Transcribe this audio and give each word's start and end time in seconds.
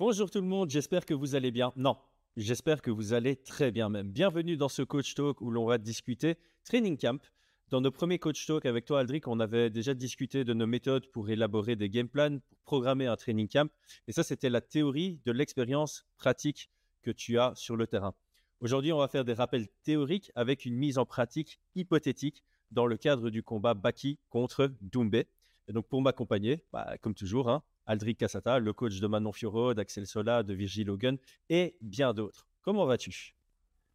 Bonjour 0.00 0.30
tout 0.30 0.40
le 0.40 0.46
monde, 0.46 0.70
j'espère 0.70 1.04
que 1.04 1.12
vous 1.12 1.34
allez 1.34 1.50
bien. 1.50 1.74
Non, 1.76 1.98
j'espère 2.34 2.80
que 2.80 2.90
vous 2.90 3.12
allez 3.12 3.36
très 3.36 3.70
bien 3.70 3.90
même. 3.90 4.10
Bienvenue 4.10 4.56
dans 4.56 4.70
ce 4.70 4.80
Coach 4.80 5.14
Talk 5.14 5.42
où 5.42 5.50
l'on 5.50 5.66
va 5.66 5.76
discuter 5.76 6.38
Training 6.64 6.96
Camp. 6.96 7.22
Dans 7.68 7.82
nos 7.82 7.90
premiers 7.90 8.18
Coach 8.18 8.46
Talk 8.46 8.64
avec 8.64 8.86
toi, 8.86 9.00
Aldric, 9.00 9.28
on 9.28 9.40
avait 9.40 9.68
déjà 9.68 9.92
discuté 9.92 10.42
de 10.42 10.54
nos 10.54 10.66
méthodes 10.66 11.06
pour 11.08 11.28
élaborer 11.28 11.76
des 11.76 11.90
game 11.90 12.08
plans, 12.08 12.38
pour 12.48 12.58
programmer 12.64 13.08
un 13.08 13.16
Training 13.16 13.46
Camp. 13.46 13.70
Et 14.08 14.12
ça, 14.12 14.22
c'était 14.22 14.48
la 14.48 14.62
théorie 14.62 15.20
de 15.26 15.32
l'expérience 15.32 16.06
pratique 16.16 16.70
que 17.02 17.10
tu 17.10 17.38
as 17.38 17.52
sur 17.54 17.76
le 17.76 17.86
terrain. 17.86 18.14
Aujourd'hui, 18.60 18.94
on 18.94 18.98
va 19.00 19.08
faire 19.08 19.26
des 19.26 19.34
rappels 19.34 19.68
théoriques 19.82 20.32
avec 20.34 20.64
une 20.64 20.76
mise 20.76 20.96
en 20.96 21.04
pratique 21.04 21.60
hypothétique 21.74 22.42
dans 22.70 22.86
le 22.86 22.96
cadre 22.96 23.28
du 23.28 23.42
combat 23.42 23.74
Baki 23.74 24.18
contre 24.30 24.72
Doumbé. 24.80 25.26
Et 25.70 25.72
donc, 25.72 25.86
pour 25.86 26.02
m'accompagner, 26.02 26.64
bah, 26.72 26.96
comme 27.00 27.14
toujours, 27.14 27.48
hein, 27.48 27.62
Aldric 27.86 28.18
Cassata, 28.18 28.58
le 28.58 28.72
coach 28.72 28.98
de 28.98 29.06
Manon 29.06 29.30
Fioro, 29.30 29.72
d'Axel 29.72 30.04
Sola, 30.04 30.42
de 30.42 30.52
Virgil 30.52 30.90
Hogan 30.90 31.16
et 31.48 31.76
bien 31.80 32.12
d'autres. 32.12 32.48
Comment 32.62 32.86
vas-tu? 32.86 33.36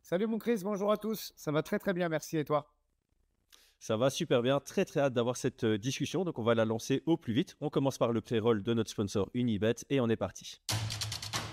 Salut 0.01 0.25
mon 0.25 0.37
Chris, 0.37 0.61
bonjour 0.63 0.89
à 0.89 0.95
tous. 0.95 1.33
Ça 1.35 1.51
va 1.51 1.63
très 1.63 1.77
très 1.77 1.91
bien, 1.91 2.07
merci. 2.07 2.37
Et 2.37 2.45
toi? 2.45 2.73
Ça 3.77 3.97
va 3.97 4.09
super 4.09 4.41
bien, 4.41 4.61
très 4.61 4.85
très 4.85 5.01
hâte 5.01 5.13
d'avoir 5.13 5.35
cette 5.35 5.65
euh, 5.65 5.77
discussion, 5.77 6.23
donc 6.23 6.39
on 6.39 6.43
va 6.43 6.55
la 6.55 6.63
lancer 6.63 7.03
au 7.05 7.17
plus 7.17 7.33
vite. 7.33 7.57
On 7.59 7.69
commence 7.69 7.97
par 7.97 8.13
le 8.13 8.21
pré-roll 8.21 8.63
de 8.63 8.73
notre 8.73 8.89
sponsor 8.89 9.29
Unibet 9.33 9.75
et 9.89 9.99
on 9.99 10.07
est 10.07 10.15
parti. 10.15 10.61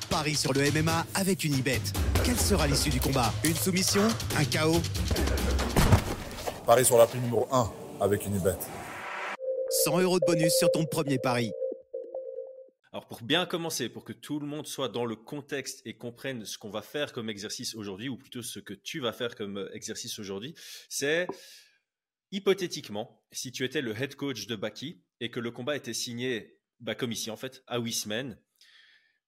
Paris 0.09 0.37
sur 0.37 0.53
le 0.53 0.61
MMA 0.71 1.05
avec 1.17 1.43
Unibet. 1.43 1.83
Quelle 2.25 2.39
sera 2.39 2.69
l'issue 2.69 2.91
du 2.91 3.01
combat? 3.01 3.33
Une 3.43 3.57
soumission? 3.57 4.07
Un 4.37 4.45
chaos? 4.45 4.81
Paris 6.65 6.85
sur 6.85 6.97
la 6.97 7.09
prime 7.09 7.23
numéro 7.23 7.49
1 7.51 7.73
avec 8.01 8.25
Unibet. 8.25 8.57
100 9.85 10.01
euros 10.01 10.21
de 10.21 10.25
bonus 10.25 10.53
sur 10.59 10.71
ton 10.71 10.85
premier 10.85 11.19
pari. 11.19 11.51
Alors 12.93 13.09
pour 13.09 13.23
bien 13.23 13.47
commencer, 13.47 13.89
pour 13.89 14.05
que 14.05 14.13
tout 14.13 14.39
le 14.39 14.47
monde 14.47 14.69
soit 14.69 14.89
dans 14.89 15.05
le 15.05 15.17
contexte 15.17 15.83
et 15.85 15.97
comprenne 15.97 16.45
ce 16.45 16.57
qu'on 16.57 16.71
va 16.71 16.83
faire 16.83 17.13
comme 17.13 17.29
exercice 17.29 17.75
aujourd'hui, 17.75 18.09
ou 18.09 18.17
plutôt 18.17 18.43
ce 18.43 18.61
que 18.61 18.75
tu 18.75 19.01
vas 19.01 19.13
faire 19.13 19.35
comme 19.35 19.59
euh, 19.59 19.75
exercice 19.75 20.21
aujourd'hui, 20.21 20.55
c'est 20.89 21.27
hypothétiquement, 22.31 23.25
si 23.33 23.51
tu 23.51 23.65
étais 23.65 23.81
le 23.81 24.01
head 24.01 24.15
coach 24.15 24.47
de 24.47 24.55
Baki 24.55 25.03
et 25.19 25.33
que 25.33 25.41
le 25.41 25.51
combat 25.51 25.75
était 25.75 25.95
signé, 25.95 26.61
bah, 26.79 26.95
comme 26.95 27.11
ici 27.11 27.33
en 27.33 27.37
fait, 27.37 27.65
à 27.67 27.79
huit 27.79 27.95
semaines, 27.95 28.39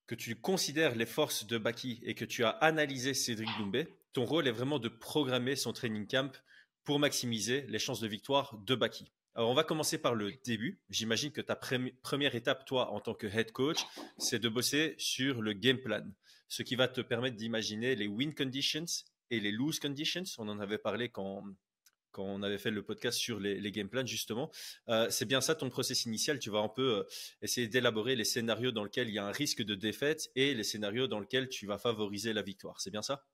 que 0.06 0.14
tu 0.14 0.36
considères 0.36 0.94
les 0.94 1.06
forces 1.06 1.46
de 1.46 1.58
Baki 1.58 2.00
et 2.04 2.14
que 2.14 2.24
tu 2.24 2.44
as 2.44 2.50
analysé 2.50 3.12
Cédric 3.12 3.48
Doumbé, 3.58 3.88
ton 4.12 4.24
rôle 4.24 4.46
est 4.46 4.52
vraiment 4.52 4.78
de 4.78 4.88
programmer 4.88 5.56
son 5.56 5.72
training 5.72 6.06
camp 6.06 6.40
pour 6.84 7.00
maximiser 7.00 7.66
les 7.68 7.80
chances 7.80 8.00
de 8.00 8.06
victoire 8.06 8.56
de 8.58 8.76
Baki. 8.76 9.10
Alors, 9.36 9.50
on 9.50 9.54
va 9.54 9.64
commencer 9.64 9.98
par 9.98 10.14
le 10.14 10.32
début. 10.44 10.80
J'imagine 10.90 11.32
que 11.32 11.40
ta 11.40 11.56
première 11.56 12.34
étape, 12.36 12.64
toi, 12.64 12.92
en 12.92 13.00
tant 13.00 13.14
que 13.14 13.26
head 13.26 13.50
coach, 13.50 13.84
c'est 14.16 14.38
de 14.38 14.48
bosser 14.48 14.94
sur 14.96 15.42
le 15.42 15.52
game 15.54 15.78
plan, 15.78 16.06
ce 16.48 16.62
qui 16.62 16.76
va 16.76 16.86
te 16.86 17.00
permettre 17.00 17.36
d'imaginer 17.36 17.96
les 17.96 18.06
win 18.06 18.32
conditions 18.32 18.84
et 19.30 19.40
les 19.40 19.50
lose 19.50 19.80
conditions. 19.80 20.22
On 20.38 20.48
en 20.48 20.60
avait 20.60 20.78
parlé 20.78 21.08
quand, 21.08 21.42
quand 22.12 22.22
on 22.22 22.44
avait 22.44 22.58
fait 22.58 22.70
le 22.70 22.84
podcast 22.84 23.18
sur 23.18 23.40
les, 23.40 23.72
game 23.72 23.88
plans, 23.88 24.06
justement. 24.06 24.52
Euh, 24.88 25.10
c'est 25.10 25.26
bien 25.26 25.40
ça 25.40 25.56
ton 25.56 25.68
process 25.68 26.04
initial. 26.04 26.38
Tu 26.38 26.50
vas 26.50 26.60
un 26.60 26.68
peu 26.68 26.98
euh, 26.98 27.02
essayer 27.42 27.66
d'élaborer 27.66 28.14
les 28.14 28.24
scénarios 28.24 28.70
dans 28.70 28.84
lesquels 28.84 29.08
il 29.08 29.14
y 29.14 29.18
a 29.18 29.26
un 29.26 29.32
risque 29.32 29.62
de 29.62 29.74
défaite 29.74 30.30
et 30.36 30.54
les 30.54 30.64
scénarios 30.64 31.08
dans 31.08 31.18
lesquels 31.18 31.48
tu 31.48 31.66
vas 31.66 31.78
favoriser 31.78 32.32
la 32.32 32.42
victoire. 32.42 32.80
C'est 32.80 32.90
bien 32.90 33.02
ça? 33.02 33.26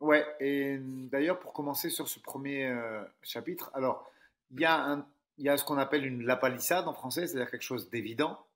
Ouais, 0.00 0.26
et 0.40 0.78
d'ailleurs, 0.80 1.38
pour 1.38 1.52
commencer 1.52 1.88
sur 1.88 2.08
ce 2.08 2.18
premier 2.18 2.66
euh, 2.66 3.02
chapitre, 3.22 3.70
alors, 3.74 4.10
il 4.50 4.60
y 4.60 4.64
a 4.64 4.76
un 4.76 5.06
il 5.38 5.44
y 5.44 5.48
a 5.48 5.56
ce 5.56 5.64
qu'on 5.64 5.78
appelle 5.78 6.06
une 6.06 6.22
lapalissade 6.22 6.88
en 6.88 6.92
français, 6.92 7.26
c'est-à-dire 7.26 7.50
quelque 7.50 7.62
chose 7.62 7.90
d'évident, 7.90 8.46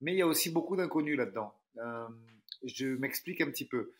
mais 0.00 0.12
il 0.12 0.18
y 0.18 0.22
a 0.22 0.26
aussi 0.26 0.50
beaucoup 0.50 0.76
d'inconnus 0.76 1.16
là-dedans. 1.16 1.54
Euh, 1.78 2.08
je 2.64 2.86
m'explique 2.86 3.40
un 3.40 3.50
petit 3.50 3.66
peu. 3.66 3.92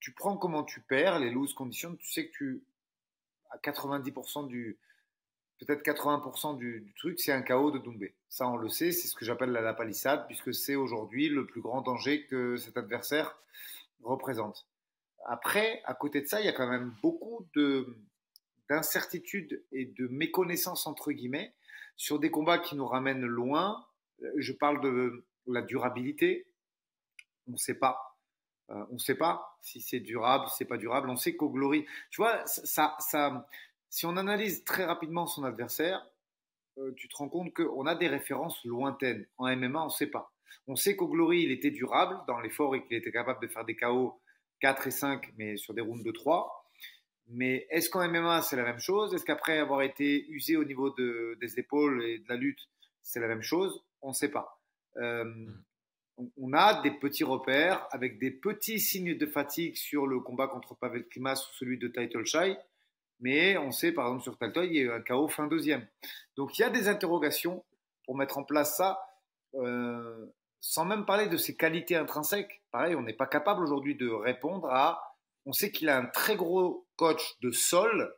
Tu 0.00 0.12
prends 0.12 0.36
comment 0.36 0.62
tu 0.62 0.80
perds, 0.80 1.18
les 1.18 1.30
loose 1.30 1.54
conditions, 1.54 1.94
tu 1.96 2.10
sais 2.10 2.28
que 2.28 2.32
tu, 2.32 2.62
à 3.50 3.58
90% 3.58 4.46
du, 4.46 4.78
peut-être 5.58 5.82
80% 5.82 6.56
du, 6.56 6.92
truc, 6.96 7.18
c'est 7.18 7.32
un 7.32 7.42
chaos 7.42 7.70
de 7.70 7.78
Doumbé. 7.78 8.14
Ça, 8.28 8.48
on 8.48 8.56
le 8.56 8.68
sait, 8.68 8.92
c'est 8.92 9.08
ce 9.08 9.14
que 9.14 9.24
j'appelle 9.24 9.50
la 9.50 9.60
lapalissade, 9.60 10.26
puisque 10.26 10.54
c'est 10.54 10.76
aujourd'hui 10.76 11.28
le 11.28 11.46
plus 11.46 11.60
grand 11.60 11.82
danger 11.82 12.26
que 12.26 12.56
cet 12.56 12.76
adversaire 12.76 13.38
représente. 14.02 14.66
Après, 15.26 15.82
à 15.84 15.94
côté 15.94 16.20
de 16.20 16.26
ça, 16.26 16.40
il 16.40 16.46
y 16.46 16.48
a 16.48 16.52
quand 16.52 16.68
même 16.68 16.94
beaucoup 17.02 17.46
de, 17.54 17.96
d'incertitude 18.68 19.64
et 19.72 19.86
de 19.86 20.06
méconnaissance, 20.08 20.86
entre 20.86 21.12
guillemets, 21.12 21.54
sur 21.96 22.18
des 22.18 22.30
combats 22.30 22.58
qui 22.58 22.76
nous 22.76 22.86
ramènent 22.86 23.26
loin. 23.26 23.86
Je 24.36 24.52
parle 24.52 24.80
de 24.80 25.24
la 25.46 25.62
durabilité. 25.62 26.46
On 27.46 27.52
ne 27.52 27.56
sait 27.56 27.78
pas. 27.78 28.08
Euh, 28.70 28.84
on 28.90 28.94
ne 28.94 28.98
sait 28.98 29.14
pas 29.14 29.56
si 29.62 29.80
c'est 29.80 30.00
durable, 30.00 30.46
si 30.48 30.56
c'est 30.58 30.64
pas 30.64 30.76
durable. 30.76 31.08
On 31.08 31.16
sait 31.16 31.36
qu'au 31.36 31.50
Glory, 31.50 31.86
tu 32.10 32.20
vois, 32.20 32.44
si 32.46 34.06
on 34.06 34.16
analyse 34.16 34.64
très 34.64 34.84
rapidement 34.84 35.26
son 35.26 35.44
adversaire, 35.44 36.06
euh, 36.78 36.92
tu 36.96 37.08
te 37.08 37.16
rends 37.16 37.28
compte 37.28 37.52
qu'on 37.54 37.86
a 37.86 37.94
des 37.94 38.08
références 38.08 38.62
lointaines. 38.64 39.26
En 39.38 39.48
MMA, 39.54 39.82
on 39.82 39.86
ne 39.86 39.90
sait 39.90 40.08
pas. 40.08 40.32
On 40.66 40.76
sait 40.76 40.96
qu'au 40.96 41.08
Glory, 41.08 41.42
il 41.42 41.50
était 41.50 41.70
durable 41.70 42.20
dans 42.26 42.40
l'effort 42.40 42.76
et 42.76 42.84
qu'il 42.84 42.96
était 42.96 43.12
capable 43.12 43.40
de 43.40 43.48
faire 43.48 43.64
des 43.64 43.76
KO 43.76 44.20
4 44.60 44.86
et 44.86 44.90
5, 44.90 45.32
mais 45.38 45.56
sur 45.56 45.72
des 45.72 45.80
rounds 45.80 46.04
de 46.04 46.12
3. 46.12 46.57
Mais 47.28 47.66
est-ce 47.70 47.90
qu'en 47.90 48.06
MMA, 48.08 48.42
c'est 48.42 48.56
la 48.56 48.64
même 48.64 48.78
chose? 48.78 49.14
Est-ce 49.14 49.24
qu'après 49.24 49.58
avoir 49.58 49.82
été 49.82 50.26
usé 50.28 50.56
au 50.56 50.64
niveau 50.64 50.90
de, 50.90 51.36
des 51.40 51.58
épaules 51.58 52.02
et 52.04 52.18
de 52.18 52.28
la 52.28 52.36
lutte, 52.36 52.68
c'est 53.02 53.20
la 53.20 53.28
même 53.28 53.42
chose? 53.42 53.84
On 54.00 54.08
ne 54.08 54.14
sait 54.14 54.30
pas. 54.30 54.60
Euh, 54.96 55.24
hmm. 55.24 55.62
on, 56.38 56.52
a 56.54 56.80
des 56.82 56.90
petits 56.90 57.24
repères 57.24 57.86
avec 57.90 58.18
des 58.18 58.30
petits 58.30 58.80
signes 58.80 59.16
de 59.16 59.26
fatigue 59.26 59.76
sur 59.76 60.06
le 60.06 60.20
combat 60.20 60.48
contre 60.48 60.74
Pavel 60.74 61.06
Klimas 61.06 61.48
ou 61.50 61.54
celui 61.54 61.78
de 61.78 61.88
Title 61.88 62.24
Shy. 62.24 62.56
Mais 63.20 63.58
on 63.58 63.72
sait, 63.72 63.92
par 63.92 64.06
exemple, 64.06 64.22
sur 64.22 64.38
Title, 64.38 64.64
il 64.64 64.76
y 64.76 64.78
a 64.78 64.82
eu 64.82 64.92
un 64.92 65.02
KO 65.02 65.28
fin 65.28 65.46
deuxième. 65.46 65.86
Donc 66.36 66.58
il 66.58 66.62
y 66.62 66.64
a 66.64 66.70
des 66.70 66.88
interrogations 66.88 67.64
pour 68.04 68.16
mettre 68.16 68.38
en 68.38 68.44
place 68.44 68.76
ça. 68.76 69.00
Euh, 69.54 70.26
sans 70.60 70.84
même 70.84 71.04
parler 71.04 71.28
de 71.28 71.36
ses 71.36 71.56
qualités 71.56 71.96
intrinsèques. 71.96 72.62
Pareil, 72.70 72.94
on 72.94 73.02
n'est 73.02 73.12
pas 73.12 73.26
capable 73.26 73.62
aujourd'hui 73.62 73.94
de 73.94 74.08
répondre 74.08 74.68
à 74.70 75.16
on 75.46 75.52
sait 75.52 75.70
qu'il 75.70 75.88
a 75.88 75.96
un 75.96 76.06
très 76.06 76.36
gros 76.36 76.87
coach 76.98 77.38
de 77.40 77.50
sol. 77.50 78.14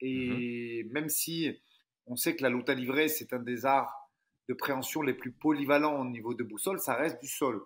Et 0.00 0.84
mhm. 0.84 0.92
même 0.92 1.08
si 1.08 1.60
on 2.06 2.14
sait 2.14 2.36
que 2.36 2.42
la 2.44 2.50
lutte 2.50 2.68
à 2.68 2.74
livrer, 2.74 3.08
c'est 3.08 3.32
un 3.32 3.40
des 3.40 3.66
arts 3.66 4.10
de 4.48 4.54
préhension 4.54 5.02
les 5.02 5.14
plus 5.14 5.32
polyvalents 5.32 6.00
au 6.00 6.04
niveau 6.04 6.34
de 6.34 6.42
boussole, 6.42 6.78
ça 6.80 6.94
reste 6.94 7.20
du 7.20 7.28
sol. 7.28 7.62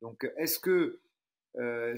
Donc, 0.00 0.30
est-ce 0.38 0.58
que 0.58 1.00
euh, 1.58 1.94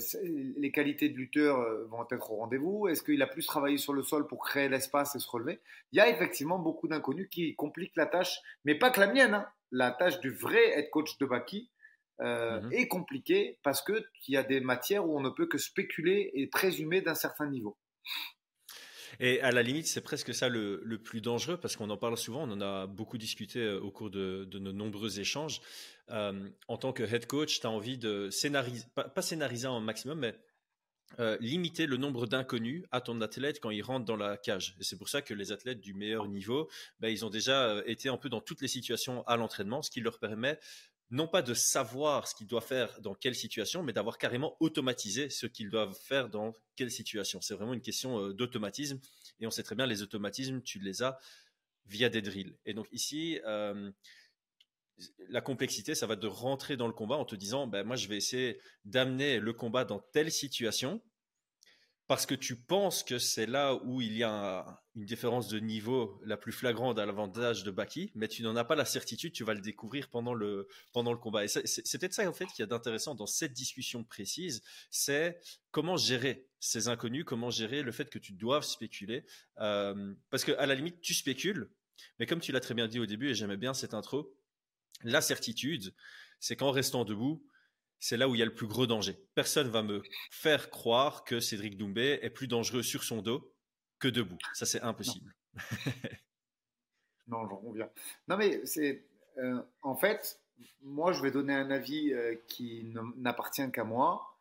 les 0.57 0.73
qualités 0.73 1.09
de 1.09 1.17
lutteur 1.17 1.61
euh, 1.61 1.85
vont 1.87 2.05
être 2.11 2.33
au 2.33 2.37
rendez-vous? 2.37 2.89
Est-ce 2.89 3.03
qu'il 3.03 3.23
a 3.23 3.29
plus 3.29 3.47
travaillé 3.47 3.79
sur 3.79 3.93
le 3.93 4.03
sol 4.03 4.27
pour 4.27 4.45
créer 4.45 4.69
l'espace 4.69 5.15
et 5.15 5.21
se 5.21 5.29
relever? 5.29 5.61
Il 5.93 5.99
y 5.99 6.01
a 6.01 6.09
effectivement 6.09 6.59
beaucoup 6.59 6.89
d'inconnus 6.89 7.29
qui 7.31 7.55
compliquent 7.55 7.97
la 7.97 8.07
tâche, 8.07 8.41
mais 8.65 8.75
pas 8.75 8.91
que 8.91 9.01
la 9.01 9.07
mienne. 9.07 9.35
Hein. 9.35 9.47
La 9.71 9.93
tâche 9.93 10.19
du 10.21 10.31
vrai 10.31 10.79
head 10.79 10.91
coach 10.91 11.17
de 11.19 11.27
Baki, 11.27 11.71
euh, 12.21 12.61
mmh 12.61 12.73
est 12.73 12.87
compliqué 12.87 13.59
parce 13.65 13.83
qu'il 13.83 14.05
y 14.29 14.37
a 14.37 14.45
des 14.45 14.61
matières 14.61 15.05
où 15.05 15.19
on 15.19 15.21
ne 15.21 15.31
peut 15.31 15.47
que 15.47 15.59
spéculer 15.59 16.31
et 16.35 16.47
présumer 16.47 17.01
d'un 17.01 17.17
certain 17.17 17.51
niveau. 17.51 17.77
Et 19.21 19.41
à 19.41 19.53
la 19.53 19.63
limite, 19.63 19.87
c'est 19.87 20.01
presque 20.01 20.35
ça 20.35 20.49
le, 20.49 20.99
plus 21.03 21.21
dangereux 21.21 21.57
parce 21.57 21.77
qu'on 21.77 21.91
en 21.91 21.97
parle 21.97 22.17
souvent, 22.17 22.49
on 22.49 22.53
en 22.53 22.61
a 22.61 22.87
beaucoup 22.87 23.19
discuté 23.19 23.61
euh, 23.61 23.81
au 23.81 23.91
cours 23.91 24.11
de, 24.11 24.49
nos 24.53 24.73
nombreux 24.73 25.21
échanges. 25.21 25.61
Euh, 26.11 26.49
en 26.69 26.77
tant 26.77 26.93
que 26.93 27.03
head 27.03 27.27
coach, 27.27 27.61
tu 27.61 27.67
as 27.67 27.71
envie 27.71 27.99
de 27.99 28.29
scénariser, 28.31 28.85
pas, 28.95 29.23
scénariser 29.23 29.67
un 29.67 29.81
maximum, 29.81 30.19
mais 30.21 30.35
limiter 31.39 31.87
le 31.87 31.97
nombre 31.97 32.27
d'inconnus 32.27 32.83
à 32.91 33.01
ton 33.01 33.21
athlète 33.21 33.61
quand 33.61 33.71
il 33.71 33.83
rentre 33.83 34.05
dans 34.05 34.17
la 34.17 34.37
cage. 34.37 34.75
Et 34.81 34.85
c'est 34.85 34.97
pour 34.97 35.09
ça 35.09 35.23
que 35.23 35.33
les 35.33 35.53
athlètes 35.53 35.81
du 35.81 35.95
meilleur 35.95 36.27
niveau, 36.27 36.69
ben, 36.99 37.09
ils 37.09 37.25
ont 37.25 37.31
déjà 37.31 37.83
été 37.87 38.09
un 38.09 38.17
peu 38.17 38.29
dans 38.29 38.41
toutes 38.41 38.61
les 38.63 38.69
situations 38.69 39.23
à 39.29 39.37
l'entraînement, 39.37 39.81
ce 39.83 39.93
qui 39.93 40.01
leur 40.01 40.19
permet 40.19 40.59
non 41.11 41.29
pas 41.29 41.43
de 41.43 41.55
savoir 41.55 42.27
ce 42.27 42.35
qu'ils 42.35 42.47
doivent 42.47 42.67
faire 42.67 43.01
dans 43.01 43.15
quelle 43.15 43.35
situation, 43.35 43.83
mais 43.83 43.93
d'avoir 43.93 44.19
carrément 44.19 44.57
automatisé 44.61 45.31
ce 45.31 45.47
qu'ils 45.47 45.71
doivent 45.71 45.97
faire 45.99 46.29
dans 46.29 46.53
quelle 46.77 46.91
situation. 46.91 47.41
C'est 47.41 47.55
vraiment 47.55 47.75
une 47.75 47.83
question 47.83 48.19
euh, 48.19 48.33
d'automatisme. 48.33 49.01
Et 49.41 49.47
on 49.47 49.51
sait 49.51 49.63
très 49.63 49.75
bien, 49.75 49.87
les 49.87 50.03
automatismes, 50.03 50.63
tu 50.63 50.79
les 50.79 51.03
as 51.03 51.19
via 51.87 52.09
des 52.09 52.23
drills. 52.23 52.57
Et 52.65 52.75
donc 52.75 52.89
ici, 52.93 53.41
euh, 53.45 53.91
la 55.29 55.41
complexité, 55.41 55.95
ça 55.95 56.07
va 56.07 56.17
de 56.17 56.27
rentrer 56.27 56.77
dans 56.77 56.87
le 56.87 56.93
combat 56.93 57.17
en 57.17 57.25
te 57.25 57.37
disant, 57.37 57.67
ben, 57.67 57.85
moi, 57.85 57.97
je 57.97 58.09
vais 58.09 58.17
essayer 58.17 58.61
d'amener 58.85 59.41
le 59.41 59.53
combat 59.53 59.85
dans 59.85 59.99
telle 59.99 60.33
situation 60.33 61.03
parce 62.07 62.27
que 62.27 62.35
tu 62.35 62.57
penses 62.57 63.03
que 63.03 63.19
c'est 63.19 63.47
là 63.47 63.75
où 63.85 64.01
il 64.01 64.17
y 64.17 64.23
a 64.23 64.84
une 64.97 65.05
différence 65.05 65.49
de 65.49 65.59
niveau 65.59 66.21
la 66.25 66.37
plus 66.37 66.53
flagrante 66.53 66.99
à 66.99 67.07
l'avantage 67.07 67.65
de 67.65 67.71
Baki, 67.71 68.13
mais 68.15 68.29
tu 68.29 68.43
n'en 68.43 68.55
as 68.55 68.65
pas 68.65 68.77
la 68.77 68.85
certitude, 68.85 69.33
tu 69.33 69.43
vas 69.43 69.55
le 69.55 69.61
découvrir 69.61 70.09
pendant 70.09 70.35
le, 70.35 70.69
pendant 70.93 71.13
le 71.13 71.19
combat. 71.19 71.45
Et 71.45 71.49
c'est 71.49 71.99
peut-être 71.99 72.15
ça 72.15 72.29
en 72.29 72.33
fait 72.33 72.47
qui 72.47 72.63
a 72.63 72.67
d'intéressant 72.67 73.15
dans 73.15 73.27
cette 73.27 73.53
discussion 73.53 74.05
précise, 74.05 74.63
c'est 74.91 75.41
comment 75.73 75.97
gérer 75.97 76.47
ces 76.61 76.89
inconnus, 76.89 77.25
comment 77.27 77.51
gérer 77.51 77.83
le 77.83 77.91
fait 77.91 78.09
que 78.09 78.19
tu 78.19 78.33
doives 78.33 78.65
spéculer. 78.65 79.25
Euh, 79.59 80.15
parce 80.31 80.45
qu'à 80.45 80.65
la 80.65 80.75
limite, 80.75 81.01
tu 81.01 81.13
spécules, 81.13 81.71
mais 82.19 82.27
comme 82.27 82.41
tu 82.41 82.53
l'as 82.53 82.61
très 82.61 82.75
bien 82.75 82.87
dit 82.87 83.01
au 83.01 83.07
début, 83.07 83.31
et 83.31 83.35
j'aimais 83.35 83.57
bien 83.57 83.75
cette 83.75 83.95
intro, 83.95 84.33
la 85.03 85.21
certitude, 85.21 85.93
c'est 86.39 86.57
qu'en 86.57 86.71
restant 86.71 87.05
debout, 87.05 87.45
c'est 87.99 88.17
là 88.17 88.29
où 88.29 88.35
il 88.35 88.39
y 88.39 88.43
a 88.43 88.47
le 88.47 88.55
plus 88.55 88.67
gros 88.67 88.87
danger. 88.87 89.17
Personne 89.35 89.69
va 89.69 89.83
me 89.83 90.03
faire 90.31 90.71
croire 90.71 91.25
que 91.25 91.41
Cédric 91.41 91.77
Doumbé 91.77 92.19
est 92.23 92.31
plus 92.31 92.47
dangereux 92.47 92.83
sur 92.83 93.03
son 93.03 93.23
dos 93.23 93.54
que 94.05 94.09
debout. 94.09 94.39
Ça, 94.53 94.67
c'est 94.67 94.83
impossible. 94.83 95.35
Non, 97.27 97.47
j'en 97.49 97.57
reviens. 97.57 97.91
Non, 98.29 98.37
mais 98.37 98.65
c'est. 98.67 99.07
Euh, 99.39 99.63
en 99.83 99.97
fait, 99.97 100.41
moi, 100.83 101.13
je 101.13 101.23
vais 101.23 101.31
donner 101.31 101.55
un 101.55 101.71
avis 101.71 102.13
euh, 102.13 102.37
qui 102.47 102.93
n'appartient 103.17 103.71
qu'à 103.73 103.85
moi. 103.85 104.39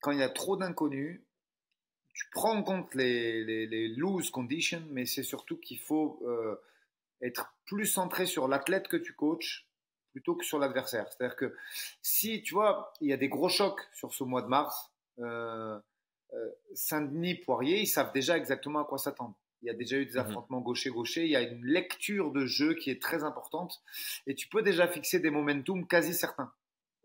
Quand 0.00 0.12
il 0.12 0.18
y 0.18 0.22
a 0.22 0.28
trop 0.28 0.56
d'inconnus, 0.56 1.20
tu 2.12 2.26
prends 2.32 2.54
en 2.54 2.62
compte 2.62 2.94
les, 2.94 3.44
les, 3.66 3.88
loose 3.88 4.30
conditions, 4.30 4.82
mais 4.90 5.06
c'est 5.06 5.22
surtout 5.22 5.56
qu'il 5.58 5.78
faut 5.78 6.20
euh, 6.26 6.56
être 7.22 7.54
plus 7.64 7.86
centré 7.86 8.26
sur 8.26 8.48
l'athlète 8.48 8.88
que 8.88 8.96
tu 8.96 9.14
coaches 9.14 9.66
plutôt 10.12 10.34
que 10.36 10.44
sur 10.44 10.58
l'adversaire. 10.58 11.06
C'est-à-dire 11.08 11.36
que 11.36 11.56
si, 12.02 12.42
tu 12.42 12.54
vois, 12.54 12.92
il 13.00 13.08
y 13.08 13.12
a 13.12 13.16
des 13.16 13.28
gros 13.28 13.48
chocs 13.48 13.80
sur 13.92 14.12
ce 14.12 14.24
mois 14.24 14.42
de 14.42 14.48
mars, 14.48 14.90
Saint-Denis, 16.74 17.36
Poirier, 17.36 17.80
ils 17.80 17.86
savent 17.86 18.12
déjà 18.12 18.36
exactement 18.36 18.80
à 18.80 18.84
quoi 18.84 18.98
s'attendre. 18.98 19.36
Il 19.62 19.66
y 19.66 19.70
a 19.70 19.74
déjà 19.74 19.96
eu 19.96 20.06
des 20.06 20.12
mhm. 20.12 20.26
affrontements 20.26 20.60
gaucher-gaucher. 20.60 21.24
Il 21.24 21.30
y 21.30 21.36
a 21.36 21.42
une 21.42 21.64
lecture 21.64 22.32
de 22.32 22.46
jeu 22.46 22.74
qui 22.74 22.90
est 22.90 23.00
très 23.00 23.24
importante. 23.24 23.82
Et 24.26 24.34
tu 24.34 24.48
peux 24.48 24.62
déjà 24.62 24.88
fixer 24.88 25.20
des 25.20 25.30
momentum 25.30 25.86
quasi 25.86 26.14
certains 26.14 26.52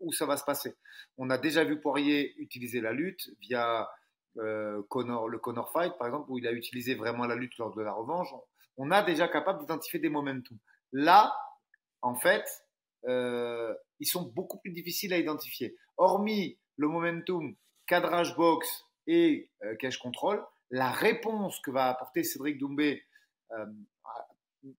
où 0.00 0.12
ça 0.12 0.26
va 0.26 0.36
se 0.36 0.44
passer. 0.44 0.76
On 1.16 1.30
a 1.30 1.38
déjà 1.38 1.64
vu 1.64 1.80
Poirier 1.80 2.34
utiliser 2.38 2.80
la 2.80 2.92
lutte 2.92 3.30
via 3.40 3.88
euh, 4.38 4.82
le 4.82 5.38
Connor 5.38 5.72
Fight, 5.72 5.96
par 5.98 6.06
exemple, 6.06 6.30
où 6.30 6.38
il 6.38 6.46
a 6.46 6.52
utilisé 6.52 6.94
vraiment 6.94 7.26
la 7.26 7.34
lutte 7.34 7.56
lors 7.58 7.74
de 7.74 7.82
la 7.82 7.92
revanche. 7.92 8.28
On 8.76 8.90
a 8.90 9.02
déjà 9.02 9.28
capable 9.28 9.60
d'identifier 9.60 9.98
des 9.98 10.10
momentum. 10.10 10.58
Là, 10.92 11.34
en 12.02 12.14
fait, 12.14 12.44
euh, 13.06 13.74
ils 14.00 14.06
sont 14.06 14.30
beaucoup 14.34 14.58
plus 14.58 14.72
difficiles 14.72 15.12
à 15.14 15.18
identifier. 15.18 15.76
Hormis 15.96 16.58
le 16.76 16.88
momentum 16.88 17.56
cadrage 17.86 18.36
box 18.36 18.85
et 19.06 19.50
euh, 19.62 19.74
cache 19.76 19.98
control, 19.98 20.44
la 20.70 20.90
réponse 20.90 21.60
que 21.60 21.70
va 21.70 21.88
apporter 21.88 22.24
Cédric 22.24 22.58
Doumbé, 22.58 23.04
euh, 23.52 23.66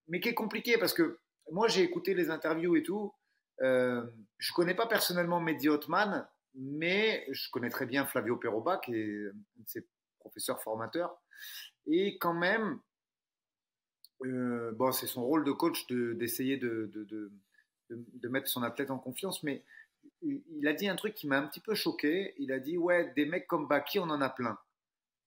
mais 0.07 0.19
qui 0.19 0.29
est 0.29 0.33
compliqué 0.33 0.77
parce 0.77 0.93
que 0.93 1.19
moi 1.51 1.67
j'ai 1.67 1.83
écouté 1.83 2.13
les 2.13 2.29
interviews 2.29 2.75
et 2.75 2.83
tout. 2.83 3.13
Euh, 3.61 4.05
je 4.37 4.53
connais 4.53 4.75
pas 4.75 4.87
personnellement 4.87 5.39
Mehdi 5.39 5.69
Hotman, 5.69 6.27
mais 6.55 7.25
je 7.31 7.49
connais 7.51 7.69
très 7.69 7.85
bien 7.85 8.05
Flavio 8.05 8.37
Peroba, 8.37 8.77
qui 8.77 8.95
est 8.95 9.27
un 9.27 9.61
de 9.61 9.67
ses 9.67 9.87
professeurs 10.19 10.61
formateurs. 10.61 11.19
Et 11.85 12.17
quand 12.17 12.33
même, 12.33 12.79
euh, 14.25 14.71
bon, 14.73 14.91
c'est 14.91 15.07
son 15.07 15.23
rôle 15.23 15.43
de 15.43 15.51
coach 15.51 15.87
d'essayer 15.87 16.57
de, 16.57 16.89
de, 16.93 17.03
de, 17.05 17.31
de, 17.89 18.29
mettre 18.29 18.47
son 18.47 18.63
athlète 18.63 18.91
en 18.91 18.97
confiance, 18.97 19.43
mais 19.43 19.63
il 20.21 20.67
a 20.67 20.73
dit 20.73 20.87
un 20.87 20.95
truc 20.95 21.13
qui 21.13 21.27
m'a 21.27 21.37
un 21.37 21.47
petit 21.47 21.59
peu 21.59 21.75
choqué. 21.75 22.33
Il 22.37 22.51
a 22.51 22.59
dit 22.59 22.77
Ouais, 22.77 23.11
des 23.15 23.25
mecs 23.25 23.47
comme 23.47 23.67
Baki, 23.67 23.99
on 23.99 24.09
en 24.09 24.21
a 24.21 24.29
plein. 24.29 24.57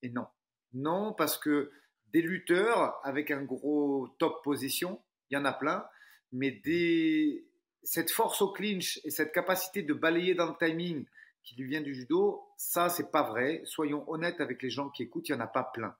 Et 0.02 0.11
non. 0.11 0.26
Non, 0.72 1.12
parce 1.12 1.38
que 1.38 1.70
des 2.12 2.22
lutteurs 2.22 3.00
avec 3.05 3.31
un 3.31 3.43
gros 3.43 4.08
top 4.19 4.43
position, 4.43 5.00
il 5.31 5.34
y 5.34 5.37
en 5.37 5.44
a 5.44 5.52
plein, 5.52 5.87
mais 6.32 6.61
cette 7.82 8.11
force 8.11 8.43
au 8.43 8.52
clinch 8.52 9.00
et 9.05 9.11
cette 9.11 9.32
capacité 9.32 9.82
de 9.82 9.94
balayer 9.94 10.34
dans 10.34 10.46
le 10.46 10.55
timing 10.58 11.06
qui 11.43 11.56
lui 11.56 11.69
vient 11.69 11.81
du 11.81 11.94
judo, 11.94 12.43
ça 12.56 12.88
c'est 12.88 13.11
pas 13.11 13.23
vrai. 13.23 13.62
Soyons 13.64 14.08
honnêtes 14.11 14.40
avec 14.40 14.62
les 14.62 14.70
gens 14.70 14.90
qui 14.90 15.02
écoutent, 15.05 15.28
il 15.28 15.32
y 15.32 15.34
en 15.34 15.40
a 15.40 15.46
pas 15.46 15.64
plein. 15.64 15.96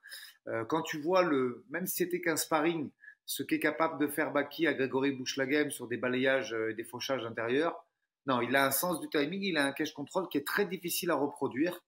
Euh, 0.49 0.65
quand 0.65 0.83
tu 0.83 0.99
vois 0.99 1.23
le, 1.23 1.65
même 1.71 1.87
si 1.87 1.97
c'était 1.97 2.21
qu'un 2.21 2.37
sparring, 2.37 2.91
ce 3.25 3.43
qu'est 3.43 3.61
capable 3.61 3.99
de 4.01 4.09
faire 4.09 4.33
Baki 4.33 4.67
à 4.67 4.75
Grégory 4.75 5.13
Bouchlagem 5.13 5.71
sur 5.71 5.87
des 5.87 5.97
balayages 5.97 6.53
et 6.53 6.75
des 6.75 6.85
fauchages 6.85 7.25
intérieurs, 7.25 7.85
non, 8.31 8.41
il 8.41 8.55
a 8.55 8.65
un 8.65 8.71
sens 8.71 9.01
du 9.01 9.09
timing, 9.09 9.43
il 9.43 9.57
a 9.57 9.67
un 9.67 9.73
cache 9.73 9.93
control 9.93 10.29
qui 10.29 10.39
est 10.39 10.47
très 10.47 10.65
difficile 10.65 11.11
à 11.11 11.17
reproduire. 11.17 11.83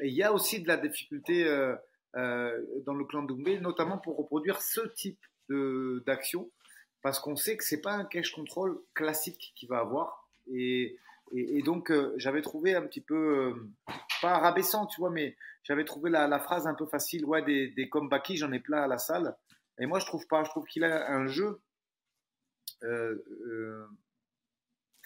Et 0.00 0.08
il 0.08 0.14
y 0.14 0.22
a 0.22 0.32
aussi 0.32 0.60
de 0.60 0.68
la 0.68 0.76
difficulté. 0.76 1.44
Euh, 1.44 1.76
euh, 2.16 2.62
dans 2.86 2.94
le 2.94 3.04
clan 3.04 3.22
Doumbé, 3.22 3.60
notamment 3.60 3.98
pour 3.98 4.16
reproduire 4.16 4.62
ce 4.62 4.80
type 4.94 5.20
d'action, 6.06 6.50
parce 7.02 7.20
qu'on 7.20 7.36
sait 7.36 7.58
que 7.58 7.64
c'est 7.64 7.82
pas 7.82 7.92
un 7.92 8.04
cache 8.06 8.32
control 8.32 8.80
classique 8.94 9.52
qu'il 9.54 9.68
va 9.68 9.80
avoir. 9.80 10.26
Et, 10.46 10.96
donc, 11.64 11.90
euh, 11.90 12.14
j'avais 12.16 12.40
trouvé 12.40 12.74
un 12.74 12.82
petit 12.86 13.02
peu, 13.02 13.54
pas 14.22 14.38
rabaissant, 14.38 14.86
tu 14.86 15.00
vois, 15.00 15.10
mais 15.10 15.36
j'avais 15.62 15.84
trouvé 15.84 16.08
la, 16.08 16.38
phrase 16.38 16.66
un 16.66 16.74
peu 16.74 16.86
facile, 16.86 17.26
ouais, 17.26 17.42
des, 17.42 17.68
des 17.68 17.90
j'en 18.36 18.52
ai 18.52 18.60
plein 18.60 18.82
à 18.82 18.86
la 18.86 18.98
salle. 18.98 19.36
Et 19.78 19.84
moi, 19.84 19.98
je 19.98 20.06
trouve 20.06 20.26
pas, 20.26 20.42
je 20.42 20.50
trouve 20.50 20.64
qu'il 20.64 20.84
a 20.84 21.10
un 21.12 21.26
jeu 21.26 21.60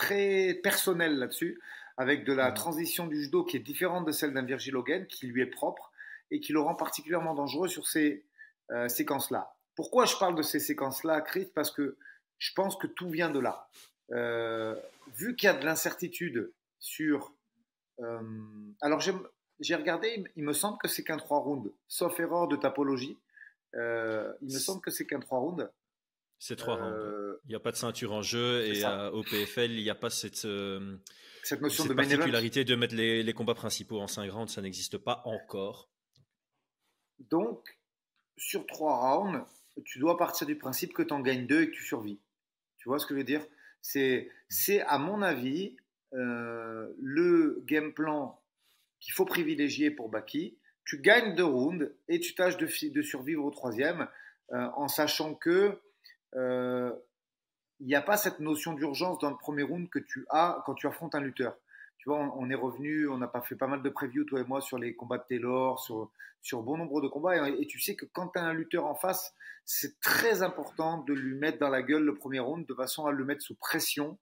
très 0.01 0.55
personnel 0.63 1.19
là-dessus, 1.19 1.61
avec 1.99 2.25
de 2.25 2.33
la 2.33 2.51
transition 2.53 3.07
du 3.07 3.23
judo 3.23 3.45
qui 3.45 3.59
est 3.59 3.61
différente 3.61 4.07
de 4.07 4.13
celle 4.13 4.33
d'un 4.33 4.43
Virgil 4.43 4.75
Hogan, 4.75 5.07
qui 5.07 5.27
lui 5.27 5.43
est 5.43 5.47
propre 5.47 5.93
et 6.31 6.41
qui 6.41 6.55
le 6.55 6.61
rend 6.61 6.75
particulièrement 6.75 7.35
dangereux 7.35 7.69
sur 7.69 7.87
ces 7.87 8.25
euh, 8.71 8.89
séquences-là. 8.89 9.55
Pourquoi 9.77 10.07
je 10.07 10.17
parle 10.17 10.35
de 10.37 10.43
ces 10.43 10.59
séquences-là, 10.59 11.21
Chris? 11.21 11.51
Parce 11.55 11.71
que 11.71 11.99
je 12.39 12.53
pense 12.55 12.77
que 12.77 12.87
tout 12.87 13.11
vient 13.11 13.29
de 13.29 13.41
là. 13.41 13.69
Euh, 14.13 14.75
vu 15.19 15.37
qu'il 15.37 15.49
y 15.49 15.51
a 15.51 15.55
de 15.55 15.67
l'incertitude 15.67 16.51
sur... 16.79 17.35
Euh, 18.01 18.21
alors 18.81 19.01
j'ai 19.01 19.75
regardé, 19.75 20.25
il 20.35 20.45
me 20.45 20.55
semble 20.55 20.79
que 20.79 20.89
c'est 20.89 21.05
qu'un 21.05 21.19
3 21.19 21.41
rounds, 21.41 21.71
sauf 21.89 22.19
erreur 22.19 22.49
de 22.49 22.57
topologie. 22.57 23.19
il 23.75 24.55
me 24.55 24.59
semble 24.59 24.81
que 24.81 24.91
c'est 24.91 25.05
qu'un 25.05 25.21
3 25.21 25.39
rounds. 25.39 25.69
C'est 26.41 26.57
3 26.57 26.77
rounds. 26.77 27.39
Il 27.45 27.51
n'y 27.51 27.55
a 27.55 27.61
pas 27.61 27.71
de 27.71 27.77
ceinture 27.77 28.13
en 28.13 28.23
jeu 28.23 28.65
et 28.65 28.85
au 29.13 29.23
PFL, 29.23 29.71
il 29.71 29.83
n'y 29.83 29.91
a 29.91 29.95
pas 29.95 30.11
cette, 30.11 30.47
cette 31.45 31.61
notion 31.61 31.85
de 31.85 31.95
particularité 31.95 32.65
de 32.65 32.75
mettre 32.75 32.95
les, 32.95 33.23
les, 33.23 33.33
combats 33.33 33.55
principaux 33.55 34.01
en 34.01 34.07
5 34.07 34.31
rounds, 34.31 34.53
ça 34.53 34.63
n'existe 34.63 34.99
pas 34.99 35.23
encore. 35.27 35.91
Donc, 37.19 37.79
sur 38.37 38.67
trois 38.67 38.97
rounds, 38.97 39.45
tu 39.85 39.99
dois 39.99 40.17
partir 40.17 40.47
du 40.47 40.57
principe 40.57 40.95
que 40.95 41.03
tu 41.03 41.13
en 41.13 41.21
gagnes 41.21 41.47
deux 41.47 41.63
et 41.63 41.67
que 41.71 41.75
tu 41.75 41.85
survis. 41.85 42.19
Tu 42.79 42.89
vois 42.89 42.99
ce 42.99 43.07
que 43.07 43.15
je 43.15 43.19
veux 43.19 43.25
dire? 43.25 43.45
C'est, 43.83 44.31
à 44.87 44.99
mon 44.99 45.23
avis, 45.23 45.77
euh, 46.15 46.89
le 46.99 47.63
game 47.67 47.93
plan 47.93 48.41
qu'il 48.99 49.13
faut 49.13 49.25
privilégier 49.25 49.91
pour 49.91 50.09
Baki. 50.09 50.59
Tu 50.85 51.01
gagnes 51.01 51.35
deux 51.35 51.45
rounds 51.45 51.93
et 52.09 52.21
tu 52.21 52.35
tâches 52.35 52.57
de, 52.57 52.67
de 52.67 53.03
survivre 53.03 53.45
au 53.45 53.51
troisième 53.51 54.09
euh, 54.53 54.67
en 54.75 54.89
sachant 54.89 55.35
que 55.35 55.51
euh, 55.51 55.81
il 56.35 57.87
n'y 57.87 57.95
a 57.95 58.03
pas 58.03 58.17
cette 58.17 58.41
notion 58.41 58.75
d'urgence 58.75 59.19
dans 59.19 59.31
le 59.31 59.37
premier 59.37 59.63
round 59.63 59.89
que 59.89 59.99
tu 59.99 60.27
as 60.31 60.63
quand 60.67 60.75
tu 60.75 60.87
affrontes 60.87 61.15
un 61.15 61.21
lutteur 61.21 61.57
tu 62.01 62.09
vois, 62.09 62.19
on, 62.19 62.49
est 62.49 62.55
revenu, 62.55 63.11
on 63.11 63.19
n'a 63.19 63.29
pas 63.29 63.43
fait 63.43 63.57
pas 63.57 63.67
mal 63.67 63.83
de 63.83 63.89
previews, 63.91 64.25
toi 64.25 64.41
et 64.41 64.45
moi, 64.45 64.63
sur 64.63 64.79
les 64.79 64.95
combats 64.95 65.19
de 65.19 65.25
Taylor, 65.29 65.79
sur, 65.79 66.11
sur 66.41 66.63
bon 66.63 66.79
nombre 66.79 67.03
de 67.03 67.09
combats. 67.09 67.51
Et, 67.51 67.67
tu 67.67 67.79
sais 67.79 67.95
que 67.95 68.07
quand 68.07 68.29
tu 68.29 68.39
as 68.39 68.43
un 68.43 68.55
lutteur 68.55 68.87
en 68.87 68.95
face, 68.95 69.35
c'est 69.67 70.01
très 70.01 70.41
important 70.41 71.05
de 71.05 71.13
lui 71.13 71.35
mettre 71.35 71.59
dans 71.59 71.69
la 71.69 71.83
gueule 71.83 72.05
le 72.05 72.15
premier 72.15 72.39
round 72.39 72.67
de 72.67 72.73
façon 72.73 73.05
à 73.05 73.13
le 73.13 73.23
mettre 73.27 73.43
sous 73.43 73.55
pression 73.55 74.19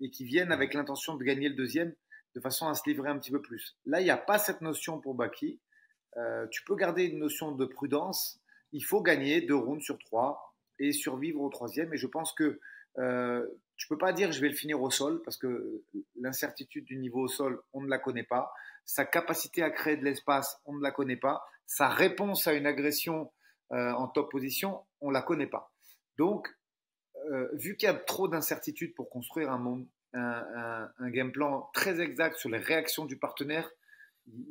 et 0.00 0.08
qu'il 0.08 0.28
vienne 0.28 0.52
avec 0.52 0.72
l'intention 0.72 1.16
de 1.16 1.24
gagner 1.24 1.48
le 1.48 1.56
deuxième 1.56 1.92
de 2.36 2.40
façon 2.40 2.68
à 2.68 2.74
se 2.74 2.88
livrer 2.88 3.10
un 3.10 3.18
petit 3.18 3.32
peu 3.32 3.42
plus. 3.42 3.76
Là, 3.86 4.00
il 4.00 4.04
n'y 4.04 4.10
a 4.10 4.16
pas 4.16 4.38
cette 4.38 4.60
notion 4.60 5.00
pour 5.00 5.14
Baki. 5.16 5.58
Euh, 6.18 6.46
tu 6.52 6.62
peux 6.62 6.76
garder 6.76 7.06
une 7.06 7.18
notion 7.18 7.50
de 7.50 7.64
prudence. 7.64 8.40
Il 8.70 8.84
faut 8.84 9.02
gagner 9.02 9.40
deux 9.40 9.56
rounds 9.56 9.82
sur 9.82 9.98
trois 9.98 10.45
et 10.78 10.92
survivre 10.92 11.40
au 11.40 11.48
troisième. 11.48 11.92
Et 11.92 11.96
je 11.96 12.06
pense 12.06 12.32
que 12.32 12.60
euh, 12.98 13.46
je 13.76 13.86
peux 13.88 13.98
pas 13.98 14.12
dire 14.12 14.32
je 14.32 14.40
vais 14.40 14.48
le 14.48 14.54
finir 14.54 14.80
au 14.80 14.90
sol 14.90 15.20
parce 15.22 15.36
que 15.36 15.82
l'incertitude 16.18 16.84
du 16.84 16.96
niveau 16.96 17.22
au 17.22 17.28
sol, 17.28 17.62
on 17.72 17.82
ne 17.82 17.88
la 17.88 17.98
connaît 17.98 18.24
pas. 18.24 18.52
Sa 18.84 19.04
capacité 19.04 19.62
à 19.62 19.70
créer 19.70 19.96
de 19.96 20.04
l'espace, 20.04 20.60
on 20.64 20.74
ne 20.74 20.82
la 20.82 20.90
connaît 20.90 21.16
pas. 21.16 21.44
Sa 21.66 21.88
réponse 21.88 22.46
à 22.46 22.54
une 22.54 22.66
agression 22.66 23.30
euh, 23.72 23.92
en 23.92 24.08
top 24.08 24.30
position, 24.30 24.84
on 25.00 25.10
la 25.10 25.22
connaît 25.22 25.48
pas. 25.48 25.72
Donc, 26.18 26.48
euh, 27.30 27.48
vu 27.54 27.76
qu'il 27.76 27.88
y 27.88 27.90
a 27.90 27.94
trop 27.94 28.28
d'incertitudes 28.28 28.94
pour 28.94 29.10
construire 29.10 29.50
un, 29.50 29.84
un, 30.14 30.90
un, 30.98 31.10
game 31.10 31.32
plan 31.32 31.68
très 31.74 32.00
exact 32.00 32.36
sur 32.36 32.48
les 32.48 32.58
réactions 32.58 33.04
du 33.04 33.18
partenaire, 33.18 33.68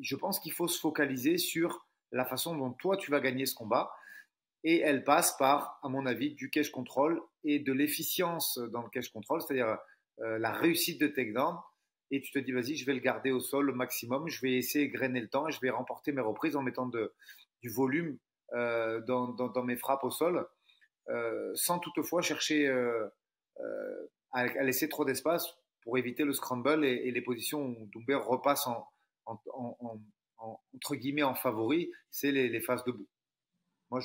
je 0.02 0.16
pense 0.16 0.40
qu'il 0.40 0.52
faut 0.52 0.68
se 0.68 0.80
focaliser 0.80 1.38
sur 1.38 1.88
la 2.12 2.26
façon 2.26 2.56
dont 2.56 2.72
toi 2.72 2.98
tu 2.98 3.12
vas 3.12 3.20
gagner 3.20 3.46
ce 3.46 3.56
combat 3.56 3.92
et 4.68 4.80
elle 4.80 5.04
passe 5.04 5.38
par, 5.38 5.80
à 5.84 5.90
mon 5.90 6.08
avis, 6.08 6.34
du 6.34 6.50
cache 6.50 6.72
control 6.72 7.22
et 7.44 7.60
de 7.60 7.72
l'efficience 7.72 8.58
dans 8.58 8.82
le 8.82 8.90
cache 8.90 9.12
control, 9.12 9.40
c'est-à-dire 9.40 9.78
euh, 10.22 10.40
la 10.40 10.52
réussite 10.52 11.00
de 11.00 11.06
takedown. 11.06 11.56
Et 12.10 12.20
tu 12.20 12.32
te 12.32 12.40
dis, 12.40 12.52
vas-y, 12.52 12.76
je 12.76 12.84
vais 12.84 12.96
le 12.96 13.00
garder 13.00 13.32
au 13.32 13.40
sol 13.40 13.70
au 13.70 13.76
maximum, 13.76 14.28
je 14.28 14.42
vais 14.42 14.54
essayer 14.54 14.88
de 14.88 14.92
grainer 14.92 15.22
le 15.22 15.30
temps 15.30 15.48
et 15.48 15.52
je 15.52 15.60
vais 15.62 15.70
remporter 15.70 16.12
mes 16.12 16.22
reprises 16.22 16.56
en 16.56 16.64
mettant 16.64 16.90
du 17.62 17.70
volume 17.70 18.18
euh, 18.54 19.02
dans, 19.02 19.64
mes 19.64 19.78
frappes 19.78 20.04
au 20.04 20.10
sol, 20.10 20.48
euh, 21.10 21.52
sans 21.54 21.78
toutefois 21.78 22.24
chercher 22.24 22.68
à, 24.32 24.64
laisser 24.64 24.90
trop 24.90 25.06
d'espace 25.06 25.48
pour 25.82 26.00
éviter 26.00 26.24
le 26.24 26.34
scramble 26.34 26.84
et, 26.86 27.12
les 27.12 27.22
positions 27.22 27.68
où 27.68 27.86
Doumbé 27.94 28.16
repasse 28.16 28.66
en, 28.66 28.88
en, 29.28 30.02
entre 30.40 30.96
guillemets 30.96 31.24
en 31.24 31.36
favori, 31.36 31.92
c'est 32.10 32.32
les, 32.32 32.50
les 32.50 32.62
phases 32.62 32.84
debout. 32.84 33.08
Moi, 33.92 34.02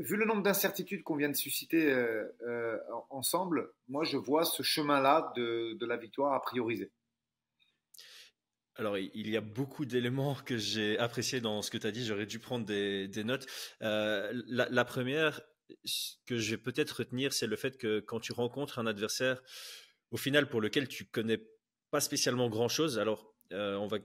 vu 0.00 0.16
le 0.16 0.24
nombre 0.24 0.42
d'incertitudes 0.42 1.02
qu'on 1.02 1.16
vient 1.16 1.28
de 1.28 1.36
susciter 1.36 1.92
euh, 1.92 2.24
euh, 2.46 2.78
ensemble, 3.10 3.72
moi 3.88 4.04
je 4.04 4.16
vois 4.16 4.44
ce 4.44 4.62
chemin-là 4.62 5.32
de, 5.36 5.84
la 5.84 5.96
victoire 5.96 6.32
à 6.32 6.40
prioriser. 6.40 6.90
alors, 8.76 8.98
il 8.98 9.28
y 9.28 9.36
a 9.36 9.40
beaucoup 9.40 9.84
d'éléments 9.84 10.34
que 10.34 10.56
j'ai 10.56 10.98
appréciés 10.98 11.40
dans 11.40 11.62
ce 11.62 11.70
que 11.70 11.78
tu 11.78 11.86
as 11.86 11.92
dit. 11.92 12.04
J'aurais 12.04 12.26
dû 12.26 12.40
prendre 12.40 12.66
des, 12.66 13.24
notes. 13.24 13.46
Euh, 13.82 14.32
la, 14.46 14.84
première, 14.84 15.42
que 16.26 16.38
je 16.38 16.50
vais 16.50 16.60
peut-être 16.60 16.90
retenir, 16.98 17.32
c'est 17.32 17.46
le 17.46 17.56
fait 17.56 17.78
que 17.78 18.00
quand 18.00 18.18
tu 18.18 18.32
rencontres 18.32 18.80
un 18.80 18.86
adversaire, 18.86 19.40
au 20.10 20.16
final, 20.16 20.48
pour 20.48 20.60
lequel 20.60 20.88
tu 20.88 21.04
connais 21.04 21.40
pas 21.90 22.00
spécialement 22.00 22.48
grand-chose, 22.48 22.98
alors 22.98 23.32
on 23.52 23.86
va 23.86 23.98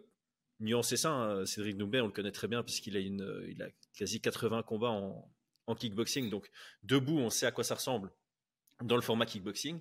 nuancer 0.59 0.97
ça. 0.97 1.11
Hein. 1.11 1.45
Cédric 1.45 1.77
Doumbé, 1.77 2.01
on 2.01 2.07
le 2.07 2.11
connaît 2.11 2.31
très 2.31 2.47
bien 2.47 2.63
puisqu'il 2.63 2.95
a, 2.97 2.99
une, 2.99 3.45
il 3.47 3.61
a 3.61 3.67
quasi 3.93 4.21
80 4.21 4.63
combats 4.63 4.89
en, 4.89 5.29
en 5.67 5.75
kickboxing. 5.75 6.29
Donc, 6.29 6.49
debout, 6.83 7.19
on 7.19 7.29
sait 7.29 7.45
à 7.45 7.51
quoi 7.51 7.63
ça 7.63 7.75
ressemble 7.75 8.11
dans 8.81 8.95
le 8.95 9.01
format 9.01 9.25
kickboxing. 9.25 9.79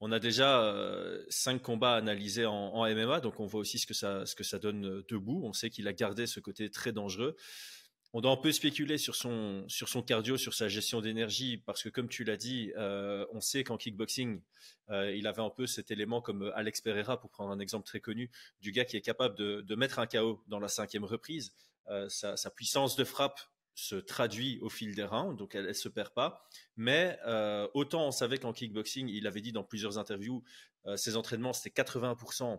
On 0.00 0.12
a 0.12 0.20
déjà 0.20 0.62
euh, 0.62 1.24
cinq 1.28 1.62
combats 1.62 1.96
analysés 1.96 2.46
en, 2.46 2.88
MMA, 2.88 3.20
donc 3.20 3.40
on 3.40 3.46
voit 3.46 3.60
aussi 3.60 3.78
ce 3.78 3.86
que 3.86 3.94
ça, 3.94 4.24
ce 4.26 4.36
que 4.36 4.44
ça 4.44 4.58
donne 4.58 4.86
euh, 4.86 5.06
debout. 5.08 5.42
On 5.44 5.52
sait 5.52 5.70
qu'il 5.70 5.88
a 5.88 5.92
gardé 5.92 6.26
ce 6.26 6.38
côté 6.40 6.70
très 6.70 6.92
dangereux. 6.92 7.36
On 8.14 8.20
doit 8.20 8.32
un 8.32 8.36
peu 8.36 8.52
spéculer 8.52 8.96
sur 8.96 9.14
son, 9.14 9.64
sur 9.68 9.88
son 9.88 10.02
cardio, 10.02 10.36
sur 10.36 10.54
sa 10.54 10.68
gestion 10.68 11.00
d'énergie, 11.00 11.58
parce 11.58 11.82
que 11.82 11.90
comme 11.90 12.08
tu 12.08 12.24
l'as 12.24 12.38
dit, 12.38 12.72
euh, 12.76 13.26
on 13.32 13.40
sait 13.40 13.64
qu'en 13.64 13.76
kickboxing, 13.76 14.40
il 14.90 15.26
avait 15.26 15.42
un 15.42 15.50
peu 15.50 15.66
cet 15.66 15.90
élément 15.90 16.22
comme 16.22 16.50
Alex 16.54 16.80
Pereira, 16.80 17.20
pour 17.20 17.30
prendre 17.30 17.50
un 17.50 17.58
exemple 17.58 17.86
très 17.86 18.00
connu, 18.00 18.30
du 18.62 18.72
gars 18.72 18.86
qui 18.86 18.96
est 18.96 19.02
capable 19.02 19.36
de, 19.36 19.74
mettre 19.74 19.98
un 19.98 20.06
KO 20.06 20.42
dans 20.46 20.58
la 20.58 20.68
cinquième 20.68 21.04
reprise. 21.04 21.52
sa, 22.08 22.50
puissance 22.50 22.96
de 22.96 23.04
frappe 23.04 23.38
se 23.78 23.94
traduit 23.94 24.58
au 24.60 24.68
fil 24.68 24.96
des 24.96 25.04
rounds, 25.04 25.36
donc 25.36 25.54
elle 25.54 25.66
ne 25.66 25.72
se 25.72 25.88
perd 25.88 26.10
pas. 26.10 26.48
Mais 26.76 27.16
euh, 27.26 27.68
autant 27.74 28.08
on 28.08 28.10
savait 28.10 28.38
qu'en 28.38 28.52
kickboxing, 28.52 29.08
il 29.08 29.26
avait 29.28 29.40
dit 29.40 29.52
dans 29.52 29.62
plusieurs 29.62 29.98
interviews, 29.98 30.42
euh, 30.86 30.96
ses 30.96 31.16
entraînements 31.16 31.52
c'était 31.52 31.82
80% 31.82 32.58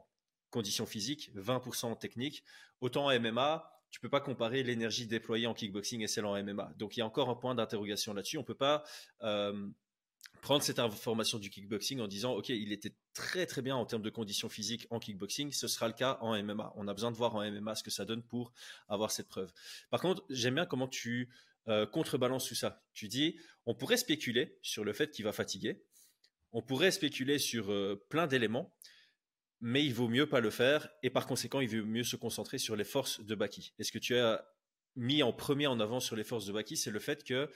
conditions 0.50 0.86
physiques, 0.86 1.32
20% 1.36 2.00
technique. 2.00 2.44
Autant 2.79 3.08
en 3.08 3.20
MMA, 3.20 3.78
tu 3.91 4.00
peux 4.00 4.10
pas 4.10 4.22
comparer 4.22 4.63
l'énergie 4.63 5.08
déployée 5.08 5.48
en 5.48 5.53
kickboxing 5.53 6.01
et 6.01 6.08
celle 6.08 6.25
en 6.25 6.41
MMA. 6.41 6.74
Donc 6.77 6.96
il 6.96 7.00
y 7.00 7.03
a 7.03 7.05
encore 7.05 7.29
un 7.29 7.36
point 7.36 7.55
d'interrogation 7.55 8.13
là-dessus. 8.13 8.38
On 8.38 8.43
peut 8.43 8.53
pas 8.53 8.84
euh, 9.24 9.67
prendre 10.41 10.63
cette 10.63 10.79
information 10.79 11.39
du 11.39 11.50
kickboxing 11.50 12.00
en 12.00 12.08
disant 12.08 12.34
ok 12.34 12.50
il 12.50 12.72
était 12.72 12.93
très 13.13 13.46
très 13.46 13.62
bien 13.62 13.75
en 13.75 13.86
termes 13.86 14.01
de 14.01 14.10
conditions 14.10 14.50
physiques 14.50 14.88
en 14.89 15.00
kickboxing. 15.00 15.51
Ce 15.51 15.67
sera 15.67 15.88
le 15.88 15.93
cas 15.93 16.17
en 16.22 16.41
MMA 16.41 16.74
on 16.75 16.88
a 16.88 16.93
besoin 16.93 17.12
de 17.12 17.17
voir 17.17 17.36
en 17.36 17.51
MMA 17.51 17.75
ce 17.75 17.84
que 17.84 17.91
ça 17.91 18.05
donne 18.05 18.24
pour 18.24 18.53
avoir 18.88 19.12
cette 19.12 19.27
preuve. 19.27 19.51
Par 19.89 20.01
contre 20.01 20.24
j'aime 20.29 20.55
bien 20.55 20.65
comment 20.65 20.88
tu 20.88 21.29
euh, 21.67 21.86
contrebalances 21.86 22.48
tout 22.48 22.55
ça. 22.55 22.84
Tu 22.93 23.08
dis 23.08 23.38
on 23.65 23.75
pourrait 23.75 23.98
spéculer 23.98 24.58
sur 24.62 24.84
le 24.84 24.93
fait 24.93 25.12
qu'il 25.12 25.25
va 25.25 25.31
fatiguer. 25.31 25.84
On 26.51 26.62
pourrait 26.62 26.91
spéculer 26.91 27.38
sur 27.38 27.72
euh, 27.72 28.03
plein 28.10 28.27
d'éléments 28.27 28.74
mais 29.62 29.86
il 29.86 29.94
vaut 29.94 30.08
mieux 30.08 30.28
pas 30.28 30.39
le 30.39 30.50
faire 30.50 30.89
et 31.04 31.10
par 31.10 31.28
conséquent 31.28 31.60
il 31.60 31.70
vaut 31.70 31.86
mieux 31.86 32.04
se 32.04 32.16
concentrer 32.16 32.58
sur 32.58 32.75
les 32.75 32.84
forces 32.84 33.20
de 33.22 33.36
Baki 33.36 33.74
est-ce 33.80 33.92
que 33.92 34.00
tu 34.00 34.16
as 34.18 34.46
mis 34.96 35.24
en 35.24 35.34
premier 35.34 35.68
en 35.68 35.80
avant 35.80 36.00
sur 36.00 36.16
les 36.16 36.24
forces 36.24 36.46
de 36.46 36.54
Baki 36.54 36.78
c'est 36.78 36.92
le 36.92 37.00
fait 37.00 37.24
que 37.24 37.50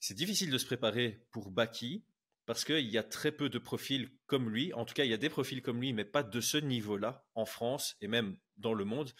c'est 0.00 0.14
difficile 0.14 0.50
de 0.50 0.58
se 0.58 0.66
préparer 0.66 1.26
pour 1.30 1.50
Baki 1.50 2.04
parce 2.46 2.64
qu'il 2.64 2.88
y 2.88 2.98
a 2.98 3.02
très 3.02 3.32
peu 3.32 3.48
de 3.48 3.58
profils 3.58 4.10
comme 4.26 4.50
lui. 4.50 4.72
En 4.74 4.84
tout 4.84 4.94
cas, 4.94 5.04
il 5.04 5.10
y 5.10 5.14
a 5.14 5.18
des 5.18 5.28
profils 5.28 5.62
comme 5.62 5.80
lui, 5.80 5.92
mais 5.92 6.04
pas 6.04 6.22
de 6.22 6.40
ce 6.40 6.58
niveau-là 6.58 7.24
en 7.34 7.44
France 7.44 7.96
et 8.00 8.08
même 8.08 8.36
dans 8.56 8.74
le 8.74 8.84
monde. 8.84 9.12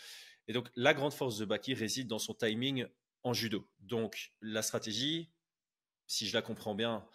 Et 0.49 0.52
donc, 0.52 0.69
la 0.75 0.92
grande 0.92 1.12
force 1.12 1.38
de 1.38 1.45
Baki 1.45 1.75
réside 1.75 2.09
dans 2.09 2.19
son 2.19 2.35
timing 2.35 2.87
en 3.23 3.33
judo. 3.33 3.69
Donc, 3.78 4.33
la 4.40 4.62
stratégie, 4.62 5.31
si 6.07 6.26
je 6.26 6.35
la 6.35 6.42
comprends 6.42 6.75
bien, 6.75 7.07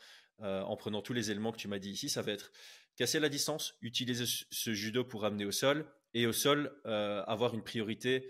euh, 0.42 0.62
en 0.62 0.78
prenant 0.78 1.02
tous 1.02 1.14
les 1.14 1.30
éléments 1.30 1.52
que 1.52 1.58
tu 1.58 1.68
m'as 1.68 1.80
dit 1.80 1.92
ici, 1.92 2.10
ça 2.10 2.22
va 2.22 2.32
être 2.32 2.52
casser 2.98 3.20
la 3.20 3.30
distance, 3.30 3.76
utiliser 3.82 4.26
ce 4.26 4.74
judo 4.74 5.06
pour 5.06 5.24
amener 5.24 5.46
au 5.46 5.52
sol, 5.52 5.90
et 6.14 6.26
au 6.26 6.34
sol, 6.34 6.76
euh, 6.86 7.24
avoir 7.26 7.54
une 7.54 7.64
priorité 7.64 8.30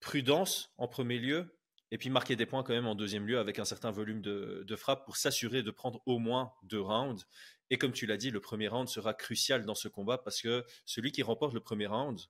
prudence 0.00 0.74
en 0.78 0.88
premier 0.88 1.18
lieu, 1.18 1.56
et 1.90 1.98
puis 1.98 2.10
marquer 2.10 2.36
des 2.36 2.46
points 2.46 2.62
quand 2.62 2.72
même 2.72 2.86
en 2.86 2.94
deuxième 2.94 3.26
lieu 3.26 3.38
avec 3.38 3.58
un 3.58 3.64
certain 3.64 3.90
volume 3.90 4.20
de, 4.20 4.64
de 4.66 4.76
frappe 4.76 5.04
pour 5.04 5.16
s'assurer 5.16 5.62
de 5.62 5.70
prendre 5.70 6.02
au 6.06 6.18
moins 6.18 6.52
deux 6.62 6.80
rounds. 6.80 7.24
Et 7.70 7.78
comme 7.78 7.92
tu 7.92 8.06
l'as 8.06 8.16
dit, 8.16 8.30
le 8.30 8.40
premier 8.40 8.68
round 8.68 8.88
sera 8.88 9.14
crucial 9.14 9.64
dans 9.64 9.74
ce 9.74 9.88
combat 9.88 10.18
parce 10.18 10.40
que 10.40 10.64
celui 10.84 11.12
qui 11.12 11.22
remporte 11.22 11.54
le 11.54 11.60
premier 11.60 11.86
round, 11.86 12.20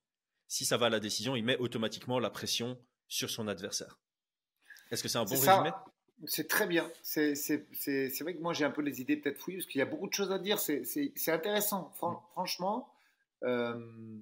si 0.49 0.65
ça 0.65 0.77
va 0.77 0.87
à 0.87 0.91
la 0.91 1.01
décision, 1.01 1.37
il 1.37 1.45
met 1.45 1.57
automatiquement 1.59 2.19
la 2.19 2.31
pression 2.31 2.79
sur 3.09 3.31
son 3.31 3.49
adversaire. 3.49 3.99
Est-ce 4.91 5.03
que 5.03 5.09
c'est 5.09 5.19
un 5.19 5.25
bon 5.25 5.39
résumé? 5.39 5.71
C'est 6.27 6.49
très 6.49 6.67
bien. 6.67 6.91
C'est 7.03 7.35
vrai 8.21 8.35
que 8.35 8.41
moi 8.41 8.53
j'ai 8.53 8.65
un 8.65 8.71
peu 8.71 8.83
les 8.83 9.01
idées 9.01 9.17
peut-être 9.17 9.39
fouillées 9.39 9.59
parce 9.59 9.67
qu'il 9.67 9.79
y 9.79 9.83
a 9.83 9.87
beaucoup 9.87 10.09
de 10.09 10.13
choses 10.13 10.33
à 10.33 10.39
dire. 10.39 10.59
C'est 10.59 11.29
intéressant. 11.29 11.93
Mm. 12.03 12.15
franchement, 12.33 12.93
euh, 13.45 14.19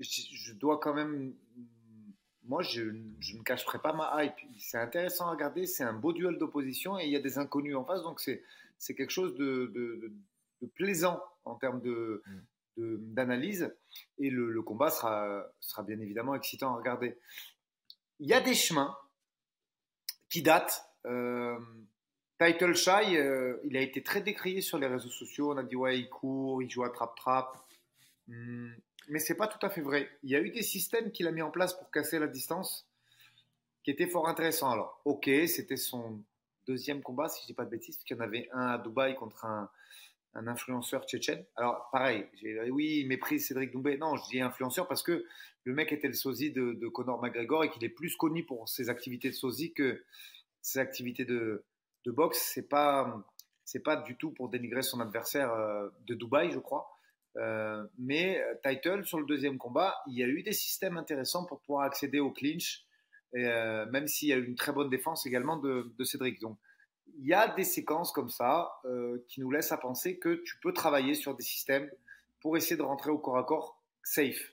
je 0.00 0.52
dois 0.54 0.78
quand 0.78 0.94
même 0.94 1.34
moi, 2.50 2.62
je, 2.62 2.82
ne 2.82 3.42
cacherai 3.44 3.78
pas 3.78 3.92
ma 3.92 4.24
hype. 4.24 4.34
C'est 4.58 4.76
intéressant 4.76 5.28
à 5.28 5.30
regarder, 5.30 5.66
c'est 5.66 5.84
un 5.84 5.92
beau 5.92 6.12
duel 6.12 6.36
d'opposition 6.36 6.98
et 6.98 7.04
il 7.04 7.10
y 7.10 7.16
a 7.16 7.20
des 7.20 7.38
inconnus 7.38 7.76
en 7.76 7.84
face, 7.84 8.02
donc 8.02 8.20
c'est 8.20 8.94
quelque 8.94 9.10
chose 9.10 9.36
de, 9.36 10.12
plaisant 10.74 11.22
en 11.44 11.54
termes 11.54 11.80
d'analyse 12.76 13.72
et 14.18 14.30
le, 14.30 14.62
combat 14.62 14.90
sera, 14.90 15.46
sera 15.60 15.84
bien 15.84 16.00
évidemment 16.00 16.34
excitant 16.34 16.74
à 16.74 16.76
regarder. 16.76 17.16
Il 18.18 18.28
y 18.28 18.34
a 18.34 18.40
des 18.40 18.54
chemins 18.54 18.96
qui 20.28 20.42
datent. 20.42 20.86
Euh, 21.06 21.58
Title 22.38 22.74
Shy, 22.74 23.16
euh, 23.16 23.58
il 23.64 23.76
a 23.76 23.80
été 23.80 24.02
très 24.02 24.20
décrié 24.20 24.60
sur 24.60 24.78
les 24.78 24.86
réseaux 24.86 25.10
sociaux. 25.10 25.52
On 25.52 25.56
a 25.56 25.62
dit 25.62 25.76
ouais, 25.76 25.98
il 25.98 26.08
court, 26.08 26.62
il 26.62 26.70
joue 26.70 26.84
à 26.84 26.90
trap-trap. 26.90 27.56
Hmm, 28.28 28.72
mais 29.08 29.18
c'est 29.18 29.34
pas 29.34 29.46
tout 29.46 29.64
à 29.64 29.70
fait 29.70 29.80
vrai. 29.80 30.08
Il 30.22 30.30
y 30.30 30.36
a 30.36 30.40
eu 30.40 30.50
des 30.50 30.62
systèmes 30.62 31.10
qu'il 31.10 31.26
a 31.26 31.32
mis 31.32 31.42
en 31.42 31.50
place 31.50 31.74
pour 31.74 31.90
casser 31.90 32.18
la 32.18 32.28
distance 32.28 32.86
qui 33.82 33.90
étaient 33.90 34.06
fort 34.06 34.28
intéressants. 34.28 34.70
Alors, 34.70 35.00
ok, 35.04 35.28
c'était 35.46 35.76
son 35.76 36.22
deuxième 36.66 37.02
combat, 37.02 37.28
si 37.28 37.42
je 37.42 37.46
dis 37.46 37.54
pas 37.54 37.64
de 37.64 37.70
bêtises, 37.70 37.96
parce 37.96 38.04
qu'il 38.04 38.16
y 38.16 38.20
en 38.20 38.22
avait 38.22 38.48
un 38.52 38.66
à 38.68 38.78
Dubaï 38.78 39.14
contre 39.16 39.44
un, 39.44 39.70
influenceur 40.34 41.04
tchétchène. 41.06 41.44
Alors, 41.56 41.88
pareil, 41.90 42.24
oui, 42.70 43.00
il 43.00 43.08
méprise 43.08 43.48
Cédric 43.48 43.72
Doumbé. 43.72 43.98
Non, 43.98 44.16
je 44.16 44.22
dis 44.30 44.40
influenceur 44.40 44.86
parce 44.86 45.02
que 45.02 45.24
le 45.64 45.74
mec 45.74 45.92
était 45.92 46.06
le 46.06 46.14
sosie 46.14 46.52
de, 46.52 46.88
Conor 46.88 47.20
McGregor 47.20 47.64
et 47.64 47.70
qu'il 47.70 47.84
est 47.84 47.88
plus 47.88 48.16
connu 48.16 48.44
pour 48.44 48.68
ses 48.68 48.88
activités 48.88 49.28
de 49.30 49.34
sosie 49.34 49.72
que 49.72 50.04
ses 50.62 50.78
activités 50.78 51.24
de, 51.24 51.64
boxe. 52.06 52.50
C'est 52.54 52.68
pas, 52.68 53.24
c'est 53.64 53.82
pas 53.82 53.96
du 53.96 54.16
tout 54.16 54.32
pour 54.32 54.48
dénigrer 54.48 54.82
son 54.82 55.00
adversaire 55.00 55.52
euh, 55.52 55.88
de 56.06 56.14
Dubaï, 56.14 56.50
je 56.50 56.58
crois. 56.58 56.90
Euh, 57.36 57.86
mais 57.98 58.40
euh, 58.40 58.54
Title, 58.64 59.04
sur 59.04 59.20
le 59.20 59.26
deuxième 59.26 59.58
combat, 59.58 59.96
il 60.08 60.18
y 60.18 60.24
a 60.24 60.26
eu 60.26 60.42
des 60.42 60.52
systèmes 60.52 60.96
intéressants 60.96 61.44
pour 61.44 61.60
pouvoir 61.60 61.84
accéder 61.84 62.18
au 62.18 62.32
clinch, 62.32 62.84
même 63.32 64.08
s'il 64.08 64.28
y 64.28 64.32
a 64.32 64.36
eu 64.36 64.44
une 64.44 64.56
très 64.56 64.72
bonne 64.72 64.90
défense 64.90 65.24
également 65.24 65.56
de, 65.56 65.92
Cédric. 66.02 66.40
Donc, 66.40 66.58
il 67.18 67.26
y 67.26 67.34
a 67.34 67.46
des 67.54 67.62
séquences 67.62 68.10
comme 68.10 68.28
ça 68.28 68.72
qui 69.28 69.40
nous 69.40 69.52
laissent 69.52 69.70
à 69.70 69.76
penser 69.76 70.18
que 70.18 70.42
tu 70.44 70.58
peux 70.60 70.72
travailler 70.72 71.14
sur 71.14 71.36
des 71.36 71.44
systèmes 71.44 71.88
pour 72.40 72.56
essayer 72.56 72.76
de 72.76 72.82
rentrer 72.82 73.10
au 73.10 73.18
corps 73.18 73.38
à 73.38 73.44
corps 73.44 73.80
safe. 74.02 74.52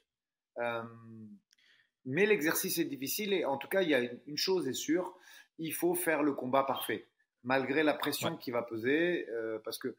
mais 2.06 2.28
l'exercice 2.28 2.78
est 2.78 2.86
difficile 2.86 3.34
et 3.34 3.46
en 3.46 3.58
tout 3.58 3.68
cas, 3.68 3.82
il 3.82 3.90
y 3.90 3.96
a 3.96 4.02
une, 4.28 4.38
chose 4.38 4.68
est 4.68 4.74
sûre, 4.74 5.18
il 5.60 5.74
faut 5.74 5.96
faire 5.96 6.24
le 6.24 6.34
combat 6.34 6.64
parfait, 6.64 7.06
malgré 7.44 7.84
la 7.84 7.94
pression 7.94 8.38
qui 8.38 8.52
va 8.52 8.62
peser, 8.62 9.28
parce 9.64 9.78
que 9.78 9.96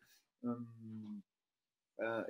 euh, 2.00 2.22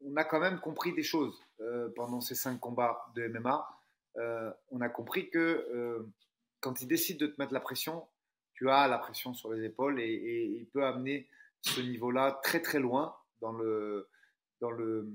on 0.00 0.16
a 0.16 0.24
quand 0.24 0.40
même 0.40 0.58
compris 0.60 0.92
des 0.92 1.02
choses 1.02 1.40
euh, 1.60 1.88
pendant 1.94 2.20
ces 2.20 2.34
cinq 2.34 2.58
combats 2.58 3.04
de 3.14 3.28
MMA. 3.28 3.66
Euh, 4.16 4.50
on 4.70 4.80
a 4.80 4.88
compris 4.88 5.30
que 5.30 6.04
quand 6.60 6.80
il 6.82 6.88
décide 6.88 7.18
de 7.18 7.26
te 7.26 7.40
mettre 7.40 7.52
la 7.52 7.60
pression, 7.60 8.06
tu 8.54 8.70
as 8.70 8.88
la 8.88 8.98
pression 8.98 9.34
sur 9.34 9.52
les 9.52 9.64
épaules 9.64 10.00
et, 10.00 10.56
il 10.58 10.66
peut 10.66 10.84
amener 10.84 11.28
ce 11.60 11.80
niveau-là 11.80 12.40
très 12.42 12.60
très 12.60 12.78
loin 12.78 13.16
dans 13.40 13.52
le 13.52 14.08
dans 14.60 14.70
le 14.70 15.08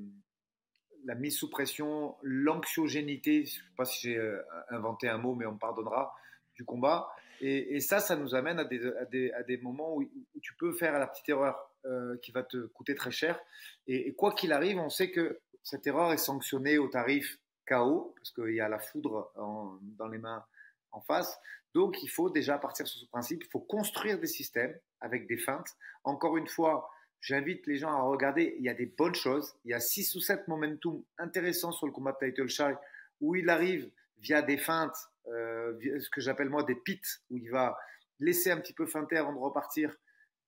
la 1.06 1.16
mise 1.16 1.38
sous 1.38 1.50
pression, 1.50 2.18
l'anxiogénité, 2.22 3.46
je 3.46 3.56
ne 3.56 3.63
sais 3.63 3.75
pas 3.78 3.86
si 3.86 4.01
j'ai 4.01 4.39
inventé 4.70 5.08
un 5.08 5.18
mot, 5.18 5.34
mais 5.34 5.46
on 5.46 5.54
me 5.54 5.58
pardonnera, 5.58 6.13
du 6.60 6.66
combat. 6.66 7.10
Et, 7.42 7.80
ça, 7.80 8.01
ça 8.01 8.18
nous 8.18 8.36
amène 8.36 8.60
à 8.60 8.66
des, 8.66 9.32
à 9.32 9.44
des, 9.44 9.58
moments 9.58 9.96
où, 9.96 10.04
tu 10.42 10.54
peux 10.56 10.74
faire 10.74 11.00
la 11.00 11.08
petite 11.08 11.30
erreur 11.30 11.56
euh, 11.86 12.18
qui 12.22 12.34
va 12.34 12.44
te 12.44 12.68
coûter 12.68 12.96
très 12.96 13.12
cher. 13.12 13.39
Et, 13.88 14.13
quoi 14.13 14.34
qu'il 14.34 14.51
arrive, 14.51 14.78
on 14.78 14.89
sait 14.89 15.10
que 15.10 15.39
cette 15.63 15.88
erreur 15.88 16.12
est 16.12 16.18
sanctionnée 16.18 16.78
au 16.78 16.89
tarif 16.89 17.39
KO, 17.66 18.13
parce 18.18 18.32
qu'il 18.32 18.56
y 18.56 18.60
a 18.60 18.68
la 18.68 18.80
foudre 18.80 19.32
dans 19.38 20.08
les 20.10 20.18
mains 20.18 20.44
en 20.92 21.00
face. 21.00 21.39
Donc, 21.74 22.04
il 22.04 22.10
faut 22.10 22.30
déjà 22.30 22.58
partir 22.58 22.86
sur 22.86 23.00
ce 23.00 23.06
principe. 23.06 23.44
Il 23.46 23.50
faut 23.50 23.62
construire 23.62 24.20
des 24.20 24.28
systèmes 24.28 24.78
avec 25.00 25.25
des 25.28 25.38
feintes. 25.38 25.78
Encore 26.04 26.36
une 26.36 26.48
fois, 26.48 26.89
j'invite 27.22 27.66
les 27.68 27.78
gens 27.78 27.92
à 27.92 28.01
regarder. 28.01 28.56
Il 28.58 28.66
y 28.66 28.70
a 28.70 28.74
des 28.74 28.88
bonnes 28.88 29.16
choses. 29.16 29.56
Il 29.63 29.72
y 29.72 29.74
a 29.74 29.80
6 29.80 30.13
ou 30.16 30.20
7 30.20 30.46
momentum 30.50 31.04
intéressants 31.18 31.72
sur 31.72 31.88
le 31.88 31.94
combat 31.94 32.18
de 32.20 32.28
Title 32.28 32.50
Shy 32.50 32.74
où 33.22 33.36
il 33.36 33.50
arrive 33.50 33.89
via 34.18 34.42
des 34.42 34.58
feintes, 34.58 34.98
ce 35.26 36.10
que 36.10 36.22
j'appelle 36.22 36.50
moi 36.50 36.64
des 36.64 36.76
pits, 36.76 37.02
où 37.30 37.38
il 37.38 37.50
va 37.52 37.78
laisser 38.20 38.52
un 38.52 38.60
petit 38.60 38.74
peu 38.74 38.86
feinter 38.86 39.18
avant 39.18 39.34
de 39.34 39.40
repartir 39.40 39.96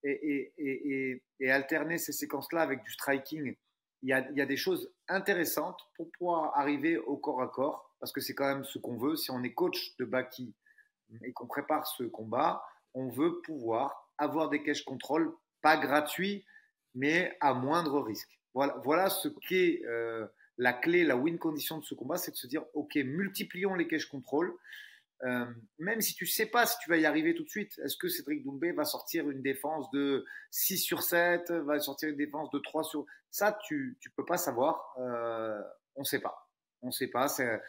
et, 0.04 1.22
alterner 1.50 1.98
ces 1.98 2.12
séquences-là 2.12 2.62
avec 2.62 2.84
du 2.84 2.92
striking 2.92 3.56
il 4.04 4.10
y, 4.10 4.42
a, 4.42 4.46
des 4.46 4.58
choses 4.58 4.92
intéressantes 5.08 5.80
pour 5.96 6.10
pouvoir 6.12 6.58
arriver 6.58 6.98
au 6.98 7.18
corps 7.18 7.42
à 7.42 7.48
corps, 7.48 7.94
parce 8.00 8.12
que 8.12 8.20
c'est 8.20 8.34
quand 8.34 8.48
même 8.48 8.64
ce 8.64 8.80
qu'on 8.80 8.98
veut. 8.98 9.16
Si 9.16 9.30
on 9.30 9.44
est 9.44 9.54
coach 9.54 9.96
de 9.98 10.06
Baki 10.06 10.56
et 11.24 11.34
qu'on 11.34 11.46
prépare 11.46 11.86
ce 11.86 12.04
combat, 12.04 12.64
on 12.96 13.10
veut 13.10 13.42
pouvoir 13.42 14.12
avoir 14.18 14.50
des 14.50 14.64
cash 14.64 14.84
control, 14.84 15.32
pas 15.62 15.78
gratuits, 15.78 16.46
mais 16.96 17.38
à 17.42 17.54
moindre 17.54 18.02
risque. 18.02 18.40
Voilà, 18.56 18.76
voilà 18.84 19.10
ce 19.10 19.28
qu'est 19.48 19.84
euh, 19.86 20.26
la 20.62 20.74
clé, 20.74 21.04
la 21.04 21.18
win 21.18 21.40
condition 21.40 21.80
de 21.80 21.84
ce 21.84 21.96
combat, 21.96 22.18
c'est 22.18 22.30
de 22.30 22.36
se 22.36 22.46
dire, 22.46 22.64
OK, 22.76 22.94
multiplions 22.96 23.74
les 23.74 23.88
cash 23.88 24.06
control. 24.06 24.54
Euh, 25.24 25.46
même 25.80 26.02
si 26.02 26.14
tu 26.14 26.28
sais 26.28 26.46
pas 26.46 26.68
si 26.68 26.78
tu 26.84 26.90
vas 26.92 26.98
y 26.98 27.06
arriver 27.08 27.34
tout 27.34 27.44
de 27.44 27.50
suite, 27.50 27.80
est-ce 27.84 27.98
que 27.98 28.08
Cédric 28.08 28.44
Doumbé 28.44 28.72
va 28.72 28.86
sortir 28.86 29.28
une 29.32 29.42
défense 29.42 29.90
de 29.90 30.24
6 30.52 30.78
sur 30.78 31.02
7, 31.02 31.50
va 31.50 31.80
sortir 31.80 32.10
une 32.10 32.16
défense 32.16 32.52
de 32.52 32.60
3 32.60 32.84
sur... 32.84 33.08
Ça, 33.32 33.58
tu 33.66 33.98
ne 34.06 34.12
peux 34.16 34.24
pas 34.24 34.38
savoir. 34.38 34.96
Euh, 35.00 35.60
on 35.96 36.02
ne 36.02 36.06
sait 36.06 36.22
pas. 36.22 36.48
On 36.84 36.88
ne 36.88 36.92
sait 36.92 37.08
pas. 37.08 37.28
C'est 37.28 37.60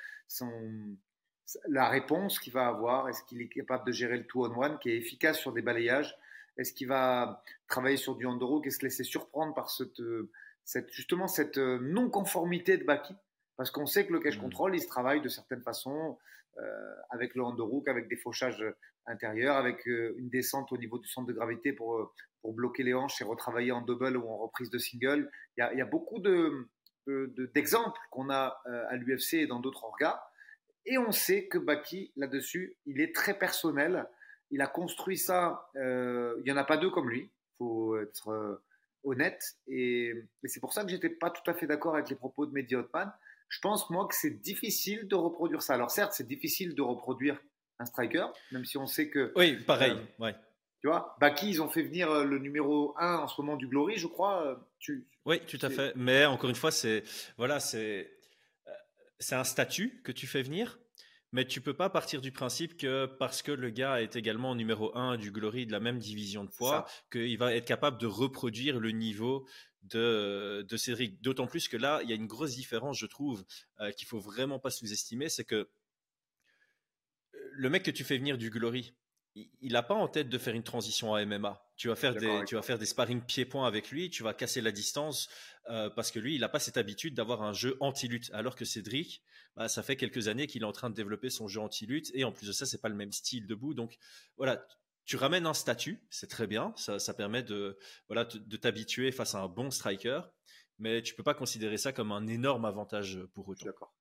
la 1.68 1.88
réponse 1.88 2.38
qu'il 2.40 2.52
va 2.52 2.66
avoir. 2.66 3.08
Est-ce 3.08 3.22
qu'il 3.24 3.40
est 3.40 3.48
capable 3.48 3.86
de 3.86 3.92
gérer 3.92 4.18
le 4.18 4.26
two-on-one 4.26 4.78
qui 4.80 4.90
est 4.90 4.98
efficace 4.98 5.38
sur 5.38 5.54
des 5.54 5.62
balayages? 5.62 6.14
Est-ce 6.58 6.74
qu'il 6.74 6.88
va 6.88 7.42
travailler 7.68 7.96
sur 7.96 8.16
du 8.16 8.26
Andoro, 8.26 8.62
et 8.62 8.70
se 8.70 8.82
laisser 8.82 9.04
surprendre 9.04 9.54
par 9.54 9.70
cette, 9.70 10.02
cette, 10.64 10.92
justement 10.92 11.28
cette 11.28 11.58
non-conformité 11.58 12.76
de 12.76 12.84
Baki 12.84 13.14
Parce 13.56 13.70
qu'on 13.70 13.86
sait 13.86 14.06
que 14.06 14.12
le 14.12 14.20
cash 14.20 14.38
mmh. 14.38 14.42
control, 14.42 14.76
il 14.76 14.80
se 14.80 14.88
travaille 14.88 15.20
de 15.20 15.28
certaines 15.28 15.62
façons. 15.62 16.18
Euh, 16.58 16.94
avec 17.08 17.34
le 17.34 17.42
handorook, 17.42 17.88
avec 17.88 18.08
des 18.08 18.16
fauchages 18.16 18.62
intérieurs, 19.06 19.56
avec 19.56 19.88
euh, 19.88 20.14
une 20.18 20.28
descente 20.28 20.70
au 20.70 20.76
niveau 20.76 20.98
du 20.98 21.08
centre 21.08 21.26
de 21.26 21.32
gravité 21.32 21.72
pour, 21.72 21.96
euh, 21.96 22.12
pour 22.42 22.52
bloquer 22.52 22.82
les 22.82 22.92
hanches 22.92 23.22
et 23.22 23.24
retravailler 23.24 23.72
en 23.72 23.80
double 23.80 24.18
ou 24.18 24.28
en 24.28 24.36
reprise 24.36 24.68
de 24.68 24.76
single. 24.76 25.30
Il 25.56 25.60
y 25.60 25.62
a, 25.62 25.72
il 25.72 25.78
y 25.78 25.80
a 25.80 25.86
beaucoup 25.86 26.20
de, 26.20 26.68
d'exemples 27.54 27.98
qu'on 28.10 28.28
a 28.28 28.60
à 28.66 28.96
l'UFC 28.96 29.34
et 29.34 29.46
dans 29.46 29.60
d'autres 29.60 29.82
orgas. 29.84 30.22
Et 30.84 30.98
on 30.98 31.10
sait 31.10 31.46
que 31.48 31.56
Baki, 31.56 32.12
là-dessus, 32.16 32.76
il 32.84 33.00
est 33.00 33.14
très 33.14 33.38
personnel. 33.38 34.06
Il 34.50 34.60
a 34.60 34.66
construit 34.66 35.16
ça. 35.16 35.70
il 35.74 36.42
n'y 36.44 36.52
en 36.52 36.56
a 36.58 36.64
pas 36.64 36.76
deux 36.76 36.90
comme 36.90 37.08
lui. 37.08 37.22
Il 37.22 37.56
faut 37.58 37.98
être 37.98 38.60
honnête. 39.04 39.42
Et, 39.66 40.12
et 40.42 40.48
c'est 40.48 40.60
pour 40.60 40.72
ça 40.72 40.84
que 40.84 40.90
j'étais 40.90 41.10
pas 41.10 41.30
tout 41.30 41.48
à 41.50 41.54
fait 41.54 41.66
d'accord 41.66 41.94
avec 41.94 42.08
les 42.08 42.16
propos 42.16 42.46
de 42.46 42.52
Mehdi 42.52 42.76
Hotman 42.76 43.12
je 43.52 43.58
pense, 43.58 43.90
moi, 43.90 44.08
que 44.08 44.14
c'est 44.14 44.40
difficile 44.40 45.06
de 45.08 45.14
reproduire 45.14 45.60
ça. 45.60 45.74
Alors, 45.74 45.90
certes, 45.90 46.14
c'est 46.14 46.26
difficile 46.26 46.74
de 46.74 46.80
reproduire 46.80 47.38
un 47.78 47.84
striker, 47.84 48.26
même 48.50 48.64
si 48.64 48.78
on 48.78 48.86
sait 48.86 49.10
que. 49.10 49.30
Oui, 49.36 49.56
pareil, 49.66 49.92
euh, 49.92 50.24
ouais. 50.24 50.34
Tu 50.80 50.88
vois, 50.88 51.14
Baki, 51.20 51.50
ils 51.50 51.62
ont 51.62 51.68
fait 51.68 51.82
venir 51.82 52.10
euh, 52.10 52.24
le 52.24 52.38
numéro 52.38 52.94
1 52.98 53.18
en 53.18 53.28
ce 53.28 53.38
moment 53.40 53.56
du 53.56 53.68
Glory, 53.68 53.98
je 53.98 54.06
crois. 54.06 54.46
Euh, 54.46 54.54
tu, 54.78 55.06
oui, 55.26 55.38
tout 55.40 55.58
à 55.60 55.68
fait. 55.68 55.92
Mais 55.96 56.24
encore 56.24 56.48
une 56.48 56.56
fois, 56.56 56.70
c'est 56.70 57.04
voilà, 57.36 57.60
c'est 57.60 58.10
c'est 59.18 59.34
un 59.34 59.44
statut 59.44 60.00
que 60.02 60.12
tu 60.12 60.26
fais 60.26 60.42
venir, 60.42 60.80
mais 61.32 61.46
tu 61.46 61.60
peux 61.60 61.74
pas 61.74 61.88
partir 61.88 62.20
du 62.20 62.30
principe 62.30 62.76
que 62.76 63.06
parce 63.06 63.40
que 63.42 63.52
le 63.52 63.70
gars 63.70 64.02
est 64.02 64.16
également 64.16 64.54
numéro 64.54 64.96
1 64.96 65.16
du 65.16 65.32
Glory 65.32 65.66
de 65.66 65.72
la 65.72 65.80
même 65.80 65.98
division 65.98 66.44
de 66.44 66.50
poids, 66.50 66.86
qu'il 67.10 67.38
va 67.38 67.54
être 67.54 67.64
capable 67.64 67.98
de 67.98 68.06
reproduire 68.06 68.78
le 68.78 68.90
niveau 68.90 69.46
de, 69.82 70.64
de 70.68 70.76
Cédric. 70.76 71.22
D'autant 71.22 71.46
plus 71.46 71.68
que 71.68 71.76
là, 71.78 72.00
il 72.02 72.10
y 72.10 72.12
a 72.12 72.16
une 72.16 72.26
grosse 72.26 72.54
différence, 72.54 72.98
je 72.98 73.06
trouve, 73.06 73.44
euh, 73.80 73.90
qu'il 73.92 74.06
faut 74.06 74.20
vraiment 74.20 74.58
pas 74.58 74.70
sous-estimer, 74.70 75.30
c'est 75.30 75.44
que 75.44 75.54
euh, 75.54 75.68
le 77.32 77.70
mec 77.70 77.82
que 77.82 77.90
tu 77.90 78.04
fais 78.04 78.18
venir 78.18 78.36
du 78.36 78.50
Glory, 78.50 78.94
il 79.34 79.72
n'a 79.72 79.82
pas 79.82 79.94
en 79.94 80.08
tête 80.08 80.28
de 80.28 80.36
faire 80.36 80.54
une 80.54 80.62
transition 80.62 81.14
à 81.14 81.24
MMA. 81.24 81.64
Tu 81.76 81.88
vas 81.88 81.96
faire 81.96 82.14
des, 82.14 82.42
tu 82.46 82.54
vas 82.54 82.62
faire 82.62 82.78
des 82.78 82.84
sparring 82.84 83.22
pieds-points 83.22 83.66
avec 83.66 83.90
lui, 83.90 84.10
tu 84.10 84.22
vas 84.22 84.34
casser 84.34 84.60
la 84.60 84.72
distance 84.72 85.30
euh, 85.70 85.88
parce 85.88 86.10
que 86.10 86.18
lui, 86.18 86.34
il 86.34 86.40
n'a 86.40 86.50
pas 86.50 86.58
cette 86.58 86.76
habitude 86.76 87.14
d'avoir 87.14 87.42
un 87.42 87.54
jeu 87.54 87.78
anti-lutte. 87.80 88.30
Alors 88.34 88.54
que 88.54 88.66
Cédric, 88.66 89.22
bah, 89.56 89.68
ça 89.68 89.82
fait 89.82 89.96
quelques 89.96 90.28
années 90.28 90.46
qu'il 90.46 90.62
est 90.62 90.66
en 90.66 90.72
train 90.72 90.90
de 90.90 90.94
développer 90.94 91.30
son 91.30 91.48
jeu 91.48 91.60
anti-lutte 91.60 92.10
et 92.14 92.24
en 92.24 92.32
plus 92.32 92.46
de 92.46 92.52
ça, 92.52 92.66
c'est 92.66 92.80
pas 92.80 92.88
le 92.88 92.94
même 92.94 93.12
style 93.12 93.46
debout. 93.46 93.74
Donc 93.74 93.98
voilà, 94.36 94.66
tu 95.04 95.16
ramènes 95.16 95.46
un 95.46 95.54
statut, 95.54 96.00
c'est 96.10 96.28
très 96.28 96.46
bien, 96.46 96.72
ça, 96.76 97.14
permet 97.14 97.42
de, 97.42 97.78
voilà, 98.08 98.24
de 98.24 98.56
t'habituer 98.56 99.12
face 99.12 99.34
à 99.34 99.40
un 99.40 99.48
bon 99.48 99.70
striker, 99.70 100.20
mais 100.78 101.02
tu 101.02 101.14
peux 101.14 101.22
pas 101.22 101.34
considérer 101.34 101.76
ça 101.76 101.92
comme 101.92 102.12
un 102.12 102.26
énorme 102.26 102.64
avantage 102.64 103.20
pour 103.34 103.52
eux. 103.52 103.56
D'accord. 103.62 103.94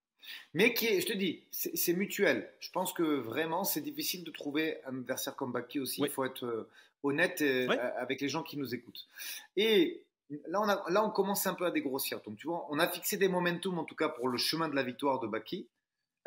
Mais 0.54 0.74
qui 0.74 0.88
est, 0.88 1.02
je 1.02 1.08
te 1.08 1.14
dis, 1.14 1.44
c'est 1.52 1.94
mutuel. 1.94 2.52
Je 2.60 2.70
pense 2.72 2.94
que 2.94 3.04
vraiment, 3.04 3.64
c'est 3.64 3.82
difficile 3.82 4.24
de 4.24 4.32
trouver 4.32 4.78
un 4.86 5.00
adversaire 5.00 5.36
comme 5.36 5.52
Baki 5.52 5.80
aussi. 5.80 6.02
Il 6.02 6.10
faut 6.10 6.26
être 6.26 6.46
euh, 6.46 6.70
honnête 7.04 7.42
euh, 7.42 7.68
avec 7.98 8.22
les 8.22 8.30
gens 8.30 8.44
qui 8.44 8.58
nous 8.58 8.74
écoutent. 8.76 9.08
Et 9.56 10.04
là 10.48 10.62
on, 10.62 10.68
a, 10.68 10.90
là, 10.90 11.04
on 11.04 11.10
commence 11.10 11.46
un 11.48 11.54
peu 11.54 11.66
à 11.66 11.72
dégrossir. 11.72 12.22
Donc, 12.22 12.38
tu 12.38 12.48
vois, 12.48 12.66
on 12.70 12.80
a 12.80 12.88
fixé 12.88 13.18
des 13.18 13.28
momentum, 13.28 13.78
en 13.80 13.86
tout 13.86 13.96
cas, 13.96 14.10
pour 14.10 14.30
le 14.30 14.38
chemin 14.38 14.70
de 14.70 14.76
la 14.76 14.84
victoire 14.84 15.20
de 15.20 15.28
Baki. 15.28 15.68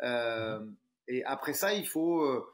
Euh, 0.03 0.59
mhm. 0.59 0.75
Et 1.07 1.23
après 1.23 1.53
ça, 1.53 1.73
il 1.73 1.87
faut 1.87 2.45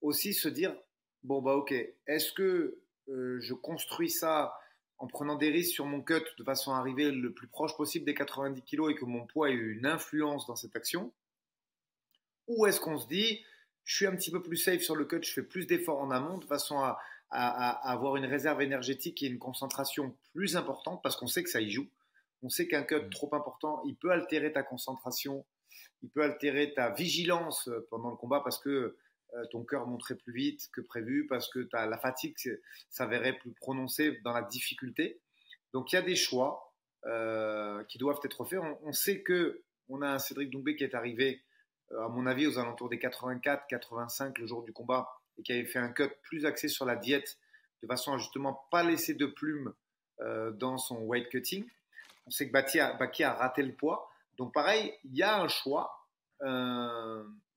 aussi 0.00 0.32
se 0.32 0.48
dire, 0.48 0.74
Bon, 1.22 1.42
bah 1.42 1.54
ok. 1.54 1.74
Est-ce 2.06 2.32
que 2.32 2.78
euh, 3.08 3.38
je 3.40 3.54
construis 3.54 4.10
ça 4.10 4.54
en 4.98 5.06
prenant 5.06 5.36
des 5.36 5.50
risques 5.50 5.72
sur 5.72 5.86
mon 5.86 6.02
cut 6.02 6.24
de 6.38 6.44
façon 6.44 6.72
à 6.72 6.78
arriver 6.78 7.10
le 7.10 7.32
plus 7.32 7.48
proche 7.48 7.76
possible 7.76 8.04
des 8.04 8.14
90 8.14 8.62
kg 8.62 8.90
et 8.90 8.94
que 8.94 9.04
mon 9.04 9.26
poids 9.26 9.50
ait 9.50 9.54
une 9.54 9.86
influence 9.86 10.46
dans 10.46 10.56
cette 10.56 10.76
action? 10.76 11.12
Ou 12.48 12.66
est-ce 12.66 12.80
qu'on 12.80 12.98
se 12.98 13.06
dit, 13.06 13.44
je 13.84 13.96
suis 13.96 14.06
un 14.06 14.16
petit 14.16 14.30
peu 14.30 14.42
plus 14.42 14.56
safe 14.56 14.82
sur 14.82 14.96
le 14.96 15.04
cut, 15.04 15.22
je 15.22 15.32
fais 15.32 15.42
plus 15.42 15.66
d'efforts 15.66 16.00
en 16.00 16.10
amont 16.10 16.38
de 16.38 16.44
façon 16.44 16.78
à, 16.78 16.98
avoir 17.30 18.16
une 18.16 18.26
réserve 18.26 18.60
énergétique 18.62 19.22
et 19.22 19.26
une 19.26 19.38
concentration 19.38 20.16
plus 20.32 20.56
importante 20.56 21.00
parce 21.02 21.16
qu'on 21.16 21.26
sait 21.26 21.42
que 21.42 21.50
ça 21.50 21.60
y 21.60 21.70
joue. 21.70 21.88
On 22.42 22.48
sait 22.48 22.66
qu'un 22.66 22.82
cut 22.82 22.96
mmh. 22.96 23.10
trop 23.10 23.34
important, 23.34 23.82
il 23.84 23.96
peut 23.96 24.10
altérer 24.10 24.52
ta 24.52 24.62
concentration, 24.62 25.44
il 26.02 26.08
peut 26.10 26.22
altérer 26.22 26.72
ta 26.72 26.90
vigilance 26.90 27.68
pendant 27.90 28.10
le 28.10 28.16
combat 28.16 28.40
parce 28.40 28.58
que 28.58 28.96
euh, 29.34 29.44
ton 29.50 29.64
cœur 29.64 29.86
monterait 29.86 30.16
plus 30.16 30.32
vite 30.32 30.68
que 30.72 30.80
prévu 30.80 31.26
parce 31.26 31.48
que 31.48 31.68
as, 31.72 31.86
la 31.86 31.98
fatigue 31.98 32.36
s'avérait 32.88 33.38
plus 33.38 33.52
prononcée 33.52 34.18
dans 34.24 34.32
la 34.32 34.42
difficulté. 34.42 35.20
Donc 35.72 35.92
il 35.92 35.96
y 35.96 35.98
a 35.98 36.02
des 36.02 36.16
choix 36.16 36.74
euh, 37.06 37.84
qui 37.84 37.98
doivent 37.98 38.20
être 38.24 38.44
faits. 38.44 38.58
On, 38.82 38.92
sait 38.92 39.22
que 39.22 39.62
on 39.88 40.02
a 40.02 40.08
un 40.08 40.18
Cédric 40.18 40.50
Doumbé 40.50 40.74
qui 40.74 40.84
est 40.84 40.94
arrivé, 40.94 41.42
euh, 41.92 42.04
à 42.04 42.08
mon 42.08 42.26
avis, 42.26 42.46
aux 42.46 42.58
alentours 42.58 42.88
des 42.88 42.98
84-85 42.98 44.38
le 44.40 44.46
jour 44.46 44.64
du 44.64 44.72
combat 44.72 45.19
et 45.38 45.42
qui 45.42 45.52
avait 45.52 45.64
fait 45.64 45.78
un 45.78 45.92
cut 45.92 46.10
plus 46.22 46.46
axé 46.46 46.68
sur 46.68 46.84
la 46.84 46.96
diète 46.96 47.38
de 47.82 47.86
façon 47.86 48.12
à 48.12 48.18
justement 48.18 48.66
pas 48.70 48.82
laisser 48.82 49.14
de 49.14 49.26
plumes 49.26 49.72
dans 50.52 50.76
son 50.76 50.98
weight 51.04 51.30
cutting. 51.30 51.66
On 52.26 52.30
sait 52.30 52.46
que 52.46 52.52
Baki 52.52 52.78
a, 52.78 52.98
a, 52.98 53.34
raté 53.34 53.62
le 53.62 53.72
poids. 53.72 54.10
Donc 54.36 54.52
pareil, 54.52 54.92
il 55.04 55.16
y 55.16 55.22
a 55.22 55.40
un 55.40 55.48
choix. 55.48 56.06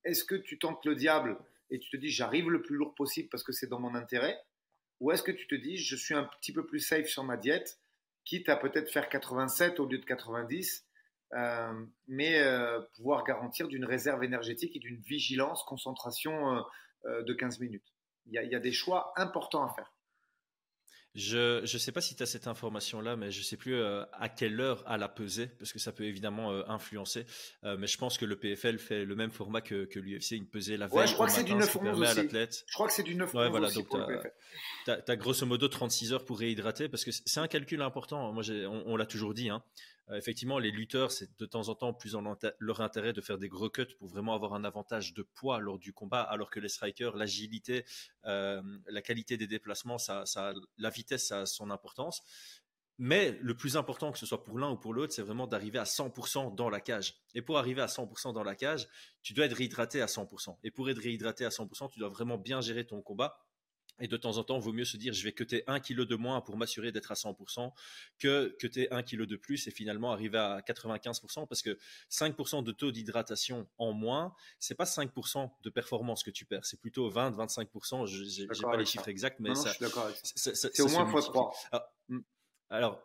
Est-ce 0.05 0.23
que 0.23 0.35
tu 0.35 0.57
tentes 0.59 0.85
le 0.85 0.95
diable 0.95 1.37
et 1.69 1.79
tu 1.79 1.89
te 1.89 1.97
dis 1.97 2.09
j'arrive 2.09 2.49
le 2.49 2.61
plus 2.61 2.77
lourd 2.77 2.95
possible 2.95 3.27
parce 3.29 3.43
que 3.43 3.51
c'est 3.51 3.67
dans 3.67 3.79
mon 3.79 3.95
intérêt? 3.95 4.39
Ou 5.01 5.11
est-ce 5.11 5.23
que 5.23 5.31
tu 5.31 5.47
te 5.47 5.55
dis 5.55 5.75
je 5.77 5.95
suis 5.95 6.13
un 6.13 6.23
petit 6.23 6.53
peu 6.53 6.65
plus 6.65 6.79
safe 6.79 7.07
sur 7.07 7.25
ma 7.25 7.35
diète, 7.35 7.79
quitte 8.23 8.49
à 8.49 8.55
peut-être 8.55 8.91
faire 8.91 9.09
87 9.09 9.79
au 9.79 9.85
lieu 9.85 9.97
de 9.97 10.05
90, 10.05 10.85
euh, 11.33 11.85
mais 12.07 12.39
euh, 12.39 12.79
pouvoir 12.95 13.23
garantir 13.23 13.67
d'une 13.67 13.85
réserve 13.85 14.23
énergétique 14.23 14.75
et 14.75 14.79
d'une 14.79 15.01
vigilance, 15.01 15.63
concentration 15.63 16.55
euh, 16.55 16.61
de 17.05 17.33
15 17.33 17.59
minutes 17.59 17.93
il 18.27 18.49
y, 18.51 18.55
a, 18.55 18.59
des 18.59 18.71
choix 18.71 19.13
importants 19.17 19.65
à 19.65 19.73
faire. 19.73 19.91
Je 21.15 21.61
ne 21.61 21.65
sais 21.65 21.91
pas 21.91 22.01
si 22.01 22.15
tu 22.15 22.23
as 22.23 22.25
cette 22.25 22.47
information-là, 22.47 23.15
mais 23.15 23.29
je 23.29 23.39
ne 23.39 23.43
sais 23.43 23.57
plus 23.57 23.75
euh, 23.75 24.03
à 24.13 24.29
quelle 24.29 24.59
heure 24.59 24.83
à 24.87 24.97
la 24.97 25.07
peser, 25.07 25.45
parce 25.59 25.71
que 25.71 25.77
ça 25.77 25.91
peut 25.91 26.05
évidemment 26.05 26.51
euh, 26.51 26.63
influencer. 26.67 27.27
Euh, 27.63 27.77
mais 27.77 27.85
je 27.85 27.99
pense 27.99 28.17
que 28.17 28.25
le 28.25 28.35
PFL 28.35 28.79
fait 28.79 29.05
le 29.05 29.15
même 29.15 29.29
format 29.29 29.61
que, 29.61 29.85
que 29.85 29.99
l'UFC, 29.99 30.31
une 30.31 30.47
pesée 30.47 30.75
la 30.75 30.87
veille. 30.87 30.99
Ouais, 30.99 31.07
je 31.07 31.13
crois 31.13 31.27
que 31.27 31.33
c'est 31.33 31.43
du 31.43 31.53
9 31.53 31.75
aussi. 31.75 31.83
Je 32.67 32.73
crois 32.73 32.87
que 32.87 32.93
c'est 32.93 33.03
du 33.03 33.13
9 33.13 33.31
ouais, 33.35 33.49
voilà, 33.49 33.69
donc 33.69 33.87
tu 34.85 34.91
as, 34.91 35.15
grosso 35.15 35.45
modo 35.45 35.67
36 35.67 36.13
heures 36.13 36.25
pour 36.25 36.39
réhydrater, 36.39 36.89
parce 36.89 37.05
que 37.05 37.11
c'est 37.11 37.39
un 37.39 37.47
calcul 37.47 37.83
important. 37.83 38.33
Moi, 38.33 38.43
on, 38.49 38.83
on 38.87 38.97
l'a 38.97 39.05
toujours 39.05 39.35
dit. 39.35 39.49
Hein. 39.49 39.63
Euh, 40.09 40.17
effectivement, 40.17 40.59
les 40.59 40.71
lutteurs, 40.71 41.11
c'est 41.11 41.37
de 41.39 41.45
temps 41.45 41.69
en 41.69 41.75
temps 41.75 41.93
plus 41.93 42.15
en 42.15 42.23
leur 42.59 42.81
intérêt 42.81 43.13
de 43.13 43.21
faire 43.21 43.37
des 43.37 43.47
gros 43.47 43.69
cuts 43.69 43.95
pour 43.97 44.09
vraiment 44.09 44.33
avoir 44.33 44.53
un 44.53 44.63
avantage 44.63 45.13
de 45.13 45.23
poids 45.23 45.59
lors 45.59 45.79
du 45.79 45.93
combat, 45.93 46.21
alors 46.21 46.49
que 46.49 46.59
les 46.59 46.69
strikers, 46.69 47.15
l'agilité, 47.15 47.85
euh, 48.25 48.61
la 48.87 49.01
qualité 49.01 49.37
des 49.37 49.47
déplacements, 49.47 49.97
la 50.77 50.89
vitesse, 50.89 51.27
ça 51.27 51.41
a 51.41 51.45
son 51.45 51.69
importance. 51.69 52.21
Mais 52.99 53.37
le 53.41 53.55
plus 53.55 53.75
important, 53.75 54.11
que 54.11 54.19
ce 54.19 54.25
soit 54.25 54.43
pour 54.43 54.59
l'un 54.59 54.69
ou 54.69 54.77
pour 54.77 54.93
l'autre, 54.93 55.13
c'est 55.13 55.23
vraiment 55.23 55.47
d'arriver 55.47 55.79
à 55.79 55.85
100% 55.85 56.53
dans 56.53 56.69
la 56.69 56.79
cage. 56.79 57.15
Et 57.33 57.41
pour 57.41 57.57
arriver 57.57 57.81
à 57.81 57.87
100% 57.87 58.33
dans 58.33 58.43
la 58.43 58.55
cage, 58.55 58.87
tu 59.23 59.33
dois 59.33 59.45
être 59.45 59.55
réhydraté 59.55 60.01
à 60.01 60.05
100%. 60.05 60.59
Et 60.63 60.69
pour 60.69 60.89
être 60.89 60.99
réhydraté 60.99 61.43
à 61.43 61.49
100%, 61.49 61.89
tu 61.89 61.99
dois 61.99 62.09
vraiment 62.09 62.37
bien 62.37 62.61
gérer 62.61 62.85
ton 62.85 63.01
combat 63.01 63.35
et 63.99 64.07
de 64.07 64.17
temps 64.17 64.37
en 64.37 64.43
temps, 64.43 64.57
il 64.57 64.63
vaut 64.63 64.73
mieux 64.73 64.85
se 64.85 64.97
dire, 64.97 65.13
je 65.13 65.23
vais 65.23 65.33
cuter 65.33 65.63
un 65.67 65.79
kilo 65.79 66.05
de 66.05 66.15
moins 66.15 66.41
pour 66.41 66.57
m'assurer 66.57 66.91
d'être 66.91 67.11
à 67.11 67.15
100% 67.15 67.71
que 68.19 68.55
cuter 68.59 68.91
un 68.91 69.03
kilo 69.03 69.25
de 69.25 69.35
plus 69.35 69.67
et 69.67 69.71
finalement 69.71 70.11
arriver 70.11 70.37
à 70.37 70.59
95% 70.61 71.47
parce 71.47 71.61
que 71.61 71.77
5% 72.09 72.63
de 72.63 72.71
taux 72.71 72.91
d'hydratation 72.91 73.67
en 73.77 73.93
moins, 73.93 74.33
c'est 74.59 74.75
pas 74.75 74.85
5% 74.85 75.51
de 75.61 75.69
performance 75.69 76.23
que 76.23 76.31
tu 76.31 76.45
perds, 76.45 76.65
c'est 76.65 76.79
plutôt 76.79 77.09
20, 77.09 77.31
25%. 77.31 78.07
Je 78.07 78.41
n'ai 78.41 78.47
pas 78.61 78.77
les 78.77 78.85
chiffres 78.85 79.07
exacts, 79.07 79.39
mais 79.39 79.53
ça, 79.55 79.71
c'est 80.23 80.81
au 80.81 80.87
moins 80.89 81.05
x3. 81.05 81.83
Alors, 82.69 83.01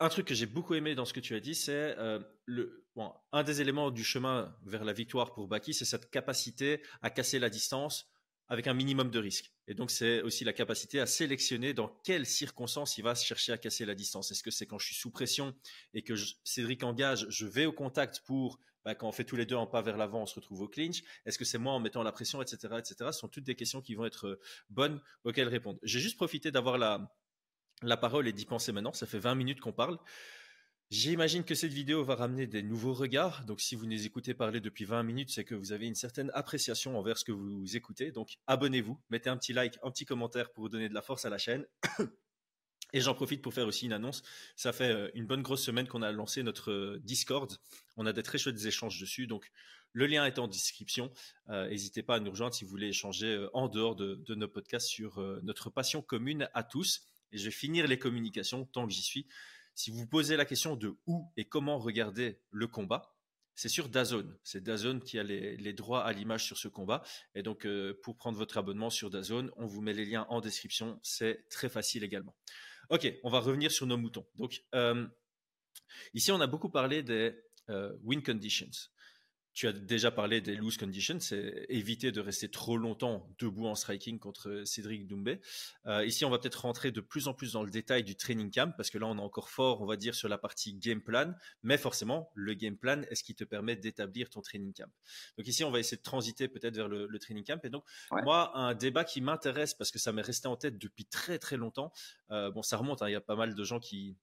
un 0.00 0.08
truc 0.08 0.26
que 0.26 0.34
j'ai 0.34 0.46
beaucoup 0.46 0.74
aimé 0.74 0.94
dans 0.94 1.04
ce 1.04 1.12
que 1.12 1.20
tu 1.20 1.34
as 1.34 1.40
dit, 1.40 1.54
c'est 1.54 1.96
euh, 1.98 2.20
le 2.46 2.84
bon, 2.94 3.12
un 3.32 3.42
des 3.42 3.60
éléments 3.60 3.90
du 3.90 4.04
chemin 4.04 4.54
vers 4.64 4.84
la 4.84 4.92
victoire 4.92 5.32
pour 5.32 5.48
Baki, 5.48 5.74
c'est 5.74 5.84
cette 5.84 6.10
capacité 6.10 6.82
à 7.02 7.10
casser 7.10 7.38
la 7.38 7.50
distance 7.50 8.08
avec 8.48 8.66
un 8.66 8.74
minimum 8.74 9.10
de 9.10 9.18
risque. 9.18 9.52
Et 9.66 9.74
donc, 9.74 9.90
c'est 9.90 10.22
aussi 10.22 10.44
la 10.44 10.52
capacité 10.52 11.00
à 11.00 11.06
sélectionner 11.06 11.74
dans 11.74 11.88
quelles 12.04 12.26
circonstances 12.26 12.96
il 12.98 13.02
va 13.02 13.14
chercher 13.14 13.52
à 13.52 13.58
casser 13.58 13.84
la 13.84 13.94
distance. 13.94 14.30
Est-ce 14.30 14.42
que 14.42 14.50
c'est 14.50 14.66
quand 14.66 14.78
je 14.78 14.86
suis 14.86 14.94
sous 14.94 15.10
pression 15.10 15.54
et 15.94 16.02
que 16.02 16.14
Cédric 16.44 16.82
engage, 16.82 17.26
je 17.28 17.46
vais 17.46 17.66
au 17.66 17.72
contact 17.72 18.22
pour, 18.24 18.58
bah, 18.84 18.94
quand 18.94 19.08
on 19.08 19.12
fait 19.12 19.24
tous 19.24 19.36
les 19.36 19.44
deux 19.44 19.56
un 19.56 19.66
pas 19.66 19.82
vers 19.82 19.98
l'avant, 19.98 20.22
on 20.22 20.26
se 20.26 20.34
retrouve 20.34 20.62
au 20.62 20.68
clinch 20.68 21.02
Est-ce 21.26 21.38
que 21.38 21.44
c'est 21.44 21.58
moi 21.58 21.74
en 21.74 21.80
mettant 21.80 22.02
la 22.02 22.12
pression, 22.12 22.40
etc., 22.40 22.74
etc. 22.78 22.94
Ce 23.12 23.18
sont 23.20 23.28
toutes 23.28 23.44
des 23.44 23.54
questions 23.54 23.82
qui 23.82 23.94
vont 23.94 24.06
être 24.06 24.26
euh, 24.28 24.40
bonnes 24.70 25.00
auxquelles 25.24 25.48
répondre. 25.48 25.78
J'ai 25.82 26.00
juste 26.00 26.16
profité 26.16 26.50
d'avoir 26.50 26.78
la, 26.78 27.14
la 27.82 27.96
parole 27.96 28.28
et 28.28 28.32
d'y 28.32 28.46
penser 28.46 28.72
maintenant. 28.72 28.92
Ça 28.92 29.06
fait 29.06 29.18
20 29.18 29.34
minutes 29.34 29.60
qu'on 29.60 29.72
parle. 29.72 29.98
J'imagine 30.90 31.44
que 31.44 31.54
cette 31.54 31.72
vidéo 31.72 32.02
va 32.02 32.14
ramener 32.14 32.46
des 32.46 32.62
nouveaux 32.62 32.94
regards. 32.94 33.44
Donc, 33.44 33.60
si 33.60 33.74
vous 33.74 33.84
nous 33.84 34.06
écoutez 34.06 34.32
parler 34.32 34.62
depuis 34.62 34.86
20 34.86 35.02
minutes, 35.02 35.28
c'est 35.30 35.44
que 35.44 35.54
vous 35.54 35.72
avez 35.72 35.86
une 35.86 35.94
certaine 35.94 36.30
appréciation 36.32 36.98
envers 36.98 37.18
ce 37.18 37.26
que 37.26 37.32
vous 37.32 37.76
écoutez. 37.76 38.10
Donc, 38.10 38.38
abonnez-vous, 38.46 38.98
mettez 39.10 39.28
un 39.28 39.36
petit 39.36 39.52
like, 39.52 39.78
un 39.82 39.90
petit 39.90 40.06
commentaire 40.06 40.50
pour 40.50 40.70
donner 40.70 40.88
de 40.88 40.94
la 40.94 41.02
force 41.02 41.26
à 41.26 41.28
la 41.28 41.36
chaîne. 41.36 41.66
Et 42.94 43.02
j'en 43.02 43.14
profite 43.14 43.42
pour 43.42 43.52
faire 43.52 43.66
aussi 43.66 43.84
une 43.84 43.92
annonce. 43.92 44.22
Ça 44.56 44.72
fait 44.72 44.88
euh, 44.88 45.10
une 45.12 45.26
bonne 45.26 45.42
grosse 45.42 45.62
semaine 45.62 45.86
qu'on 45.86 46.00
a 46.00 46.10
lancé 46.10 46.42
notre 46.42 46.72
euh, 46.72 46.98
Discord. 47.04 47.54
On 47.98 48.06
a 48.06 48.14
des 48.14 48.22
très 48.22 48.38
chouettes 48.38 48.64
échanges 48.64 48.98
dessus. 48.98 49.26
Donc, 49.26 49.50
le 49.92 50.06
lien 50.06 50.24
est 50.24 50.38
en 50.38 50.48
description. 50.48 51.12
Euh, 51.50 51.68
n'hésitez 51.68 52.02
pas 52.02 52.14
à 52.14 52.20
nous 52.20 52.30
rejoindre 52.30 52.54
si 52.54 52.64
vous 52.64 52.70
voulez 52.70 52.88
échanger 52.88 53.46
en 53.52 53.68
dehors 53.68 53.94
de, 53.94 54.14
de 54.14 54.34
nos 54.34 54.48
podcasts 54.48 54.86
sur 54.86 55.20
notre 55.42 55.68
passion 55.68 56.00
commune 56.00 56.48
à 56.54 56.62
tous. 56.62 57.02
Et 57.30 57.36
je 57.36 57.44
vais 57.44 57.50
finir 57.50 57.86
les 57.86 57.98
communications 57.98 58.64
tant 58.64 58.86
que 58.86 58.92
j'y 58.94 59.02
suis. 59.02 59.26
Si 59.78 59.92
vous 59.92 60.08
posez 60.08 60.36
la 60.36 60.44
question 60.44 60.74
de 60.74 60.96
où 61.06 61.30
et 61.36 61.44
comment 61.44 61.78
regarder 61.78 62.40
le 62.50 62.66
combat, 62.66 63.14
c'est 63.54 63.68
sur 63.68 63.88
Dazone. 63.88 64.36
C'est 64.42 64.60
Dazone 64.60 65.00
qui 65.00 65.20
a 65.20 65.22
les, 65.22 65.72
droits 65.72 66.04
à 66.04 66.12
l'image 66.12 66.44
sur 66.44 66.58
ce 66.58 66.66
combat. 66.66 67.04
Et 67.36 67.44
donc, 67.44 67.64
euh, 67.64 67.96
pour 68.02 68.16
prendre 68.16 68.36
votre 68.36 68.58
abonnement 68.58 68.90
sur 68.90 69.08
Dazone, 69.08 69.52
on 69.56 69.66
vous 69.66 69.80
met 69.80 69.92
les 69.92 70.04
liens 70.04 70.26
en 70.30 70.40
description. 70.40 70.98
C'est 71.04 71.48
très 71.48 71.68
facile 71.68 72.02
également. 72.02 72.34
Ok, 72.90 73.06
on 73.22 73.30
va 73.30 73.38
revenir 73.38 73.70
sur 73.70 73.86
nos 73.86 73.96
moutons. 73.96 74.26
Donc, 74.34 74.64
euh, 74.74 75.06
ici, 76.12 76.32
on 76.32 76.40
a 76.40 76.48
beaucoup 76.48 76.70
parlé 76.70 77.04
des 77.04 77.40
euh, 77.70 77.96
win 78.02 78.20
conditions 78.20 78.90
tu 79.58 79.66
as 79.66 79.72
déjà 79.72 80.12
parlé 80.12 80.40
des 80.40 80.54
loose 80.54 80.76
conditions, 80.76 81.18
c'est 81.18 81.66
éviter 81.68 82.12
de 82.12 82.20
rester 82.20 82.48
trop 82.48 82.76
longtemps 82.76 83.28
debout 83.40 83.66
en 83.66 83.74
striking 83.74 84.20
contre 84.20 84.62
Cédric 84.64 85.08
Doumbé. 85.08 85.40
Euh, 85.86 86.06
ici, 86.06 86.24
on 86.24 86.30
va 86.30 86.38
peut-être 86.38 86.60
rentrer 86.60 86.92
de 86.92 87.00
plus 87.00 87.26
en 87.26 87.34
plus 87.34 87.54
dans 87.54 87.64
le 87.64 87.70
détail 87.72 88.04
du 88.04 88.14
training 88.14 88.52
camp 88.52 88.72
parce 88.76 88.88
que 88.88 88.98
là, 88.98 89.06
on 89.06 89.18
est 89.18 89.20
encore 89.20 89.50
fort, 89.50 89.82
on 89.82 89.84
va 89.84 89.96
dire, 89.96 90.14
sur 90.14 90.28
la 90.28 90.38
partie 90.38 90.74
game 90.74 91.00
plan. 91.00 91.34
Mais 91.64 91.76
forcément, 91.76 92.30
le 92.36 92.54
game 92.54 92.76
plan 92.76 93.02
est 93.10 93.16
ce 93.16 93.24
qui 93.24 93.34
te 93.34 93.42
permet 93.42 93.74
d'établir 93.74 94.30
ton 94.30 94.42
training 94.42 94.72
camp. 94.72 94.92
Donc 95.36 95.48
ici, 95.48 95.64
on 95.64 95.72
va 95.72 95.80
essayer 95.80 95.96
de 95.96 96.02
transiter 96.02 96.46
peut-être 96.46 96.76
vers 96.76 96.86
le, 96.86 97.18
training 97.18 97.42
camp. 97.42 97.58
Et 97.64 97.70
donc, 97.70 97.82
moi, 98.12 98.56
un 98.56 98.76
débat 98.76 99.02
qui 99.02 99.20
m'intéresse 99.20 99.74
parce 99.74 99.90
que 99.90 99.98
ça 99.98 100.12
m'est 100.12 100.22
resté 100.22 100.46
en 100.46 100.54
tête 100.54 100.78
depuis 100.78 101.04
très 101.04 101.40
très 101.40 101.56
longtemps. 101.56 101.92
Euh, 102.30 102.52
bon, 102.52 102.62
ça 102.62 102.76
remonte, 102.76 103.02
hein, 103.02 103.08
il 103.08 103.12
y 103.12 103.16
a 103.16 103.20
pas 103.20 103.34
mal 103.34 103.56
de 103.56 103.64
gens 103.64 103.80
qui 103.80 104.16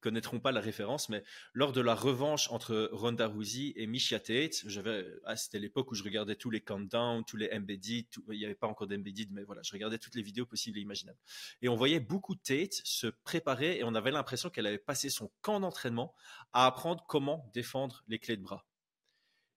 connaîtront 0.00 0.40
pas 0.40 0.52
la 0.52 0.60
référence, 0.60 1.08
mais 1.08 1.22
lors 1.52 1.72
de 1.72 1.80
la 1.80 1.94
revanche 1.94 2.50
entre 2.50 2.88
Ronda 2.92 3.26
Rousey 3.26 3.72
et 3.76 3.86
Misha 3.86 4.18
Tate, 4.18 4.62
j'avais, 4.66 5.06
ah, 5.24 5.36
c'était 5.36 5.58
l'époque 5.58 5.90
où 5.90 5.94
je 5.94 6.02
regardais 6.02 6.36
tous 6.36 6.50
les 6.50 6.60
countdowns, 6.60 7.24
tous 7.24 7.36
les 7.36 7.50
embedded, 7.52 8.06
il 8.30 8.38
n'y 8.38 8.44
avait 8.44 8.54
pas 8.54 8.66
encore 8.66 8.86
d'embedded, 8.86 9.30
mais 9.32 9.44
voilà, 9.44 9.62
je 9.62 9.72
regardais 9.72 9.98
toutes 9.98 10.14
les 10.14 10.22
vidéos 10.22 10.46
possibles 10.46 10.78
et 10.78 10.82
imaginables. 10.82 11.18
Et 11.60 11.68
on 11.68 11.76
voyait 11.76 12.00
beaucoup 12.00 12.34
Tate 12.34 12.80
se 12.84 13.06
préparer 13.06 13.78
et 13.78 13.84
on 13.84 13.94
avait 13.94 14.10
l'impression 14.10 14.50
qu'elle 14.50 14.66
avait 14.66 14.78
passé 14.78 15.10
son 15.10 15.30
camp 15.40 15.60
d'entraînement 15.60 16.14
à 16.52 16.66
apprendre 16.66 17.04
comment 17.08 17.50
défendre 17.52 18.04
les 18.08 18.18
clés 18.18 18.36
de 18.36 18.42
bras. 18.42 18.66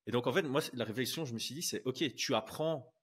Et 0.07 0.11
donc, 0.11 0.27
en 0.27 0.33
fait, 0.33 0.43
moi, 0.43 0.61
la 0.73 0.85
réflexion, 0.85 1.25
je 1.25 1.33
me 1.33 1.39
suis 1.39 1.55
dit, 1.55 1.63
c'est, 1.63 1.81
OK, 1.85 2.15
tu 2.15 2.35
apprends 2.35 2.93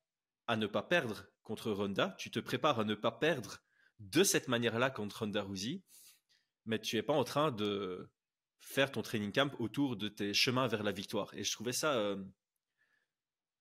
à 0.46 0.56
ne 0.56 0.66
pas 0.66 0.82
perdre 0.82 1.26
contre 1.42 1.70
Ronda, 1.72 2.14
tu 2.18 2.30
te 2.30 2.38
prépares 2.38 2.80
à 2.80 2.84
ne 2.84 2.94
pas 2.94 3.10
perdre 3.10 3.62
de 3.98 4.24
cette 4.24 4.48
manière-là 4.48 4.90
contre 4.90 5.20
Ronda 5.20 5.42
Rousey, 5.42 5.82
mais 6.64 6.78
tu 6.78 6.96
es 6.96 7.02
pas 7.02 7.12
en 7.12 7.24
train 7.24 7.50
de 7.50 8.10
faire 8.60 8.90
ton 8.92 9.02
training 9.02 9.32
camp 9.32 9.52
autour 9.58 9.96
de 9.96 10.08
tes 10.08 10.32
chemins 10.34 10.66
vers 10.68 10.82
la 10.82 10.92
victoire. 10.92 11.32
Et 11.34 11.44
je 11.44 11.52
trouvais 11.52 11.72
ça 11.72 11.94
euh, 11.94 12.16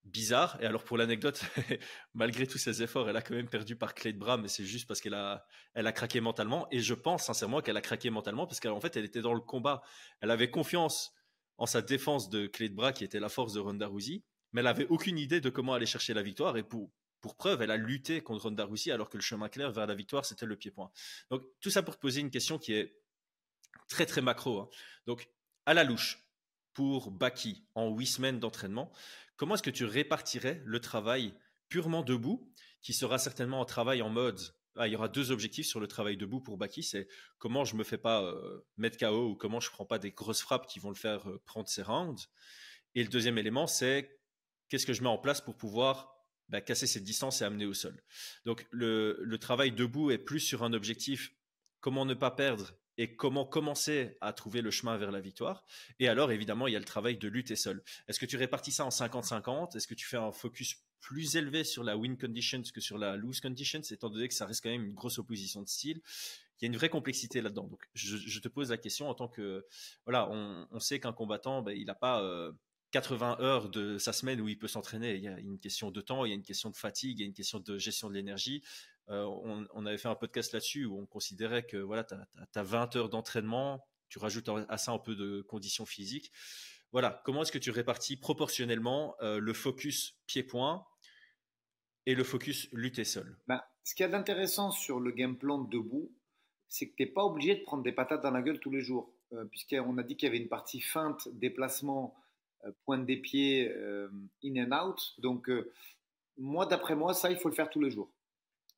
bizarre. 0.04 0.58
Et 0.62 0.66
alors 0.66 0.84
pour 0.84 0.98
l'anecdote, 0.98 1.44
malgré 2.14 2.48
tous 2.48 2.58
ses 2.58 2.84
efforts, 2.84 3.10
elle 3.10 3.18
a 3.18 3.22
quand 3.22 3.36
même 3.36 3.50
perdu 3.50 3.76
par 3.76 3.94
clé 3.94 4.14
de 4.14 4.20
bras, 4.20 4.38
mais 4.38 4.48
c'est 4.48 4.66
juste 4.66 4.88
parce 4.88 5.02
qu'elle 5.02 5.14
a, 5.14 5.46
elle 5.74 5.88
a 5.88 5.92
craqué 5.92 6.22
mentalement. 6.22 6.68
Et 6.72 6.80
je 6.80 6.94
pense 6.94 7.26
sincèrement 7.26 7.62
qu'elle 7.62 7.78
a 7.78 7.82
craqué 7.82 8.10
mentalement 8.10 8.48
parce 8.48 8.60
qu'en 8.60 8.80
fait, 8.80 8.96
elle 8.96 9.06
était 9.06 9.22
dans 9.22 9.34
le 9.34 9.42
combat. 9.42 9.82
Elle 10.22 10.32
avait 10.32 10.52
confiance 10.52 11.14
en 11.58 11.66
sa 11.66 11.82
défense 11.82 12.30
de 12.30 12.48
clé 12.48 12.70
de 12.70 12.76
bras 12.76 12.94
qui 12.94 13.04
était 13.04 13.20
la 13.20 13.30
force 13.30 13.54
de 13.54 13.60
Ronda 13.60 13.88
Rousey, 13.88 14.24
mais 14.52 14.62
elle 14.62 14.68
avait 14.68 14.88
aucune 14.88 15.18
idée 15.18 15.42
de 15.42 15.50
comment 15.50 15.74
aller 15.74 15.86
chercher 15.86 16.14
la 16.14 16.24
victoire. 16.24 16.58
Et 16.58 16.64
pour, 16.64 16.92
pour 17.22 17.36
preuve, 17.36 17.62
elle 17.62 17.72
a 17.72 17.78
lutté 17.78 18.22
contre 18.22 18.44
Ronda 18.44 18.66
Rousey 18.66 18.92
alors 18.92 19.10
que 19.10 19.18
le 19.18 19.24
chemin 19.24 19.48
clair 19.48 19.72
vers 19.72 19.88
la 19.88 19.96
victoire, 19.96 20.26
c'était 20.26 20.46
le 20.46 20.56
pied-point. 20.56 20.92
Donc, 21.30 21.44
tout 21.60 21.70
ça 21.70 21.84
pour 21.84 21.96
te 21.96 22.02
poser 22.02 22.20
une 22.20 22.32
question 22.32 22.58
qui 22.58 22.74
est 22.74 23.00
très, 23.88 24.06
très 24.06 24.22
macro. 24.22 24.60
Hein. 24.60 24.70
Donc, 25.06 25.30
à 25.66 25.74
la 25.74 25.84
louche, 25.84 26.26
pour 26.74 27.12
Baki, 27.12 27.66
en 27.76 27.90
huit 27.90 28.08
semaines 28.08 28.40
d'entraînement, 28.40 28.92
comment 29.36 29.56
est-ce 29.56 29.64
que 29.64 29.70
tu 29.70 29.86
répartirais 29.86 30.62
le 30.66 30.80
travail 30.80 31.34
purement 31.70 32.02
debout, 32.02 32.52
qui 32.82 32.94
sera 32.94 33.18
certainement 33.18 33.62
un 33.62 33.66
travail 33.66 34.02
en 34.02 34.10
mode 34.10 34.42
ah, 34.78 34.88
il 34.88 34.94
y 34.94 34.96
aura 34.96 35.10
deux 35.10 35.32
objectifs 35.32 35.68
sur 35.68 35.82
le 35.82 35.88
travail 35.88 36.16
debout 36.16 36.40
pour 36.40 36.58
Baki, 36.58 36.82
c'est 36.82 37.08
comment 37.40 37.66
je 37.66 37.76
me 37.76 37.84
fais 37.84 37.98
pas 37.98 38.24
euh, 38.24 38.66
mettre 38.78 38.98
KO 38.98 39.32
ou 39.32 39.36
comment 39.36 39.60
je 39.60 39.70
prends 39.70 39.86
pas 39.86 40.00
des 40.00 40.12
grosses 40.12 40.42
frappes 40.42 40.66
qui 40.66 40.80
vont 40.80 40.90
le 40.90 40.96
faire 40.96 41.30
euh, 41.30 41.42
prendre 41.46 41.68
ses 41.68 41.82
rounds. 41.84 42.30
Et 42.96 43.04
le 43.04 43.10
deuxième 43.10 43.38
élément, 43.38 43.68
c'est 43.68 44.22
qu'est-ce 44.70 44.86
que 44.86 44.94
je 44.94 45.02
mets 45.02 45.10
en 45.10 45.18
place 45.18 45.42
pour 45.42 45.58
pouvoir 45.58 46.11
bah, 46.52 46.60
casser 46.60 46.86
cette 46.86 47.06
distance 47.06 47.42
et 47.42 47.46
amener 47.46 47.66
au 47.66 47.74
sol. 47.74 48.04
Donc 48.46 48.68
le, 48.72 49.38
travail 49.40 49.72
debout 49.72 50.12
est 50.12 50.18
plus 50.18 50.42
sur 50.42 50.64
un 50.64 50.74
objectif, 50.74 51.34
comment 51.80 52.06
ne 52.06 52.14
pas 52.14 52.30
perdre 52.30 52.74
et 52.98 53.16
comment 53.16 53.46
commencer 53.46 54.18
à 54.20 54.34
trouver 54.34 54.62
le 54.62 54.70
chemin 54.70 54.98
vers 54.98 55.12
la 55.12 55.22
victoire. 55.22 55.64
Et 56.00 56.10
alors, 56.10 56.32
évidemment, 56.32 56.68
il 56.68 56.74
y 56.74 56.76
a 56.76 56.80
le 56.80 56.86
travail 56.86 57.18
de 57.18 57.28
lutte 57.30 57.52
et 57.52 57.56
seul. 57.56 57.82
Est-ce 58.08 58.20
que 58.20 58.26
tu 58.26 58.36
répartis 58.36 58.74
ça 58.74 58.86
en 58.86 58.90
50-50 58.90 59.78
Est-ce 59.78 59.88
que 59.88 59.96
tu 59.96 60.06
fais 60.06 60.18
un 60.18 60.34
focus 60.34 60.84
plus 61.00 61.38
élevé 61.38 61.64
sur 61.64 61.84
la 61.84 61.98
win 61.98 62.18
conditions 62.18 62.62
que 62.62 62.82
sur 62.82 62.98
la 62.98 63.16
lose 63.16 63.40
conditions, 63.40 63.80
étant 63.90 64.10
donné 64.10 64.28
que 64.28 64.34
ça 64.34 64.46
reste 64.46 64.62
quand 64.62 64.70
même 64.70 64.84
une 64.84 64.94
grosse 64.94 65.18
opposition 65.20 65.62
de 65.62 65.70
style? 65.70 66.02
Il 66.60 66.66
y 66.66 66.66
a 66.66 66.68
une 66.68 66.78
vraie 66.78 66.90
complexité 66.90 67.42
là-dedans. 67.42 67.68
Donc, 67.68 67.82
je, 67.94 68.40
te 68.40 68.50
pose 68.50 68.70
la 68.70 68.78
question 68.78 69.10
en 69.10 69.16
tant 69.16 69.30
que, 69.30 69.66
voilà, 70.06 70.30
on, 70.30 70.80
sait 70.80 71.00
qu'un 71.00 71.14
combattant, 71.14 71.62
ben, 71.64 71.76
il 71.76 71.86
n'a 71.86 71.96
pas 71.96 72.22
euh, 72.22 72.52
80 72.92 73.38
heures 73.40 73.70
de 73.70 73.98
sa 73.98 74.14
semaine 74.14 74.42
où 74.42 74.48
il 74.48 74.58
peut 74.58 74.68
s'entraîner. 74.68 75.16
Il 75.16 75.24
y 75.24 75.28
a 75.28 75.40
une 75.40 75.60
question 75.60 75.92
de 75.92 76.02
temps, 76.02 76.26
il 76.26 76.30
y 76.30 76.32
a 76.32 76.36
une 76.36 76.44
question 76.44 76.70
de 76.70 76.76
fatigue, 76.76 77.20
il 77.20 77.22
y 77.22 77.26
a 77.26 77.28
une 77.28 77.34
question 77.34 77.60
de 77.60 77.78
gestion 77.78 78.10
de 78.10 78.14
l'énergie. 78.14 78.64
Euh, 79.10 79.26
on, 79.74 79.86
avait 79.86 79.98
fait 79.98 80.08
un 80.08 80.16
podcast 80.16 80.54
là-dessus 80.54 80.86
où 80.86 80.98
on 80.98 81.06
considérait 81.06 81.64
que 81.64 81.78
voilà, 81.78 82.04
tu 82.04 82.14
as, 82.14 82.64
20 82.64 82.96
heures 82.96 83.10
d'entraînement, 83.10 83.86
tu 84.10 84.20
rajoutes 84.20 84.50
à 84.70 84.78
ça 84.78 84.92
un 84.92 85.00
peu 85.00 85.16
de 85.16 85.42
conditions 85.42 85.86
physiques. 85.86 86.32
Voilà, 86.92 87.22
comment 87.26 87.42
est-ce 87.42 87.52
que 87.52 87.58
tu 87.58 87.72
répartis 87.72 88.18
proportionnellement 88.18 89.16
euh, 89.22 89.40
le 89.40 89.54
focus 89.54 90.18
pied-point 90.28 90.86
et 92.06 92.16
le 92.16 92.24
focus 92.24 92.70
lutte 92.74 93.00
et 93.00 93.06
sol 93.06 93.38
ben, 93.48 93.62
Ce 93.84 93.96
qu'il 93.96 94.04
y 94.04 94.10
a 94.10 94.12
d'intéressant 94.12 94.72
sur 94.72 95.00
le 95.00 95.12
game 95.12 95.38
plan 95.38 95.60
debout, 95.60 96.12
c'est 96.68 96.90
que 96.90 96.96
tu 96.96 97.04
n'es 97.04 97.10
pas 97.10 97.24
obligé 97.24 97.56
de 97.56 97.64
prendre 97.64 97.84
des 97.84 97.92
patates 97.94 98.22
dans 98.22 98.32
la 98.32 98.42
gueule 98.42 98.60
tous 98.60 98.72
les 98.72 98.82
jours. 98.82 99.14
Euh, 99.34 99.46
puisqu'on 99.46 99.98
a 99.98 100.04
dit 100.04 100.18
qu'il 100.18 100.28
y 100.28 100.30
avait 100.30 100.42
une 100.42 100.50
partie 100.50 100.82
feinte, 100.82 101.30
déplacement, 101.32 102.14
pointe 102.86 103.06
des 103.06 103.18
pieds, 103.18 103.70
euh, 103.70 104.10
in 104.44 104.64
and 104.64 104.72
out. 104.72 105.14
Donc, 105.20 105.50
euh, 105.50 105.72
moi, 106.38 106.66
d'après 106.66 106.96
moi, 106.96 107.14
ça, 107.14 107.32
il 107.32 107.38
faut 107.38 107.50
le 107.50 107.56
faire 107.56 107.70
tous 107.70 107.82
les 107.82 107.92
jours. 107.92 108.10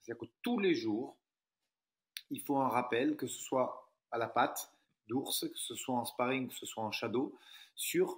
C'est-à-dire 0.01 0.27
que 0.27 0.31
tous 0.41 0.59
les 0.59 0.75
jours, 0.75 1.17
il 2.29 2.41
faut 2.41 2.57
un 2.57 2.67
rappel, 2.67 3.15
que 3.15 3.27
ce 3.27 3.41
soit 3.41 3.91
à 4.11 4.17
la 4.17 4.27
patte 4.27 4.71
d'ours, 5.07 5.41
que 5.41 5.57
ce 5.57 5.75
soit 5.75 5.95
en 5.95 6.05
sparring, 6.05 6.47
que 6.47 6.55
ce 6.55 6.65
soit 6.65 6.83
en 6.83 6.91
shadow, 6.91 7.35
sur 7.75 8.17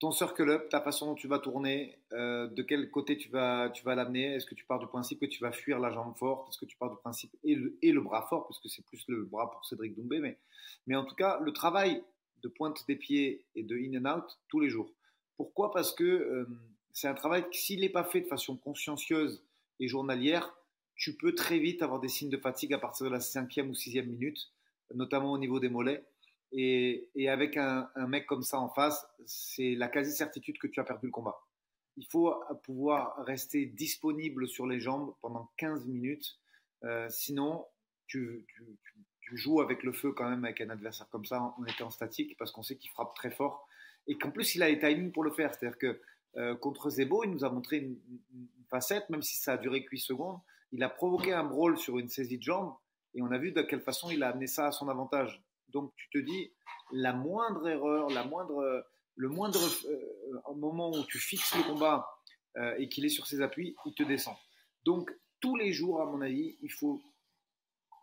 ton 0.00 0.10
circle 0.10 0.50
up, 0.50 0.68
ta 0.68 0.80
façon 0.80 1.06
dont 1.06 1.14
tu 1.14 1.28
vas 1.28 1.38
tourner, 1.38 1.98
de 2.10 2.62
quel 2.62 2.90
côté 2.90 3.16
tu 3.16 3.30
vas, 3.30 3.70
tu 3.70 3.84
vas 3.84 3.94
l'amener. 3.94 4.34
Est-ce 4.34 4.46
que 4.46 4.54
tu 4.54 4.64
pars 4.64 4.78
du 4.78 4.86
principe 4.86 5.20
que 5.20 5.26
tu 5.26 5.40
vas 5.40 5.52
fuir 5.52 5.78
la 5.78 5.90
jambe 5.90 6.16
forte? 6.16 6.48
Est-ce 6.48 6.58
que 6.58 6.66
tu 6.66 6.76
pars 6.76 6.90
du 6.90 6.96
principe 6.96 7.34
et 7.42 7.54
le, 7.54 7.78
et 7.80 7.92
le 7.92 8.00
bras 8.00 8.26
fort? 8.28 8.46
Parce 8.46 8.58
que 8.58 8.68
c'est 8.68 8.84
plus 8.84 9.04
le 9.08 9.24
bras 9.24 9.50
pour 9.50 9.64
Cédric 9.64 9.94
Doumbé. 9.94 10.18
Mais, 10.18 10.38
mais 10.86 10.96
en 10.96 11.04
tout 11.04 11.14
cas, 11.14 11.38
le 11.40 11.52
travail 11.52 12.02
de 12.44 12.48
pointe 12.48 12.86
des 12.86 12.96
pieds 12.96 13.44
et 13.56 13.62
de 13.62 13.76
in 13.76 14.04
and 14.04 14.18
out 14.18 14.38
tous 14.48 14.60
les 14.60 14.68
jours. 14.68 14.92
Pourquoi? 15.36 15.72
Parce 15.72 15.92
que 15.92 16.04
euh, 16.04 16.46
c'est 16.92 17.08
un 17.08 17.14
travail 17.14 17.48
qui, 17.50 17.60
s'il 17.60 17.80
n'est 17.80 17.88
pas 17.88 18.04
fait 18.04 18.20
de 18.20 18.26
façon 18.26 18.56
consciencieuse 18.56 19.42
et 19.80 19.88
journalière, 19.88 20.54
tu 20.94 21.16
peux 21.16 21.34
très 21.34 21.58
vite 21.58 21.82
avoir 21.82 21.98
des 21.98 22.08
signes 22.08 22.30
de 22.30 22.36
fatigue 22.36 22.72
à 22.74 22.78
partir 22.78 23.06
de 23.06 23.10
la 23.10 23.20
cinquième 23.20 23.70
ou 23.70 23.74
sixième 23.74 24.06
minute, 24.06 24.52
notamment 24.94 25.32
au 25.32 25.38
niveau 25.38 25.58
des 25.58 25.68
mollets. 25.68 26.04
Et, 26.52 27.10
avec 27.28 27.56
un, 27.56 27.90
mec 28.06 28.26
comme 28.26 28.44
ça 28.44 28.60
en 28.60 28.68
face, 28.68 29.04
c'est 29.26 29.74
la 29.74 29.88
quasi-certitude 29.88 30.58
que 30.58 30.68
tu 30.68 30.78
as 30.78 30.84
perdu 30.84 31.06
le 31.06 31.10
combat. 31.10 31.40
Il 31.96 32.06
faut 32.06 32.32
pouvoir 32.62 33.16
rester 33.24 33.66
disponible 33.66 34.46
sur 34.46 34.66
les 34.66 34.78
jambes 34.78 35.14
pendant 35.20 35.50
15 35.56 35.86
minutes. 35.86 36.38
Euh, 36.84 37.08
sinon, 37.10 37.66
tu, 38.06 38.46
tu 38.46 38.94
joues 39.32 39.60
avec 39.60 39.82
le 39.82 39.92
feu 39.92 40.12
quand 40.12 40.28
même 40.28 40.44
avec 40.44 40.60
un 40.60 40.70
adversaire 40.70 41.08
comme 41.10 41.24
ça 41.24 41.40
en 41.40 41.64
étant 41.66 41.90
statique 41.90 42.36
parce 42.38 42.52
qu'on 42.52 42.62
sait 42.62 42.76
qu'il 42.76 42.90
frappe 42.90 43.14
très 43.14 43.30
fort 43.30 43.66
et 44.06 44.16
qu'en 44.18 44.30
plus 44.30 44.54
il 44.54 44.62
a 44.62 44.68
les 44.68 44.78
timings 44.78 45.12
pour 45.12 45.24
le 45.24 45.30
faire. 45.30 45.54
C'est-à-dire 45.54 45.78
que 45.78 46.00
euh, 46.36 46.54
contre 46.56 46.90
Zebo, 46.90 47.24
il 47.24 47.30
nous 47.30 47.44
a 47.44 47.50
montré 47.50 47.78
une, 47.78 47.98
facette, 48.70 49.08
même 49.10 49.22
si 49.22 49.36
ça 49.36 49.52
a 49.52 49.56
duré 49.56 49.86
8 49.88 49.98
secondes. 49.98 50.38
Il 50.72 50.82
a 50.82 50.88
provoqué 50.88 51.32
un 51.32 51.44
brawl 51.44 51.78
sur 51.78 51.98
une 51.98 52.08
saisie 52.08 52.38
de 52.38 52.42
jambe 52.42 52.74
et 53.14 53.22
on 53.22 53.30
a 53.30 53.38
vu 53.38 53.52
de 53.52 53.62
quelle 53.62 53.82
façon 53.82 54.10
il 54.10 54.22
a 54.22 54.30
amené 54.30 54.46
ça 54.46 54.66
à 54.66 54.72
son 54.72 54.88
avantage. 54.88 55.42
Donc 55.68 55.92
tu 55.96 56.08
te 56.10 56.18
dis, 56.18 56.50
la 56.92 57.12
moindre 57.12 57.68
erreur, 57.68 58.08
la 58.10 58.24
moindre, 58.24 58.84
le 59.16 59.28
moindre 59.28 59.60
euh, 59.86 60.54
moment 60.56 60.90
où 60.90 61.04
tu 61.04 61.18
fixes 61.18 61.54
le 61.56 61.62
combat 61.62 62.08
euh, 62.56 62.74
et 62.78 62.88
qu'il 62.88 63.04
est 63.04 63.10
sur 63.10 63.26
ses 63.26 63.42
appuis, 63.42 63.76
il 63.86 63.94
te 63.94 64.02
descend. 64.02 64.34
Donc 64.84 65.14
tous 65.40 65.56
les 65.56 65.72
jours, 65.72 66.00
à 66.00 66.06
mon 66.06 66.20
avis, 66.20 66.56
il 66.62 66.72
faut 66.72 67.00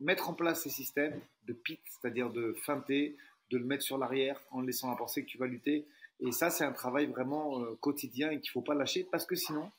mettre 0.01 0.29
en 0.29 0.33
place 0.33 0.63
ces 0.63 0.69
systèmes 0.69 1.19
de 1.47 1.53
pit, 1.53 1.79
c'est-à-dire 1.85 2.29
de 2.29 2.53
feinter, 2.53 3.15
de 3.51 3.57
le 3.57 3.65
mettre 3.65 3.83
sur 3.83 3.97
l'arrière 3.97 4.39
en 4.51 4.61
laissant 4.61 4.91
à 4.91 4.95
penser 4.95 5.23
que 5.23 5.29
tu 5.29 5.37
vas 5.37 5.47
lutter. 5.47 5.85
Et 6.19 6.31
ça, 6.31 6.49
c'est 6.49 6.63
un 6.63 6.71
travail 6.71 7.05
vraiment 7.05 7.61
euh, 7.61 7.75
quotidien 7.79 8.31
et 8.31 8.39
qu'il 8.39 8.49
ne 8.49 8.53
faut 8.53 8.61
pas 8.61 8.75
lâcher 8.75 9.07
parce 9.11 9.25
que 9.25 9.35
sinon, 9.35 9.71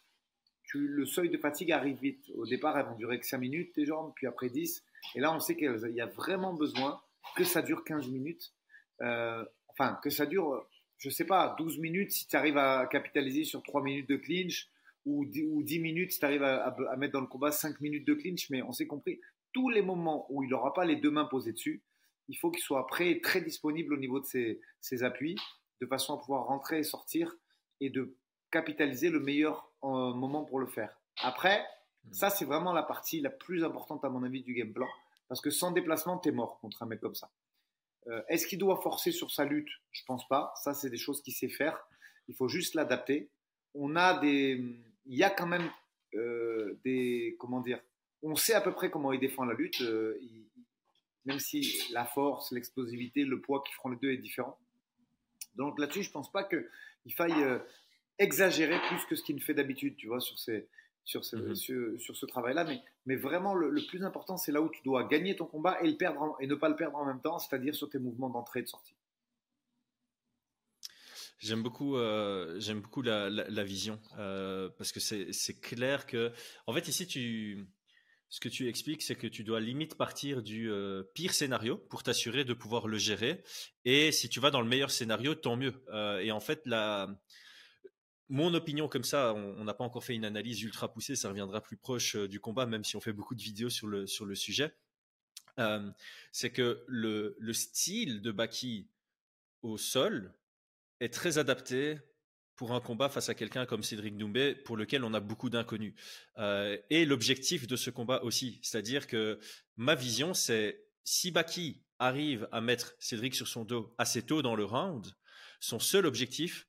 tu, 0.64 0.86
le 0.88 1.04
seuil 1.06 1.30
de 1.30 1.38
fatigue 1.38 1.72
arrive 1.72 1.98
vite. 1.98 2.30
Au 2.36 2.46
départ, 2.46 2.78
elles 2.78 2.86
vont 2.86 2.96
durer 2.96 3.18
que 3.18 3.26
5 3.26 3.38
minutes, 3.38 3.72
tes 3.74 3.84
jambes, 3.84 4.12
puis 4.14 4.26
après 4.26 4.48
10. 4.48 4.82
Et 5.14 5.20
là, 5.20 5.34
on 5.34 5.40
sait 5.40 5.56
qu'il 5.56 5.92
y 5.94 6.00
a 6.00 6.06
vraiment 6.06 6.54
besoin 6.54 7.00
que 7.36 7.44
ça 7.44 7.62
dure 7.62 7.84
15 7.84 8.08
minutes. 8.08 8.52
Euh, 9.00 9.44
enfin, 9.68 9.98
que 10.02 10.10
ça 10.10 10.26
dure, 10.26 10.66
je 10.98 11.08
ne 11.08 11.12
sais 11.12 11.24
pas, 11.24 11.54
12 11.58 11.78
minutes 11.78 12.12
si 12.12 12.26
tu 12.26 12.36
arrives 12.36 12.58
à 12.58 12.86
capitaliser 12.86 13.44
sur 13.44 13.62
3 13.62 13.82
minutes 13.82 14.08
de 14.08 14.16
clinch 14.16 14.68
ou 15.04 15.24
10, 15.26 15.78
minutes 15.80 16.12
si 16.12 16.20
tu 16.20 16.24
arrives 16.24 16.44
à, 16.44 16.66
à, 16.66 16.96
mettre 16.96 17.14
dans 17.14 17.20
le 17.20 17.26
combat 17.26 17.50
5 17.50 17.80
minutes 17.80 18.06
de 18.06 18.14
clinch. 18.14 18.50
Mais 18.50 18.62
on 18.62 18.72
s'est 18.72 18.86
compris, 18.86 19.20
tous 19.52 19.68
les 19.68 19.82
moments 19.82 20.26
où 20.30 20.42
il 20.42 20.50
n'aura 20.50 20.72
pas 20.72 20.84
les 20.84 20.96
deux 20.96 21.10
mains 21.10 21.24
posées 21.24 21.52
dessus, 21.52 21.82
il 22.28 22.36
faut 22.36 22.50
qu'il 22.50 22.62
soit 22.62 22.86
prêt 22.86 23.10
et 23.10 23.20
très 23.20 23.40
disponible 23.40 23.94
au 23.94 23.96
niveau 23.96 24.20
de 24.20 24.26
ses, 24.26 25.02
appuis, 25.02 25.36
de 25.80 25.86
façon 25.86 26.14
à 26.14 26.18
pouvoir 26.18 26.46
rentrer 26.46 26.78
et 26.78 26.82
sortir 26.84 27.34
et 27.80 27.90
de 27.90 28.16
capitaliser 28.50 29.10
le 29.10 29.20
meilleur 29.20 29.70
euh, 29.84 30.12
moment 30.14 30.44
pour 30.44 30.58
le 30.60 30.66
faire. 30.66 31.00
Après, 31.22 31.64
hmm. 32.04 32.12
ça 32.12 32.30
c'est 32.30 32.44
vraiment 32.44 32.72
la 32.72 32.82
partie 32.82 33.20
la 33.20 33.30
plus 33.30 33.64
importante 33.64 34.04
à 34.04 34.08
mon 34.08 34.22
avis 34.22 34.42
du 34.42 34.54
game 34.54 34.72
plan, 34.72 34.88
parce 35.28 35.40
que 35.40 35.50
sans 35.50 35.72
déplacement, 35.72 36.18
tu 36.18 36.28
es 36.28 36.32
mort 36.32 36.60
contre 36.60 36.82
un 36.82 36.86
mec 36.86 37.00
comme 37.00 37.14
ça. 37.14 37.30
Euh, 38.08 38.22
est-ce 38.28 38.46
qu'il 38.46 38.58
doit 38.58 38.80
forcer 38.80 39.12
sur 39.12 39.30
sa 39.30 39.44
lutte? 39.44 39.70
Je 39.92 40.02
pense 40.06 40.26
pas. 40.28 40.52
Ça, 40.56 40.74
c'est 40.74 40.90
des 40.90 40.96
choses 40.96 41.22
qu'il 41.22 41.34
sait 41.34 41.48
faire. 41.48 41.86
Il 42.28 42.34
faut 42.34 42.48
juste 42.48 42.74
l'adapter. 42.74 43.30
On 43.74 43.96
a 43.96 44.18
des, 44.18 44.54
il 45.06 45.16
y 45.16 45.22
a 45.22 45.30
quand 45.30 45.46
même 45.46 45.70
euh, 46.14 46.78
des, 46.84 47.36
comment 47.38 47.60
dire, 47.60 47.80
on 48.22 48.36
sait 48.36 48.54
à 48.54 48.60
peu 48.60 48.72
près 48.72 48.90
comment 48.90 49.12
il 49.12 49.20
défend 49.20 49.44
la 49.44 49.54
lutte, 49.54 49.80
euh, 49.82 50.20
même 51.24 51.38
si 51.38 51.82
la 51.92 52.04
force, 52.04 52.52
l'explosivité, 52.52 53.24
le 53.24 53.40
poids 53.40 53.62
qui 53.66 53.72
feront 53.74 53.90
les 53.90 53.96
deux 53.96 54.12
est 54.12 54.18
différent. 54.18 54.58
Donc 55.56 55.78
là-dessus, 55.78 56.02
je 56.02 56.08
ne 56.08 56.12
pense 56.12 56.30
pas 56.30 56.44
qu'il 56.44 57.14
faille 57.14 57.42
euh, 57.42 57.58
exagérer 58.18 58.78
plus 58.88 59.04
que 59.06 59.16
ce 59.16 59.22
qu'il 59.22 59.36
ne 59.36 59.40
fait 59.40 59.54
d'habitude, 59.54 59.96
tu 59.96 60.06
vois, 60.06 60.20
sur, 60.20 60.38
ces, 60.38 60.68
sur, 61.04 61.20
mhm. 61.32 61.54
sur, 61.54 62.16
ce 62.16 62.26
travail-là. 62.26 62.64
Mais, 62.64 62.80
mais 63.06 63.16
vraiment, 63.16 63.54
le, 63.54 63.84
plus 63.86 64.04
important, 64.04 64.36
c'est 64.36 64.52
là 64.52 64.62
où 64.62 64.70
tu 64.70 64.82
dois 64.82 65.04
gagner 65.04 65.36
ton 65.36 65.46
combat 65.46 65.78
et, 65.82 65.88
le 65.88 65.96
perdre 65.96 66.36
et 66.40 66.46
ne 66.46 66.54
pas 66.54 66.68
le 66.68 66.76
perdre 66.76 66.96
en 66.96 67.04
même 67.04 67.20
temps, 67.20 67.38
c'est-à-dire 67.38 67.74
sur 67.74 67.90
tes 67.90 67.98
mouvements 67.98 68.30
d'entrée 68.30 68.60
et 68.60 68.62
de 68.62 68.68
sortie. 68.68 68.94
J'aime 71.38 71.64
beaucoup, 71.64 71.96
euh, 71.96 72.54
j'aime 72.60 72.80
beaucoup 72.80 73.02
la, 73.02 73.28
la, 73.28 73.64
vision 73.64 73.98
parce 74.16 74.92
que 74.92 75.00
c'est 75.00 75.60
clair 75.60 76.06
que, 76.06 76.32
en 76.68 76.72
fait, 76.72 76.86
ici 76.86 77.08
tu, 77.08 77.66
ce 78.32 78.40
que 78.40 78.48
tu 78.48 78.66
expliques, 78.66 79.02
c'est 79.02 79.14
que 79.14 79.26
tu 79.26 79.44
dois 79.44 79.60
limite 79.60 79.94
partir 79.94 80.42
du 80.42 80.70
euh, 80.70 81.02
pire 81.12 81.34
scénario 81.34 81.76
pour 81.76 82.02
t'assurer 82.02 82.46
de 82.46 82.54
pouvoir 82.54 82.88
le 82.88 82.96
gérer. 82.96 83.44
Et 83.84 84.10
si 84.10 84.30
tu 84.30 84.40
vas 84.40 84.50
dans 84.50 84.62
le 84.62 84.68
meilleur 84.68 84.90
scénario, 84.90 85.34
tant 85.34 85.54
mieux. 85.54 85.84
Euh, 85.88 86.18
et 86.18 86.32
en 86.32 86.40
fait, 86.40 86.62
la... 86.64 87.14
mon 88.30 88.54
opinion 88.54 88.88
comme 88.88 89.04
ça, 89.04 89.34
on 89.34 89.64
n'a 89.64 89.74
pas 89.74 89.84
encore 89.84 90.02
fait 90.02 90.14
une 90.14 90.24
analyse 90.24 90.62
ultra 90.62 90.90
poussée, 90.90 91.14
ça 91.14 91.28
reviendra 91.28 91.60
plus 91.60 91.76
proche 91.76 92.16
euh, 92.16 92.26
du 92.26 92.40
combat, 92.40 92.64
même 92.64 92.84
si 92.84 92.96
on 92.96 93.02
fait 93.02 93.12
beaucoup 93.12 93.34
de 93.34 93.42
vidéos 93.42 93.68
sur 93.68 93.86
le, 93.86 94.06
sur 94.06 94.24
le 94.24 94.34
sujet. 94.34 94.74
c'est 96.32 96.52
que 96.52 96.84
le, 96.86 97.36
le 97.38 97.52
style 97.52 98.22
de 98.22 98.32
Baki 98.32 98.88
au 99.60 99.76
sol 99.76 100.32
est 101.00 101.12
très 101.12 101.36
adapté 101.36 101.98
pour 102.56 102.72
un 102.72 102.80
combat 102.80 103.08
face 103.08 103.28
à 103.28 103.34
quelqu'un 103.34 103.66
comme 103.66 103.82
Cédric 103.82 104.16
Doumbé, 104.16 104.54
pour 104.54 104.76
lequel 104.76 105.04
on 105.04 105.14
a 105.14 105.20
beaucoup 105.20 105.50
d'inconnus. 105.50 105.94
Euh, 106.38 106.76
et 106.90 107.04
l'objectif 107.04 107.66
de 107.66 107.76
ce 107.76 107.90
combat 107.90 108.22
aussi, 108.22 108.60
c'est-à-dire 108.62 109.06
que 109.06 109.38
ma 109.76 109.94
vision, 109.94 110.34
c'est 110.34 110.84
si 111.04 111.30
Baki 111.30 111.82
arrive 111.98 112.48
à 112.52 112.60
mettre 112.60 112.94
Cédric 112.98 113.34
sur 113.34 113.48
son 113.48 113.64
dos 113.64 113.94
assez 113.98 114.22
tôt 114.22 114.42
dans 114.42 114.54
le 114.54 114.64
round, 114.64 115.06
son 115.60 115.78
seul 115.78 116.06
objectif, 116.06 116.68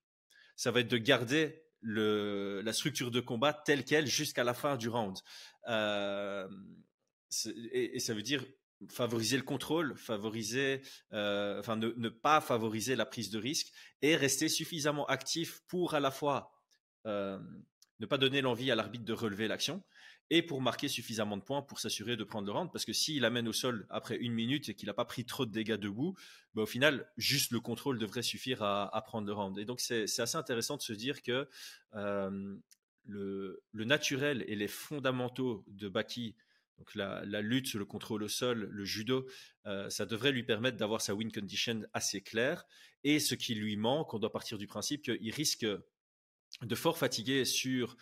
ça 0.56 0.72
va 0.72 0.82
être 0.82 0.88
de 0.88 0.98
garder 0.98 1.64
la 1.82 2.74
structure 2.74 3.12
de 3.12 3.20
combat 3.20 3.54
telle 3.54 3.84
qu'elle 3.84 4.08
jusqu'à 4.08 4.44
la 4.44 4.54
fin 4.54 4.78
du 4.78 4.90
round. 4.90 5.18
Euh, 5.68 6.48
et, 7.72 8.00
ça 8.00 8.14
veut 8.14 8.22
dire 8.22 8.46
favoriser 8.90 9.38
le 9.38 9.44
contrôle, 9.44 9.98
favoriser, 9.98 10.82
euh, 11.14 11.60
enfin 11.60 11.76
ne, 11.76 12.10
pas 12.10 12.42
favoriser 12.42 12.96
la 12.96 13.06
prise 13.06 13.30
de 13.30 13.40
risque 13.40 13.72
et 14.02 14.16
rester 14.16 14.50
suffisamment 14.50 15.06
actif 15.08 15.62
pour 15.68 15.94
à 15.94 16.00
la 16.00 16.12
fois 16.12 16.52
euh, 17.06 17.40
ne 18.00 18.06
pas 18.06 18.18
donner 18.18 18.42
l'envie 18.42 18.72
à 18.72 18.76
l'arbitre 18.76 19.06
de 19.06 19.14
relever 19.14 19.48
l'action 19.48 19.84
et 20.30 20.42
pour 20.42 20.62
marquer 20.62 20.88
suffisamment 20.88 21.38
de 21.38 21.44
points 21.44 21.62
pour 21.62 21.80
s'assurer 21.80 22.18
de 22.18 22.24
prendre 22.24 22.48
le 22.48 22.54
round. 22.54 22.72
Parce 22.72 22.86
que 22.86 22.94
s'il 22.94 23.26
amène 23.26 23.48
au 23.48 23.54
sol 23.54 23.86
après 23.90 24.16
une 24.18 24.34
minute 24.34 24.70
et 24.70 24.74
qu'il 24.74 24.88
n'a 24.88 24.94
pas 24.94 25.06
pris 25.06 25.26
trop 25.26 25.46
de 25.46 25.52
dégâts 25.52 25.76
debout, 25.76 26.16
bah, 26.54 26.64
au 26.64 26.66
final, 26.66 27.12
juste 27.18 27.52
le 27.52 27.60
contrôle 27.60 28.00
devrait 28.00 28.24
suffire 28.24 28.64
à, 28.64 29.04
prendre 29.06 29.28
le 29.28 29.34
round. 29.34 29.58
Et 29.60 29.66
donc 29.66 29.80
c'est 29.80 30.04
assez 30.20 30.38
intéressant 30.38 30.78
de 30.78 30.82
se 30.82 30.94
dire 30.94 31.22
que 31.22 31.48
euh, 31.96 32.56
le, 33.06 33.64
le, 33.72 33.84
naturel 33.86 34.44
et 34.48 34.56
les 34.56 34.68
fondamentaux 34.68 35.64
de 35.68 35.90
Baki 35.90 36.36
donc 36.84 36.96
la, 36.96 37.42
lutte, 37.42 37.76
le 37.76 37.86
contrôle 37.86 38.24
au 38.24 38.28
sol, 38.28 38.68
le 38.70 38.84
judo, 38.84 39.26
euh, 39.66 39.90
ça 39.90 40.06
devrait 40.06 40.34
lui 40.34 40.44
permettre 40.44 40.76
d'avoir 40.76 41.02
sa 41.02 41.16
win 41.16 41.32
condition 41.32 41.82
assez 41.94 42.20
claire. 42.20 42.66
Et 43.06 43.20
ce 43.20 43.36
qui 43.36 43.56
lui 43.56 43.78
manque, 43.78 44.14
on 44.14 44.20
doit 44.20 44.34
partir 44.34 44.58
du 44.58 44.68
principe 44.68 45.04
qu'il 45.04 45.34
risque 45.34 45.66
de 45.66 46.76
fort 46.76 46.98
fatiguer 46.98 47.46
sur 47.46 47.96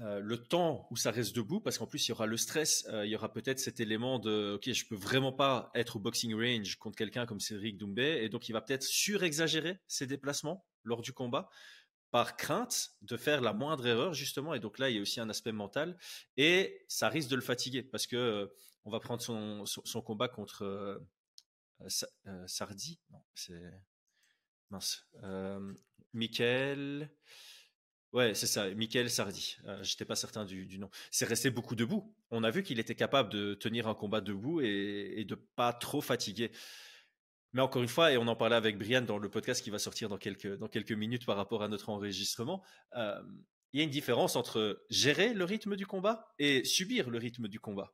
euh, 0.00 0.20
le 0.20 0.38
temps 0.38 0.88
où 0.90 0.96
ça 0.96 1.10
reste 1.10 1.36
debout, 1.36 1.60
parce 1.60 1.76
qu'en 1.76 1.86
plus 1.86 2.08
il 2.08 2.10
y 2.10 2.12
aura 2.12 2.24
le 2.24 2.38
stress, 2.38 2.86
euh, 2.88 3.04
il 3.04 3.10
y 3.10 3.14
aura 3.14 3.30
peut-être 3.30 3.58
cet 3.58 3.78
élément 3.78 4.18
de 4.18 4.54
ok, 4.54 4.72
je 4.72 4.86
peux 4.86 4.96
vraiment 4.96 5.32
pas 5.32 5.70
être 5.74 5.96
au 5.96 5.98
boxing 5.98 6.34
range 6.34 6.76
contre 6.76 6.96
quelqu'un 6.96 7.26
comme 7.26 7.40
Cédric 7.40 7.76
Doumbé, 7.76 8.20
et 8.22 8.30
donc 8.30 8.48
il 8.48 8.52
va 8.52 8.62
peut-être 8.62 8.84
surexagérer 8.84 9.78
ses 9.86 10.06
déplacements 10.06 10.64
lors 10.84 11.02
du 11.02 11.12
combat 11.12 11.50
par 12.10 12.36
crainte 12.36 12.92
de 13.02 13.16
faire 13.16 13.40
la 13.40 13.52
moindre 13.52 13.86
erreur 13.86 14.14
justement. 14.14 14.54
Et 14.54 14.60
donc 14.60 14.78
là 14.78 14.90
il 14.90 14.96
y 14.96 14.98
a 14.98 15.02
aussi 15.02 15.20
un 15.20 15.30
aspect 15.30 15.52
mental 15.52 15.96
et 16.36 16.84
ça 16.88 17.08
risque 17.08 17.30
de 17.30 17.36
le 17.36 17.42
fatiguer 17.42 17.82
parce 17.82 18.06
que 18.06 18.16
euh, 18.16 18.46
on 18.84 18.90
va 18.90 19.00
prendre 19.00 19.22
son, 19.22 19.66
son, 19.66 20.02
combat 20.02 20.28
contre 20.28 20.64
euh, 20.64 20.98
euh, 22.26 22.46
Sardi. 22.46 23.00
Non 23.10 23.22
c'est 23.34 23.62
mince. 24.70 25.06
Michael 26.12 27.10
ouais 28.12 28.34
c'est 28.34 28.46
ça 28.46 28.68
Michael 28.74 29.10
Sardi. 29.10 29.56
J'étais 29.82 30.04
pas 30.04 30.16
certain 30.16 30.44
du, 30.44 30.66
du 30.66 30.78
nom. 30.78 30.90
C'est 31.10 31.26
resté 31.26 31.50
beaucoup 31.50 31.76
debout. 31.76 32.14
On 32.30 32.42
a 32.42 32.50
vu 32.50 32.62
qu'il 32.62 32.80
était 32.80 32.94
capable 32.96 33.30
de 33.30 33.54
tenir 33.54 33.86
un 33.86 33.94
combat 33.94 34.20
debout 34.20 34.60
et, 34.60 35.14
et 35.16 35.24
de 35.24 35.34
pas 35.34 35.72
trop 35.72 36.00
fatiguer 36.00 36.50
mais 37.52 37.62
encore 37.62 37.82
une 37.82 37.88
fois, 37.88 38.12
et 38.12 38.16
on 38.16 38.26
en 38.26 38.36
parlait 38.36 38.56
avec 38.56 38.78
Brian 38.78 39.02
dans 39.02 39.18
le 39.18 39.28
podcast 39.28 39.62
qui 39.62 39.70
va 39.70 39.78
sortir 39.78 40.08
dans 40.08 40.18
quelques, 40.18 40.92
minutes 40.92 41.26
par 41.26 41.36
rapport 41.36 41.62
à 41.62 41.68
notre 41.68 41.88
enregistrement, 41.88 42.62
euh, 42.96 43.20
il 43.72 43.78
y 43.78 43.80
a 43.82 43.84
une 43.84 43.90
différence 43.90 44.36
entre 44.36 44.84
gérer 44.90 45.32
le 45.32 45.44
rythme 45.44 45.76
du 45.76 45.86
combat 45.86 46.32
et 46.38 46.64
subir 46.64 47.10
le 47.10 47.18
rythme 47.18 47.48
du 47.48 47.60
combat. 47.60 47.92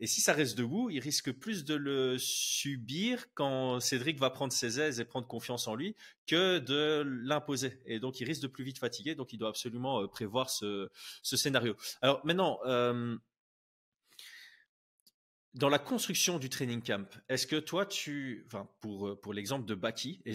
Et 0.00 0.08
si 0.08 0.20
ça 0.20 0.32
reste 0.32 0.58
debout, 0.58 0.90
il 0.90 0.98
risque 0.98 1.30
plus 1.30 1.64
de 1.64 1.74
le 1.74 2.18
subir 2.18 3.26
quand 3.34 3.78
Cédric 3.78 4.18
va 4.18 4.30
prendre 4.30 4.52
ses 4.52 4.80
aises 4.80 4.98
et 4.98 5.04
prendre 5.04 5.28
confiance 5.28 5.68
en 5.68 5.76
lui 5.76 5.94
que 6.26 6.58
de 6.58 7.04
l'imposer. 7.06 7.80
Et 7.86 8.00
donc, 8.00 8.18
il 8.18 8.24
risque 8.24 8.42
de 8.42 8.48
plus 8.48 8.64
vite 8.64 8.78
fatiguer. 8.78 9.14
Donc, 9.14 9.32
il 9.32 9.38
doit 9.38 9.50
absolument 9.50 10.02
euh, 10.02 10.08
prévoir 10.08 10.50
ce, 10.50 10.90
ce 11.22 11.36
scénario. 11.36 11.76
Alors 12.00 12.20
maintenant, 12.24 12.58
euh, 12.66 13.16
dans 15.54 15.68
la 15.68 15.78
construction 15.78 16.38
du 16.38 16.48
training 16.48 16.82
camp, 16.82 17.06
est-ce 17.28 17.46
que 17.46 17.56
toi, 17.56 17.84
tu, 17.84 18.44
enfin, 18.46 18.68
pour, 18.80 19.08
euh, 19.08 19.20
pour 19.20 19.34
l'exemple 19.34 19.66
de 19.66 19.74
Baki, 19.74 20.22
et 20.24 20.32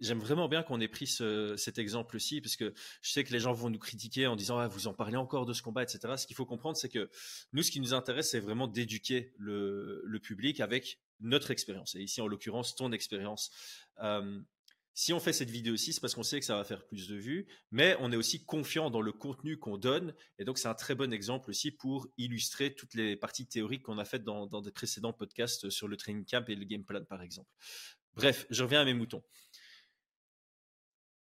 j'aime 0.00 0.18
vraiment 0.18 0.48
bien 0.48 0.62
qu'on 0.62 0.80
ait 0.80 0.88
pris 0.88 1.06
cet 1.06 1.78
exemple-ci, 1.78 2.40
parce 2.40 2.56
que 2.56 2.74
je 3.00 3.10
sais 3.10 3.22
que 3.22 3.32
les 3.32 3.38
gens 3.38 3.52
vont 3.52 3.70
nous 3.70 3.78
critiquer 3.78 4.26
en 4.26 4.34
disant, 4.34 4.58
ah, 4.58 4.66
vous 4.66 4.88
en 4.88 4.94
parlez 4.94 5.16
encore 5.16 5.46
de 5.46 5.52
ce 5.52 5.62
combat, 5.62 5.84
etc. 5.84 6.14
Ce 6.16 6.26
qu'il 6.26 6.34
faut 6.34 6.46
comprendre, 6.46 6.76
c'est 6.76 6.88
que 6.88 7.08
nous, 7.52 7.62
ce 7.62 7.70
qui 7.70 7.80
nous 7.80 7.94
intéresse, 7.94 8.30
c'est 8.30 8.40
vraiment 8.40 8.66
d'éduquer 8.66 9.32
le, 9.38 10.02
le 10.04 10.18
public 10.18 10.60
avec 10.60 10.98
notre 11.20 11.50
expérience. 11.50 11.94
Et 11.94 12.00
ici, 12.00 12.20
en 12.20 12.26
l'occurrence, 12.26 12.74
ton 12.74 12.92
expérience. 12.92 13.50
Euh, 14.02 14.40
si 14.98 15.12
on 15.12 15.20
fait 15.20 15.32
cette 15.32 15.50
vidéo 15.50 15.74
aussi, 15.74 15.92
c'est 15.92 16.00
parce 16.00 16.16
qu'on 16.16 16.24
sait 16.24 16.40
que 16.40 16.44
ça 16.44 16.56
va 16.56 16.64
faire 16.64 16.84
plus 16.84 17.06
de 17.06 17.14
vues, 17.14 17.46
mais 17.70 17.96
on 18.00 18.10
est 18.10 18.16
aussi 18.16 18.44
confiant 18.44 18.90
dans 18.90 19.00
le 19.00 19.12
contenu 19.12 19.56
qu'on 19.56 19.78
donne. 19.78 20.12
Et 20.40 20.44
donc, 20.44 20.58
c'est 20.58 20.66
un 20.66 20.74
très 20.74 20.96
bon 20.96 21.12
exemple 21.12 21.50
aussi 21.50 21.70
pour 21.70 22.08
illustrer 22.16 22.74
toutes 22.74 22.94
les 22.94 23.14
parties 23.14 23.46
théoriques 23.46 23.84
qu'on 23.84 23.98
a 23.98 24.04
faites 24.04 24.24
dans, 24.24 24.60
des 24.60 24.72
précédents 24.72 25.12
podcasts 25.12 25.70
sur 25.70 25.86
le 25.86 25.96
training 25.96 26.24
camp 26.24 26.44
et 26.48 26.56
le 26.56 26.64
game 26.64 26.82
plan, 26.82 27.04
par 27.04 27.22
exemple. 27.22 27.48
Bref, 28.14 28.44
je 28.50 28.64
reviens 28.64 28.80
à 28.80 28.84
mes 28.84 28.92
moutons. 28.92 29.22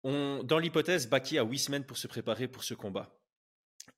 On, 0.03 0.43
dans 0.45 0.59
l'hypothèse, 0.59 1.09
Baki 1.09 1.37
a 1.37 1.43
huit 1.43 1.59
semaines 1.59 1.85
pour 1.85 1.97
se 1.97 2.07
préparer 2.07 2.47
pour 2.47 2.63
ce 2.63 2.73
combat. 2.73 3.19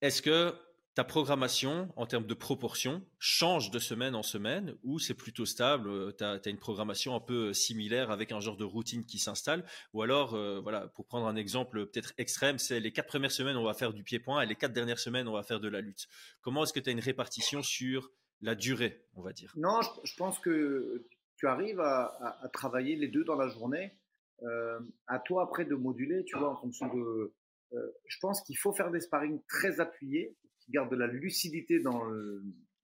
Est-ce 0.01 0.23
que 0.23 0.55
ta 0.99 1.05
programmation 1.05 1.87
en 1.95 2.05
termes 2.05 2.25
de 2.25 2.33
proportion 2.33 3.01
change 3.19 3.71
de 3.71 3.79
semaine 3.79 4.15
en 4.15 4.21
semaine 4.21 4.75
ou 4.83 4.99
c'est 4.99 5.13
plutôt 5.13 5.45
stable 5.45 5.87
euh, 5.87 6.11
Tu 6.11 6.25
as, 6.25 6.41
une 6.47 6.59
programmation 6.59 7.15
un 7.15 7.21
peu 7.21 7.53
similaire 7.53 8.11
avec 8.11 8.33
un 8.33 8.41
genre 8.41 8.57
de 8.57 8.65
routine 8.65 9.05
qui 9.05 9.17
s'installe 9.17 9.63
Ou 9.93 10.01
alors, 10.01 10.33
euh, 10.33 10.59
voilà, 10.59 10.89
pour 10.89 11.05
prendre 11.05 11.25
un 11.25 11.37
exemple 11.37 11.85
peut-être 11.85 12.11
extrême, 12.17 12.59
c'est 12.59 12.81
les 12.81 12.91
quatre 12.91 13.07
premières 13.07 13.31
semaines, 13.31 13.55
on 13.55 13.63
va 13.63 13.73
faire 13.73 13.93
du 13.93 14.03
pied-point 14.03 14.41
et 14.41 14.45
les 14.45 14.55
quatre 14.55 14.73
dernières 14.73 14.99
semaines, 14.99 15.29
on 15.29 15.31
va 15.31 15.43
faire 15.43 15.61
de 15.61 15.69
la 15.69 15.79
lutte. 15.79 16.09
Comment 16.41 16.63
est-ce 16.63 16.73
que 16.73 16.81
tu 16.81 16.89
as 16.89 16.91
une 16.91 16.99
répartition 16.99 17.63
sur 17.63 18.11
la 18.41 18.53
durée, 18.55 19.05
on 19.15 19.21
va 19.21 19.31
dire? 19.31 19.53
Non, 19.55 19.79
je, 20.03 20.15
pense 20.17 20.37
que 20.39 21.07
tu 21.37 21.47
arrives 21.47 21.79
à, 21.79 22.49
travailler 22.51 22.97
les 22.97 23.07
deux 23.07 23.23
dans 23.23 23.35
la 23.35 23.47
journée. 23.47 23.97
Euh, 24.43 24.81
à 25.07 25.19
toi 25.19 25.43
après 25.43 25.63
de 25.63 25.75
moduler, 25.75 26.25
tu 26.25 26.37
vois, 26.37 26.49
en 26.49 26.57
fonction 26.57 26.93
de. 26.93 27.33
je 27.71 28.17
pense 28.19 28.41
qu'il 28.41 28.57
faut 28.57 28.73
faire 28.73 28.91
des 28.91 28.99
sparring 28.99 29.41
très 29.47 29.79
appuyés 29.79 30.35
garde 30.69 30.91
de 30.91 30.95
la 30.95 31.07
lucidité 31.07 31.79
dans, 31.79 32.03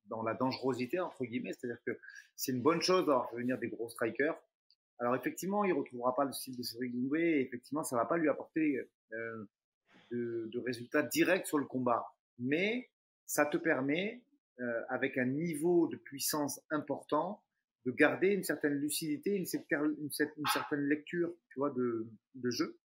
dans 0.07 0.23
la 0.23 0.33
dangerosité, 0.33 0.99
entre 0.99 1.25
guillemets. 1.25 1.53
C'est-à-dire 1.53 1.81
que 1.85 1.97
c'est 2.35 2.51
une 2.51 2.61
bonne 2.61 2.81
chose 2.81 3.05
d'avoir 3.05 3.29
des 3.35 3.67
gros 3.67 3.89
strikers. 3.89 4.37
Alors 4.99 5.15
effectivement, 5.15 5.65
il 5.65 5.73
retrouvera 5.73 6.15
pas 6.15 6.25
le 6.25 6.31
style 6.31 6.55
de 6.55 6.63
Cédric 6.63 6.93
Doumbé 6.93 7.21
et 7.21 7.41
effectivement, 7.41 7.83
ça 7.83 7.95
va 7.95 8.05
pas 8.05 8.17
lui 8.17 8.29
apporter 8.29 8.87
euh, 9.11 9.45
de, 10.11 10.59
résultats 10.59 11.03
directs 11.03 11.47
sur 11.47 11.57
le 11.57 11.65
combat. 11.65 12.05
Mais 12.39 12.89
ça 13.25 13.45
te 13.45 13.57
permet, 13.57 14.23
euh, 14.59 14.81
avec 14.89 15.17
un 15.17 15.25
niveau 15.25 15.87
de 15.87 15.97
puissance 15.97 16.61
important, 16.69 17.41
de 17.85 17.91
garder 17.91 18.29
une 18.29 18.43
certaine 18.43 18.73
lucidité, 18.73 19.35
une, 19.35 19.45
certaine, 19.45 19.95
une 19.99 20.47
certaine 20.47 20.87
lecture, 20.87 21.31
tu 21.49 21.59
vois, 21.59 21.69
de, 21.71 22.07
de 22.35 22.49
jeu. 22.49 22.79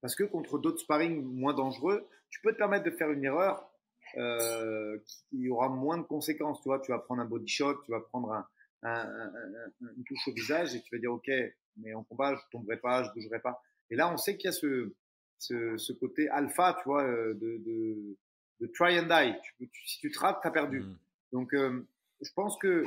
Parce 0.00 0.14
que 0.14 0.24
contre 0.24 0.58
d'autres 0.58 0.80
sparring 0.80 1.22
moins 1.22 1.54
dangereux, 1.54 2.06
tu 2.30 2.40
peux 2.40 2.52
te 2.52 2.58
permettre 2.58 2.84
de 2.84 2.90
faire 2.90 3.10
une 3.10 3.24
erreur 3.24 3.69
euh, 4.16 4.98
qui 5.06 5.48
aura 5.48 5.68
moins 5.68 5.98
de 5.98 6.02
conséquences. 6.02 6.60
Tu 6.62 6.68
vois, 6.68 6.80
tu 6.80 6.92
vas 6.92 6.98
prendre 6.98 7.22
un 7.22 7.26
body 7.26 7.48
shot, 7.48 7.82
tu 7.84 7.90
vas 7.90 8.00
prendre 8.00 8.32
un, 8.32 8.46
un, 8.82 8.92
un, 8.92 9.88
une 9.96 10.04
touche 10.04 10.28
au 10.28 10.32
visage 10.32 10.74
et 10.74 10.82
tu 10.82 10.94
vas 10.94 11.00
dire 11.00 11.12
ok, 11.12 11.30
mais 11.76 11.94
en 11.94 12.02
combat 12.04 12.34
je 12.34 12.40
tomberai 12.50 12.78
pas, 12.78 13.04
je 13.04 13.10
bougerai 13.12 13.40
pas. 13.40 13.62
Et 13.90 13.96
là, 13.96 14.12
on 14.12 14.16
sait 14.16 14.36
qu'il 14.36 14.46
y 14.46 14.48
a 14.48 14.52
ce, 14.52 14.92
ce, 15.38 15.76
ce, 15.76 15.92
côté 15.92 16.28
alpha, 16.28 16.76
tu 16.80 16.88
vois, 16.88 17.02
euh, 17.02 17.34
de, 17.34 17.58
de, 17.58 18.16
de 18.60 18.66
try 18.68 18.98
and 18.98 19.06
die. 19.06 19.34
Tu, 19.58 19.68
si 19.86 19.98
tu 19.98 20.10
te 20.10 20.18
rates, 20.18 20.38
t'as 20.42 20.50
perdu. 20.50 20.80
Mm. 20.80 20.96
Donc, 21.32 21.54
euh, 21.54 21.86
je 22.20 22.30
pense 22.34 22.56
que 22.58 22.84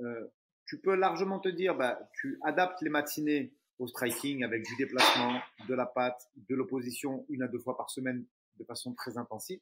euh, 0.00 0.26
tu 0.66 0.78
peux 0.80 0.94
largement 0.94 1.40
te 1.40 1.48
dire, 1.48 1.74
bah, 1.74 1.98
tu 2.20 2.38
adaptes 2.44 2.80
les 2.82 2.90
matinées 2.90 3.52
au 3.78 3.88
striking 3.88 4.44
avec 4.44 4.64
du 4.64 4.76
déplacement, 4.76 5.40
de 5.68 5.74
la 5.74 5.86
patte, 5.86 6.30
de 6.36 6.54
l'opposition 6.54 7.26
une 7.28 7.42
à 7.42 7.48
deux 7.48 7.58
fois 7.58 7.76
par 7.76 7.90
semaine 7.90 8.24
de 8.58 8.64
façon 8.64 8.94
très 8.94 9.18
intensive 9.18 9.58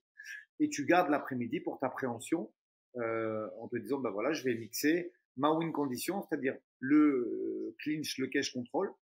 et 0.61 0.69
tu 0.69 0.85
gardes 0.85 1.11
l'après-midi 1.11 1.61
pour 1.61 1.79
ta 1.79 1.89
préhension 1.89 2.51
euh, 2.97 3.49
en 3.61 3.69
te 3.69 3.77
disant, 3.77 3.99
bah 3.99 4.11
voilà, 4.11 4.33
je 4.33 4.45
vais 4.45 4.55
mixer 4.55 5.13
ma 5.37 5.51
win 5.51 5.73
condition, 5.73 6.23
c'est-à-dire 6.23 6.57
le 6.79 6.97
euh, 6.97 7.77
clinch, 7.79 8.19
le 8.19 8.27
cache 8.27 8.53
control, 8.53 8.93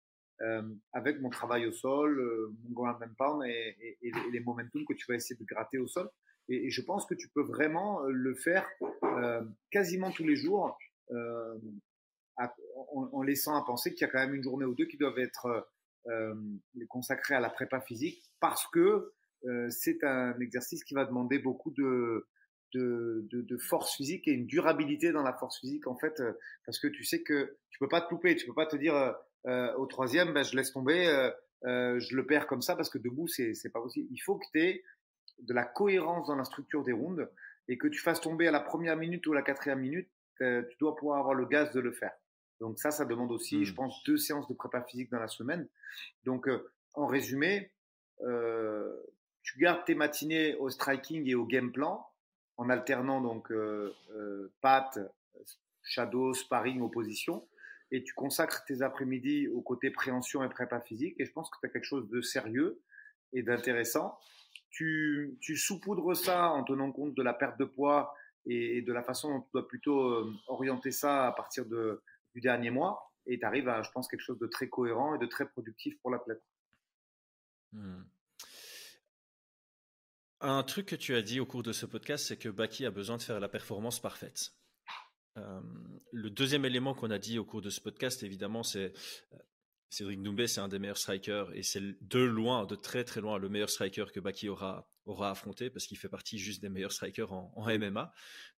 euh, 0.42 0.62
avec 0.92 1.20
mon 1.20 1.28
travail 1.28 1.66
au 1.66 1.72
sol, 1.72 2.18
euh, 2.18 2.54
mon 2.64 2.70
ground 2.70 2.96
and 3.02 3.14
pound 3.18 3.44
et, 3.44 3.76
et, 3.80 4.08
et, 4.08 4.12
les 4.32 4.40
momentum 4.40 4.84
que 4.86 4.94
tu 4.94 5.04
vas 5.08 5.16
essayer 5.16 5.36
de 5.38 5.44
gratter 5.44 5.78
au 5.78 5.86
sol. 5.86 6.08
Et, 6.48 6.70
je 6.70 6.82
pense 6.82 7.04
que 7.04 7.14
tu 7.14 7.28
peux 7.28 7.42
vraiment 7.42 8.02
euh, 8.04 8.10
le 8.10 8.34
faire 8.34 8.66
euh, 9.02 9.42
quasiment 9.70 10.10
tous 10.10 10.24
les 10.24 10.36
jours 10.36 10.78
en, 12.36 12.48
en, 13.12 13.22
laissant 13.22 13.56
à 13.56 13.64
penser 13.64 13.92
qu'il 13.92 14.06
y 14.06 14.08
a 14.08 14.12
quand 14.12 14.20
même 14.20 14.34
une 14.34 14.42
journée 14.42 14.64
ou 14.64 14.74
deux 14.74 14.86
qui 14.86 14.96
doivent 14.96 15.18
être 15.18 15.68
consacrées 16.88 17.34
à 17.34 17.40
la 17.40 17.50
prépa 17.50 17.80
physique 17.80 18.22
parce 18.38 18.66
que 18.68 18.78
euh, 18.80 19.14
c'est 19.70 20.04
un 20.04 20.38
exercice 20.40 20.84
qui 20.84 20.94
va 20.94 21.04
demander 21.04 21.38
beaucoup 21.38 21.70
de, 21.70 22.26
de, 22.74 23.26
de, 23.30 23.42
de, 23.42 23.56
force 23.56 23.96
physique 23.96 24.28
et 24.28 24.32
une 24.32 24.46
durabilité 24.46 25.12
dans 25.12 25.22
la 25.22 25.32
force 25.32 25.58
physique 25.58 25.86
en 25.86 25.96
fait, 25.96 26.20
euh, 26.20 26.32
parce 26.66 26.78
que 26.78 26.88
tu 26.88 27.04
sais 27.04 27.22
que 27.22 27.56
tu 27.70 27.78
peux 27.78 27.88
pas 27.88 28.00
te 28.00 28.10
louper, 28.10 28.36
tu 28.36 28.46
peux 28.46 28.54
pas 28.54 28.66
te 28.66 28.76
dire 28.76 28.94
euh, 28.94 29.12
euh 29.46 29.74
au 29.76 29.86
troisième, 29.86 30.32
ben, 30.32 30.42
je 30.42 30.56
laisse 30.56 30.72
tomber, 30.72 31.08
euh, 31.64 31.98
je 31.98 32.16
le 32.16 32.26
perds 32.26 32.46
comme 32.46 32.62
ça 32.62 32.76
parce 32.76 32.90
que 32.90 32.98
debout 32.98 33.28
c'est 33.28 33.54
c'est 33.54 33.70
pas 33.70 33.80
possible. 33.80 34.08
Il 34.10 34.18
faut 34.18 34.36
que 34.36 34.46
tu 34.52 34.60
aies 34.60 34.84
de 35.38 35.54
la 35.54 35.64
cohérence 35.64 36.28
dans 36.28 36.36
la 36.36 36.44
structure 36.44 36.84
des 36.84 36.92
rounds 36.92 37.28
et 37.68 37.78
que 37.78 37.88
tu 37.88 38.00
fasses 38.00 38.20
tomber 38.20 38.46
à 38.46 38.50
la 38.50 38.60
première 38.60 38.96
minute 38.96 39.26
ou 39.26 39.32
à 39.32 39.36
la 39.36 39.42
quatrième 39.42 39.80
minute, 39.80 40.08
tu 40.38 40.76
dois 40.78 40.96
pouvoir 40.96 41.18
avoir 41.18 41.34
le 41.34 41.46
gaz 41.46 41.72
de 41.72 41.80
le 41.80 41.92
faire. 41.92 42.12
Donc 42.60 42.78
ça, 42.78 42.90
ça 42.90 43.04
demande 43.04 43.32
aussi, 43.32 43.64
je 43.64 43.72
mmh. 43.72 43.76
pense, 43.76 44.02
deux 44.04 44.16
séances 44.16 44.48
de 44.48 44.54
prépa 44.54 44.82
physique 44.82 45.10
dans 45.10 45.18
la 45.18 45.28
semaine. 45.28 45.66
Donc 46.24 46.48
en 46.94 47.06
résumé, 47.06 47.72
euh, 48.22 48.94
tu 49.50 49.58
gardes 49.58 49.84
tes 49.84 49.96
matinées 49.96 50.54
au 50.56 50.70
striking 50.70 51.28
et 51.28 51.34
au 51.34 51.44
game 51.44 51.72
plan 51.72 52.06
en 52.56 52.70
alternant 52.70 53.20
donc 53.20 53.50
euh, 53.50 53.92
euh, 54.12 54.48
shadow, 55.82 56.34
sparring, 56.34 56.80
opposition 56.82 57.48
et 57.90 58.04
tu 58.04 58.14
consacres 58.14 58.64
tes 58.64 58.82
après-midi 58.82 59.48
au 59.48 59.60
côté 59.60 59.90
préhension 59.90 60.44
et 60.44 60.48
prépa 60.48 60.80
physique 60.80 61.16
et 61.18 61.24
je 61.24 61.32
pense 61.32 61.50
que 61.50 61.56
tu 61.60 61.66
as 61.66 61.70
quelque 61.70 61.84
chose 61.84 62.08
de 62.08 62.20
sérieux 62.20 62.80
et 63.32 63.42
d'intéressant. 63.42 64.16
Tu, 64.70 65.36
tu 65.40 65.56
saupoudres 65.56 66.16
ça 66.16 66.50
en 66.50 66.62
tenant 66.62 66.92
compte 66.92 67.16
de 67.16 67.22
la 67.22 67.34
perte 67.34 67.58
de 67.58 67.64
poids 67.64 68.14
et 68.46 68.82
de 68.82 68.92
la 68.92 69.02
façon 69.02 69.30
dont 69.30 69.40
tu 69.40 69.48
dois 69.52 69.66
plutôt 69.66 70.00
euh, 70.00 70.32
orienter 70.46 70.92
ça 70.92 71.26
à 71.26 71.32
partir 71.32 71.66
de, 71.66 72.00
du 72.36 72.40
dernier 72.40 72.70
mois 72.70 73.12
et 73.26 73.40
tu 73.40 73.44
arrives 73.44 73.68
à, 73.68 73.82
je 73.82 73.90
pense, 73.90 74.06
quelque 74.06 74.22
chose 74.22 74.38
de 74.38 74.46
très 74.46 74.68
cohérent 74.68 75.16
et 75.16 75.18
de 75.18 75.26
très 75.26 75.48
productif 75.48 75.98
pour 76.00 76.12
l'athlète. 76.12 76.42
Hmm. 77.72 78.02
Un 80.42 80.62
truc 80.62 80.86
que 80.86 80.96
tu 80.96 81.14
as 81.14 81.22
dit 81.22 81.38
au 81.38 81.44
cours 81.44 81.62
de 81.62 81.72
ce 81.72 81.84
podcast, 81.84 82.26
c'est 82.26 82.38
que 82.38 82.48
Baki 82.48 82.86
a 82.86 82.90
besoin 82.90 83.18
de 83.18 83.22
faire 83.22 83.40
la 83.40 83.48
performance 83.48 84.00
parfaite. 84.00 84.54
Euh, 85.36 85.60
le 86.12 86.30
deuxième 86.30 86.64
élément 86.64 86.94
qu'on 86.94 87.10
a 87.10 87.18
dit 87.18 87.38
au 87.38 87.44
cours 87.44 87.60
de 87.60 87.68
ce 87.68 87.80
podcast, 87.80 88.22
évidemment, 88.22 88.62
c'est 88.62 88.94
euh, 89.34 89.38
Cédric 89.90 90.22
Doumbé, 90.22 90.46
c'est 90.46 90.60
un 90.60 90.68
des 90.68 90.78
meilleurs 90.78 90.96
strikers 90.96 91.54
et 91.54 91.62
c'est 91.62 91.82
de 92.00 92.20
loin, 92.20 92.64
de 92.64 92.74
très 92.74 93.04
très 93.04 93.20
loin, 93.20 93.38
le 93.38 93.50
meilleur 93.50 93.68
striker 93.68 94.06
que 94.14 94.18
Baki 94.18 94.48
aura, 94.48 94.90
aura 95.04 95.30
affronté 95.30 95.68
parce 95.68 95.86
qu'il 95.86 95.98
fait 95.98 96.08
partie 96.08 96.38
juste 96.38 96.62
des 96.62 96.70
meilleurs 96.70 96.92
strikers 96.92 97.32
en, 97.32 97.52
MMA. 97.56 98.10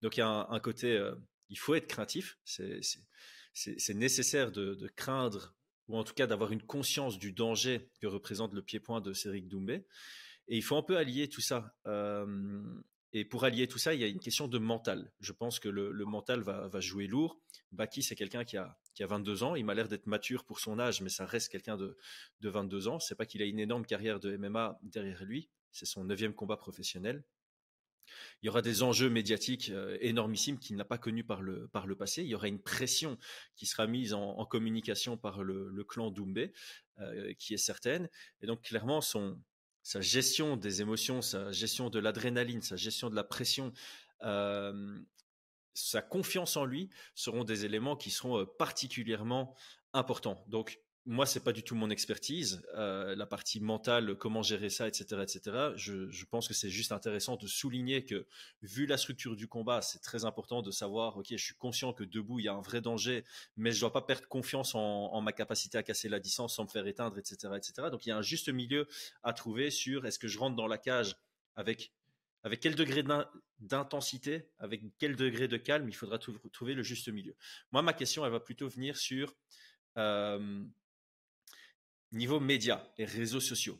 Donc 0.03 0.17
il 0.17 0.21
y 0.21 0.23
a 0.23 0.47
un, 0.49 0.61
côté, 0.61 0.97
euh, 0.97 1.17
il 1.49 1.59
faut 1.59 1.75
être 1.75 1.89
craintif, 1.89 2.39
c'est 2.45 3.95
nécessaire 3.95 4.53
de, 4.53 4.75
de, 4.75 4.89
craindre 4.89 5.57
ou 5.89 5.99
en 5.99 6.05
tout 6.05 6.15
cas 6.15 6.29
d'avoir 6.29 6.53
une 6.53 6.63
conscience 6.63 7.19
du 7.19 7.33
danger 7.33 7.91
que 8.01 8.07
représente 8.07 8.55
le 8.55 8.63
pied-point 8.63 9.01
de 9.01 9.13
Cédric 9.13 9.49
Doumbé. 9.49 9.85
Et 10.49 10.57
il 10.57 10.63
faut 10.63 10.77
un 10.77 10.83
peu 10.83 10.97
allier 10.97 11.29
tout 11.29 11.41
ça. 11.41 11.75
et 13.13 13.25
pour 13.25 13.45
allier 13.45 13.67
tout 13.69 13.79
ça, 13.79 13.95
il 13.95 14.01
y 14.01 14.05
a 14.05 14.07
une 14.07 14.21
question 14.21 14.49
de 14.49 14.59
mental. 14.59 15.13
Je 15.21 15.33
pense 15.33 15.59
que 15.61 15.69
le, 15.69 16.05
mental 16.05 16.43
va, 16.43 16.81
jouer 16.81 17.07
lourd. 17.07 17.41
Baki, 17.73 18.03
c'est 18.03 18.17
quelqu'un 18.17 18.45
qui 18.45 18.57
a, 18.57 18.79
qui 18.95 19.03
a 19.03 19.07
22 19.07 19.43
ans. 19.45 19.55
Il 19.55 19.65
m'a 19.65 19.75
l'air 19.75 19.89
d'être 19.89 20.07
mature 20.07 20.45
pour 20.45 20.61
son 20.61 20.79
âge, 20.79 21.01
mais 21.01 21.09
ça 21.09 21.25
reste 21.27 21.51
quelqu'un 21.51 21.77
de, 21.77 21.97
de 22.41 22.49
22 22.49 22.89
ans. 22.89 23.01
C'est 23.01 23.15
pas 23.15 23.27
qu'il 23.27 23.43
a 23.43 23.47
une 23.47 23.61
énorme 23.61 23.87
carrière 23.87 24.21
de 24.21 24.37
MMA 24.37 24.79
derrière 24.83 25.25
lui. 25.25 25.49
C'est 25.71 25.87
son 25.87 26.05
neuvième 26.05 26.35
combat 26.35 26.57
professionnel. 26.57 27.25
Il 28.43 28.47
y 28.47 28.49
aura 28.49 28.63
des 28.63 28.83
enjeux 28.83 29.09
médiatiques 29.09 29.71
euh, 29.71 29.97
énormissimes 30.01 30.59
qu'il 30.59 30.77
n'a 30.77 30.85
pas 30.85 30.99
connus 30.99 31.25
par 31.25 31.43
le, 31.43 31.69
par 31.69 31.87
le 31.87 31.97
passé. 31.97 32.23
Il 32.23 32.29
y 32.29 32.35
aura 32.35 32.49
une 32.49 32.61
pression 32.61 33.19
qui 33.57 33.67
sera 33.67 33.87
mise 33.87 34.15
en, 34.15 34.45
communication 34.47 35.17
par 35.17 35.43
le, 35.43 35.69
le 35.69 35.85
clan 35.85 36.11
Doumbé, 36.11 36.53
euh, 36.99 37.33
qui 37.35 37.55
est 37.55 37.59
certaine. 37.59 38.09
Et 38.41 38.47
donc, 38.47 38.63
clairement, 38.63 39.01
son, 39.01 39.41
sa 39.83 40.01
gestion 40.01 40.57
des 40.57 40.81
émotions, 40.81 41.23
sa 41.23 41.53
gestion 41.53 41.91
de 41.91 41.99
l'adrénaline, 41.99 42.63
sa 42.63 42.77
gestion 42.77 43.11
de 43.11 43.17
la 43.17 43.25
pression, 43.25 43.73
sa 44.21 46.03
confiance 46.03 46.57
en 46.57 46.65
lui 46.65 46.91
seront 47.15 47.45
des 47.45 47.65
éléments 47.65 47.97
qui 47.97 48.11
seront 48.11 48.47
particulièrement 48.59 49.55
importants. 49.93 50.45
Donc, 50.49 50.81
moi, 51.05 51.27
c'est 51.27 51.43
pas 51.43 51.53
du 51.53 51.65
tout 51.65 51.75
mon 51.75 51.91
expertise, 51.91 52.63
euh, 52.77 53.17
la 53.17 53.27
partie 53.27 53.61
mentale, 53.61 54.15
comment 54.17 54.43
gérer 54.43 54.71
ça, 54.71 54.87
etc., 54.87 55.21
etc. 55.23 55.73
Je, 55.75 56.25
pense 56.27 56.47
que 56.47 56.55
c'est 56.55 56.71
juste 56.71 56.93
intéressant 56.93 57.37
de 57.37 57.49
souligner 57.49 58.05
que, 58.05 58.25
vu 58.63 58.87
la 58.87 58.97
structure 58.97 59.35
du 59.35 59.49
combat, 59.49 59.83
c'est 59.83 59.99
très 59.99 60.25
important 60.25 60.63
de 60.63 60.71
savoir, 60.71 61.17
ok, 61.17 61.27
je 61.31 61.45
suis 61.45 61.57
conscient 61.57 61.93
que 61.93 62.05
debout 62.05 62.39
il 62.39 62.45
y 62.45 62.49
a 62.49 62.55
un 62.55 62.61
vrai 62.61 62.81
danger, 62.81 63.25
mais 63.57 63.73
je 63.73 63.81
dois 63.81 63.93
pas 63.93 64.03
perdre 64.03 64.29
confiance 64.29 64.77
en, 64.77 64.81
en 64.81 65.21
ma 65.21 65.33
capacité 65.33 65.77
à 65.77 65.83
casser 65.83 66.09
la 66.09 66.21
distance 66.21 66.55
sans 66.55 66.65
me 66.65 66.69
faire 66.69 66.87
éteindre, 66.87 67.19
etc., 67.19 67.53
etc. 67.57 67.89
Donc 67.91 68.07
il 68.07 68.11
y 68.11 68.13
a 68.13 68.17
un 68.17 68.23
juste 68.23 68.49
milieu 68.49 68.87
à 69.25 69.33
trouver 69.33 69.71
sur 69.71 70.07
est-ce 70.07 70.21
que 70.21 70.29
je 70.29 70.39
rentre 70.39 70.55
dans 70.55 70.69
la 70.69 70.79
cage 70.79 71.17
avec 71.57 71.93
avec 72.45 72.59
quel 72.59 72.75
degré 72.75 73.05
d'intensité, 73.61 74.49
avec 74.59 74.83
quel 74.99 75.15
degré 75.15 75.47
de 75.47 75.57
calme, 75.57 75.89
il 75.89 75.95
faudra 75.95 76.19
trouver 76.19 76.75
le 76.75 76.83
juste 76.83 77.09
milieu. 77.09 77.37
Moi, 77.71 77.83
ma 77.83 77.93
question, 77.93 78.25
elle 78.25 78.33
va 78.33 78.41
plutôt 78.41 78.69
venir 78.69 78.97
sur 78.97 79.33
euh, 79.97 80.65
niveau 82.13 82.41
médias 82.41 82.83
et 82.99 83.05
réseaux 83.05 83.41
sociaux, 83.41 83.79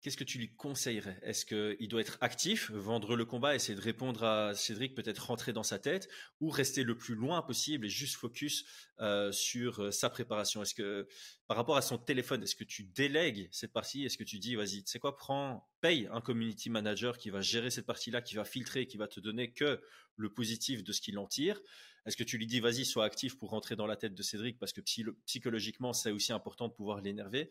Qu'est-ce 0.00 0.16
que 0.16 0.22
tu 0.22 0.38
lui 0.38 0.54
conseillerais? 0.54 1.18
Est-ce 1.22 1.44
qu'il 1.44 1.88
doit 1.88 2.00
être 2.00 2.18
actif, 2.20 2.70
vendre 2.70 3.16
le 3.16 3.24
combat, 3.24 3.56
essayer 3.56 3.74
de 3.74 3.82
répondre 3.82 4.22
à 4.22 4.54
Cédric, 4.54 4.94
peut-être 4.94 5.26
rentrer 5.26 5.52
dans 5.52 5.64
sa 5.64 5.80
tête, 5.80 6.08
ou 6.40 6.50
rester 6.50 6.84
le 6.84 6.96
plus 6.96 7.16
loin 7.16 7.42
possible 7.42 7.84
et 7.84 7.88
juste 7.88 8.14
focus 8.14 8.64
euh, 9.00 9.32
sur 9.32 9.82
euh, 9.82 9.90
sa 9.90 10.08
préparation? 10.08 10.62
Est-ce 10.62 10.74
que 10.74 11.08
par 11.48 11.56
rapport 11.56 11.76
à 11.76 11.82
son 11.82 11.98
téléphone, 11.98 12.44
est-ce 12.44 12.54
que 12.54 12.62
tu 12.62 12.84
délègues 12.84 13.48
cette 13.50 13.72
partie? 13.72 14.04
Est-ce 14.04 14.16
que 14.16 14.22
tu 14.22 14.38
dis, 14.38 14.54
vas-y, 14.54 14.84
tu 14.84 14.90
sais 14.90 15.00
quoi, 15.00 15.16
prends, 15.16 15.68
paye 15.80 16.08
un 16.12 16.20
community 16.20 16.70
manager 16.70 17.18
qui 17.18 17.30
va 17.30 17.40
gérer 17.40 17.70
cette 17.70 17.86
partie-là, 17.86 18.22
qui 18.22 18.36
va 18.36 18.44
filtrer, 18.44 18.86
qui 18.86 18.98
va 18.98 19.08
te 19.08 19.18
donner 19.18 19.52
que 19.52 19.80
le 20.14 20.32
positif 20.32 20.84
de 20.84 20.92
ce 20.92 21.00
qu'il 21.00 21.18
en 21.18 21.26
tire? 21.26 21.60
Est-ce 22.06 22.16
que 22.16 22.24
tu 22.24 22.38
lui 22.38 22.46
dis, 22.46 22.60
vas-y, 22.60 22.84
sois 22.84 23.04
actif 23.04 23.36
pour 23.36 23.50
rentrer 23.50 23.74
dans 23.74 23.86
la 23.88 23.96
tête 23.96 24.14
de 24.14 24.22
Cédric 24.22 24.60
parce 24.60 24.72
que 24.72 24.80
psychologiquement, 25.26 25.92
c'est 25.92 26.12
aussi 26.12 26.32
important 26.32 26.68
de 26.68 26.72
pouvoir 26.72 27.00
l'énerver? 27.00 27.50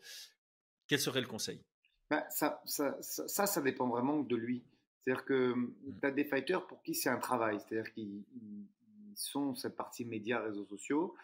Quel 0.86 0.98
serait 0.98 1.20
le 1.20 1.26
conseil? 1.26 1.62
Bah, 2.10 2.24
ça, 2.30 2.62
ça, 2.64 2.96
ça, 3.00 3.46
ça, 3.46 3.60
dépend 3.60 3.88
vraiment 3.88 4.20
de 4.20 4.36
lui. 4.36 4.62
C'est-à-dire 5.00 5.24
que 5.24 5.54
mmh, 5.54 5.60
mmh. 5.60 6.00
tu 6.00 6.06
as 6.06 6.10
des 6.10 6.24
fighters 6.24 6.66
pour 6.66 6.82
qui 6.82 6.94
c'est 6.94 7.10
un 7.10 7.18
travail. 7.18 7.58
C'est-à-dire 7.60 7.92
qu'ils 7.92 8.24
sont 9.14 9.54
cette 9.54 9.76
partie 9.76 10.04
médias, 10.04 10.40
réseaux 10.40 10.66
sociaux. 10.66 11.14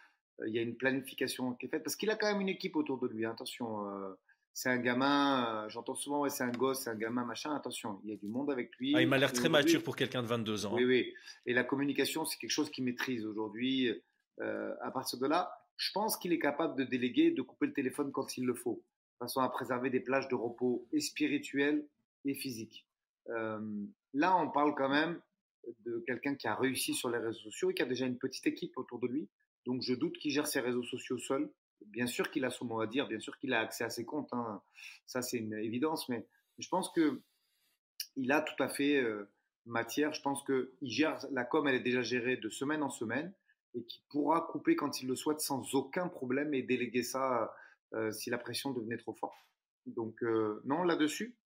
Euh, 0.41 0.49
il 0.49 0.55
y 0.55 0.59
a 0.59 0.63
une 0.63 0.77
planification 0.77 1.55
qui 1.55 1.67
est 1.67 1.69
faite 1.69 1.83
parce 1.83 1.97
qu'il 1.97 2.11
a 2.11 2.17
quand 2.17 2.31
même 2.31 2.41
une 2.41 2.49
équipe 2.49 2.77
autour 2.77 2.99
de 2.99 3.09
lui. 3.09 3.25
Attention, 3.25 3.89
euh, 3.89 4.15
c'est 4.53 4.69
un 4.69 4.79
gamin, 4.79 5.65
euh, 5.65 5.69
j'entends 5.69 5.95
souvent, 5.95 6.21
ouais, 6.21 6.31
c'est 6.31 6.45
un 6.45 6.51
gosse, 6.51 6.83
c'est 6.85 6.91
un 6.91 6.97
gamin, 6.97 7.25
machin. 7.25 7.55
Attention, 7.55 8.01
il 8.05 8.11
y 8.11 8.13
a 8.13 8.17
du 8.17 8.29
monde 8.29 8.51
avec 8.51 8.75
lui. 8.77 8.95
Ah, 8.95 9.03
il 9.03 9.09
m'a 9.09 9.19
l'air 9.19 9.33
très 9.33 9.49
mature 9.49 9.83
pour 9.83 9.97
quelqu'un 9.97 10.23
de 10.23 10.29
22 10.29 10.67
ans. 10.67 10.75
Oui, 10.75 10.85
oui. 10.85 11.15
Et 11.47 11.55
la 11.55 11.65
communication, 11.65 12.25
c'est 12.25 12.39
quelque 12.39 12.51
chose 12.51 12.71
qu'il 12.71 12.85
maîtrise 12.85 13.25
aujourd'hui. 13.25 13.91
à 14.41 14.91
partir 14.91 15.19
de 15.19 15.27
là, 15.27 15.53
je 15.77 15.91
pense 15.93 16.17
qu'il 16.17 16.33
est 16.33 16.39
capable 16.39 16.77
de 16.77 16.85
déléguer, 16.85 17.31
de 17.31 17.43
couper 17.43 17.67
le 17.67 17.73
téléphone 17.73 18.13
quand 18.13 18.37
il 18.37 18.45
le 18.45 18.55
faut 18.55 18.83
façon 19.19 19.41
à 19.41 19.49
préserver 19.49 19.91
des 19.91 20.01
plages 20.01 20.29
de 20.29 20.35
repos 20.35 20.87
et 20.93 21.01
spirituelles 21.01 21.87
et 22.25 22.35
physiques. 22.35 22.87
Euh, 23.29 23.61
là, 24.13 24.37
on 24.37 24.51
parle 24.51 24.75
quand 24.75 24.89
même 24.89 25.21
de 25.87 26.03
quelqu'un 26.07 26.35
qui 26.35 26.47
a 26.47 26.55
réussi 26.55 26.95
sur 26.95 27.09
les 27.09 27.19
réseaux 27.19 27.41
sociaux 27.41 27.71
et 27.71 27.75
qui 27.75 27.83
a 27.83 27.87
déjà 27.87 28.07
une 28.07 28.19
petite 28.19 28.47
équipe 28.47 28.77
autour 28.77 28.99
de 28.99 29.07
lui. 29.07 29.29
Donc, 29.67 29.83
je 29.83 29.95
doute 29.95 30.19
qu'il 30.19 30.31
gère 30.31 30.47
ses 30.47 30.61
réseaux 30.61 30.83
sociaux 30.83 31.19
seul. 31.19 31.51
Bien 31.87 32.07
sûr 32.07 32.31
qu'il 32.31 32.45
a 32.45 32.51
son 32.51 32.67
mot 32.67 32.81
à 32.81 32.87
dire, 32.87 33.09
bien 33.09 33.21
sûr 33.21 33.37
qu'il 33.39 33.53
a 33.53 33.61
accès 33.61 33.85
à 33.85 33.91
ses 33.91 34.05
comptes. 34.05 34.33
Hein. 34.33 34.63
Ça, 35.07 35.23
c'est 35.23 35.39
une 35.39 35.55
évidence. 35.55 36.09
Mais 36.09 36.27
je 36.59 36.69
pense 36.69 36.91
que 36.91 37.23
il 38.17 38.31
a 38.33 38.41
tout 38.41 38.63
à 38.63 38.69
fait 38.69 38.97
euh, 38.97 39.31
matière. 39.67 40.13
Je 40.13 40.23
pense 40.23 40.43
que 40.45 40.73
il 40.81 40.91
gère 40.91 41.19
la 41.33 41.45
com, 41.45 41.67
elle 41.67 41.77
est 41.77 41.81
déjà 41.81 42.03
gérée 42.03 42.37
de 42.37 42.49
semaine 42.49 42.83
en 42.83 42.91
semaine 42.91 43.33
et 43.75 43.85
qu'il 43.85 44.03
pourra 44.09 44.43
couper 44.53 44.77
quand 44.77 45.01
il 45.03 45.09
le 45.09 45.17
souhaite 45.17 45.41
sans 45.41 45.75
aucun 45.75 46.09
problème 46.09 46.55
et 46.55 46.63
déléguer 46.63 47.03
ça 47.03 47.55
si 48.11 48.31
la 48.31 48.39
pression 48.39 48.73
devenait 48.73 48.97
trop 48.97 49.15
forte. 49.15 49.37
Donc 49.87 50.23
euh, 50.23 50.61
non, 50.65 50.83
là-dessus, 50.83 51.37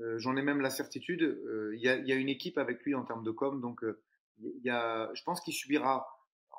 euh, 0.00 0.18
j'en 0.18 0.36
ai 0.36 0.42
même 0.42 0.60
la 0.60 0.70
certitude. 0.70 1.40
Il 1.74 1.80
y, 1.80 1.88
a 1.88 2.14
une 2.14 2.28
équipe 2.28 2.58
avec 2.58 2.82
lui 2.82 2.94
en 2.94 3.04
termes 3.04 3.24
de 3.24 3.30
com, 3.30 3.60
donc 3.60 3.84
y 4.40 4.70
a, 4.70 5.10
je 5.14 5.22
pense 5.22 5.40
qu'il 5.40 5.54
subira. 5.54 6.06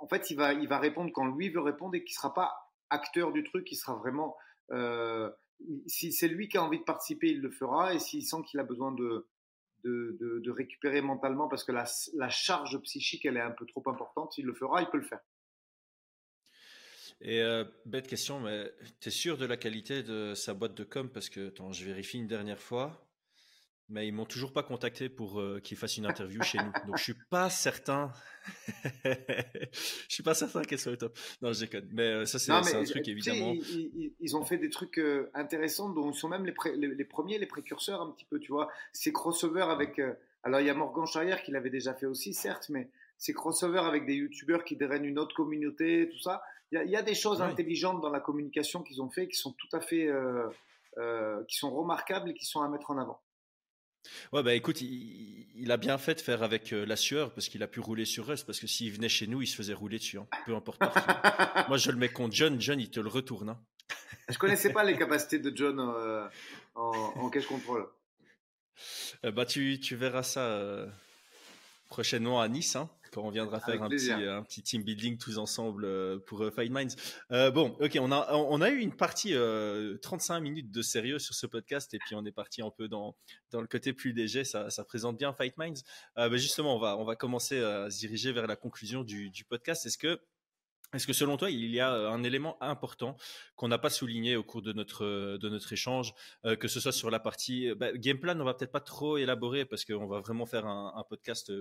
En 0.01 0.07
fait, 0.07 0.29
il 0.29 0.37
va, 0.37 0.53
il 0.53 0.67
va 0.67 0.79
répondre 0.79 1.11
quand 1.13 1.25
lui 1.25 1.49
veut 1.49 1.59
répondre 1.59 1.95
et 1.95 2.03
qu'il 2.03 2.15
sera 2.15 2.33
pas 2.33 2.53
acteur 2.89 3.31
du 3.31 3.43
truc, 3.43 3.71
il 3.71 3.75
sera 3.75 3.95
vraiment. 3.95 4.37
si 5.87 6.13
c'est 6.13 6.27
lui 6.27 6.47
qui 6.47 6.57
a 6.57 6.63
envie 6.63 6.79
de 6.79 6.83
participer, 6.83 7.27
il 7.27 7.41
le 7.41 7.51
fera. 7.51 7.93
Et 7.93 7.99
s'il 7.99 8.25
sent 8.25 8.41
qu'il 8.45 8.59
a 8.59 8.63
besoin 8.63 8.91
de, 8.91 9.27
de, 9.83 10.41
de, 10.43 10.51
récupérer 10.51 11.01
mentalement 11.01 11.47
parce 11.47 11.63
que 11.63 11.71
la, 11.71 11.85
la, 12.15 12.29
charge 12.29 12.77
psychique 12.81 13.25
elle 13.25 13.37
est 13.37 13.41
un 13.41 13.51
peu 13.51 13.65
trop 13.65 13.83
importante, 13.87 14.37
il 14.37 14.45
le 14.45 14.53
fera, 14.53 14.81
il 14.81 14.89
peut 14.89 14.97
le 14.97 15.03
faire. 15.03 15.21
Et 17.21 17.41
euh, 17.41 17.65
bête 17.85 18.07
question, 18.07 18.39
mais 18.39 18.71
tu 19.01 19.09
es 19.09 19.11
sûr 19.11 19.37
de 19.37 19.45
la 19.45 19.57
qualité 19.57 20.03
de 20.03 20.33
sa 20.35 20.53
boîte 20.53 20.75
de 20.75 20.83
com? 20.83 21.09
Parce 21.09 21.29
que, 21.29 21.49
attends, 21.49 21.71
je 21.73 21.83
vérifie 21.83 22.17
une 22.17 22.27
dernière 22.27 22.59
fois. 22.59 23.05
Mais 23.91 24.07
ils 24.07 24.11
m'ont 24.11 24.25
toujours 24.25 24.53
pas 24.53 24.61
contacté 24.61 25.09
pour 25.09 25.39
euh, 25.39 25.59
qu'ils 25.59 25.75
fassent 25.75 25.97
une 25.97 26.05
interview 26.05 26.43
chez 26.43 26.59
nous. 26.59 26.71
Donc 26.85 26.97
je 26.97 27.03
suis 27.03 27.15
pas 27.31 27.49
certain. 27.49 28.13
je 29.03 29.69
suis 30.07 30.21
pas 30.21 30.35
certain 30.35 30.61
qu'elle 30.61 30.77
soit 30.77 30.91
au 30.91 30.95
top. 30.95 31.17
Non, 31.41 31.51
je 31.53 31.61
déconne. 31.61 31.89
Mais 31.91 32.03
euh, 32.03 32.25
ça, 32.25 32.37
c'est 32.37 32.51
un 32.51 32.83
truc 32.83 33.07
évidemment. 33.07 33.55
Ils, 34.19 34.37
ont 34.37 34.45
fait 34.45 34.59
des 34.59 34.69
trucs 34.69 35.01
intéressants 35.33 35.89
dont 35.89 36.11
ils 36.11 36.15
sont 36.15 36.29
même 36.29 36.45
les, 36.45 36.53
les, 36.75 37.05
premiers, 37.05 37.39
les 37.39 37.47
précurseurs 37.47 38.03
un 38.03 38.11
petit 38.11 38.25
peu, 38.25 38.39
tu 38.39 38.51
vois. 38.51 38.69
Ces 38.93 39.11
crossovers 39.11 39.71
avec. 39.71 39.99
alors 40.43 40.59
il 40.61 40.67
y 40.67 40.69
a 40.69 40.75
Morgan 40.75 41.07
Charrière 41.07 41.41
qui 41.41 41.51
l'avait 41.51 41.71
déjà 41.71 41.95
fait 41.95 42.05
aussi, 42.05 42.35
certes, 42.35 42.69
mais 42.69 42.91
ces 43.17 43.33
crossovers 43.33 43.85
avec 43.85 44.05
des 44.05 44.13
youtubeurs 44.13 44.63
qui 44.63 44.75
drainent 44.75 45.03
une 45.03 45.17
autre 45.17 45.35
communauté, 45.35 46.09
tout 46.11 46.19
ça. 46.19 46.43
Il 46.71 46.89
y, 46.89 46.95
a 46.95 47.01
des 47.01 47.15
choses 47.15 47.41
intelligentes 47.41 47.99
dans 47.99 48.11
la 48.11 48.19
communication 48.19 48.83
qu'ils 48.83 49.01
ont 49.01 49.09
fait 49.09 49.27
qui 49.27 49.35
sont 49.35 49.53
tout 49.53 49.75
à 49.75 49.81
fait, 49.81 50.07
euh, 50.07 50.47
euh, 50.97 51.43
qui 51.45 51.57
sont 51.57 51.73
remarquables 51.73 52.29
et 52.29 52.33
qui 52.35 52.45
sont 52.45 52.61
à 52.61 52.69
mettre 52.69 52.91
en 52.91 52.99
avant. 52.99 53.19
Ouais, 54.31 54.43
bah 54.43 54.53
écoute, 54.53 54.79
il, 54.81 55.71
a 55.71 55.77
bien 55.77 55.97
fait 55.97 56.15
de 56.15 56.21
faire 56.21 56.43
avec 56.43 56.71
euh, 56.71 56.85
la 56.85 56.95
sueur 56.95 57.33
parce 57.33 57.49
qu'il 57.49 57.63
a 57.63 57.67
pu 57.67 57.79
rouler 57.79 58.05
sur 58.05 58.27
Rust. 58.27 58.45
Parce 58.45 58.59
que 58.59 58.67
s'il 58.67 58.93
venait 58.93 59.09
chez 59.09 59.25
nous, 59.25 59.41
il 59.41 59.47
se 59.47 59.55
faisait 59.55 59.73
rouler 59.73 59.97
dessus, 59.97 60.19
hein, 60.19 60.27
peu 60.45 60.55
importe. 60.55 60.79
Moi, 61.67 61.77
je 61.77 61.89
le 61.89 61.97
mets 61.97 62.09
contre 62.09 62.35
John. 62.35 62.61
John, 62.61 62.79
il 62.79 62.91
te 62.91 62.99
le 62.99 63.09
retourne. 63.09 63.49
Hein. 63.49 63.59
Je 64.29 64.37
connaissais 64.37 64.71
pas 64.71 64.83
les 64.83 64.95
capacités 64.97 65.39
de 65.39 65.51
John 65.55 65.79
en, 65.79 66.91
en 66.91 67.29
cache 67.31 67.47
contrôle. 67.47 67.89
bah, 69.23 69.45
tu, 69.45 69.79
tu 69.79 69.95
verras 69.95 70.23
ça 70.23 70.85
prochainement 71.89 72.39
à 72.39 72.47
Nice. 72.47 72.75
Hein 72.75 72.89
quand 73.11 73.23
on 73.23 73.29
viendra 73.29 73.59
faire 73.59 73.81
un 73.81 73.89
petit, 73.89 74.11
un 74.11 74.43
petit, 74.43 74.63
team 74.63 74.83
building 74.83 75.17
tous 75.17 75.37
ensemble 75.37 75.85
euh, 75.85 76.19
pour 76.19 76.43
euh, 76.43 76.51
Fight 76.51 76.71
Minds. 76.71 76.95
Euh, 77.31 77.51
bon, 77.51 77.75
ok, 77.79 77.97
on 77.99 78.11
a, 78.11 78.31
on 78.33 78.61
a 78.61 78.69
eu 78.69 78.79
une 78.79 78.95
partie 78.95 79.33
35 80.01 80.39
minutes 80.39 80.71
de 80.71 80.81
sérieux 80.81 81.19
sur 81.19 81.35
ce 81.35 81.45
podcast 81.47 81.93
et 81.93 81.99
puis 81.99 82.15
on 82.15 82.25
est 82.25 82.31
parti 82.31 82.61
un 82.61 82.71
peu 82.71 82.87
dans, 82.87 83.15
dans 83.51 83.61
le 83.61 83.67
côté 83.67 83.93
plus 83.93 84.13
léger. 84.13 84.43
Ça, 84.43 84.69
ça 84.69 84.83
présente 84.83 85.17
bien 85.17 85.33
Fight 85.33 85.57
Minds. 85.57 85.83
Ben 86.15 86.35
justement, 86.37 86.75
on 86.75 86.79
va, 86.79 86.97
on 86.97 87.03
va 87.03 87.15
commencer 87.15 87.59
à 87.59 87.89
se 87.89 87.99
diriger 87.99 88.31
vers 88.31 88.47
la 88.47 88.55
conclusion 88.55 89.03
du, 89.03 89.29
du 89.29 89.43
podcast. 89.43 89.85
Est-ce 89.85 89.97
que 89.97 90.19
est-ce 90.95 91.05
que 91.05 91.13
selon 91.13 91.37
toi, 91.37 91.51
il 91.51 91.69
y 91.69 91.79
a 91.79 91.91
un 91.91 92.23
élément 92.23 92.57
important 92.63 93.15
qu'on 93.55 93.67
n'a 93.67 93.77
pas 93.77 93.91
souligné 93.91 94.35
au 94.35 94.43
cours 94.43 94.63
de 94.63 94.73
notre 94.73 95.37
de 95.37 95.49
notre 95.49 95.71
échange, 95.71 96.15
que 96.59 96.67
ce 96.67 96.79
soit 96.79 96.91
sur 96.91 97.11
la 97.11 97.19
partie 97.19 97.71
bah, 97.75 97.91
game 97.93 98.19
plan, 98.19 98.39
on 98.39 98.43
va 98.43 98.55
peut-être 98.55 98.71
pas 98.71 98.79
trop 98.79 99.17
élaborer 99.17 99.65
parce 99.65 99.85
qu'on 99.85 100.07
va 100.07 100.19
vraiment 100.19 100.47
faire 100.47 100.65
un, 100.65 100.93
un 100.95 101.03
podcast 101.03 101.51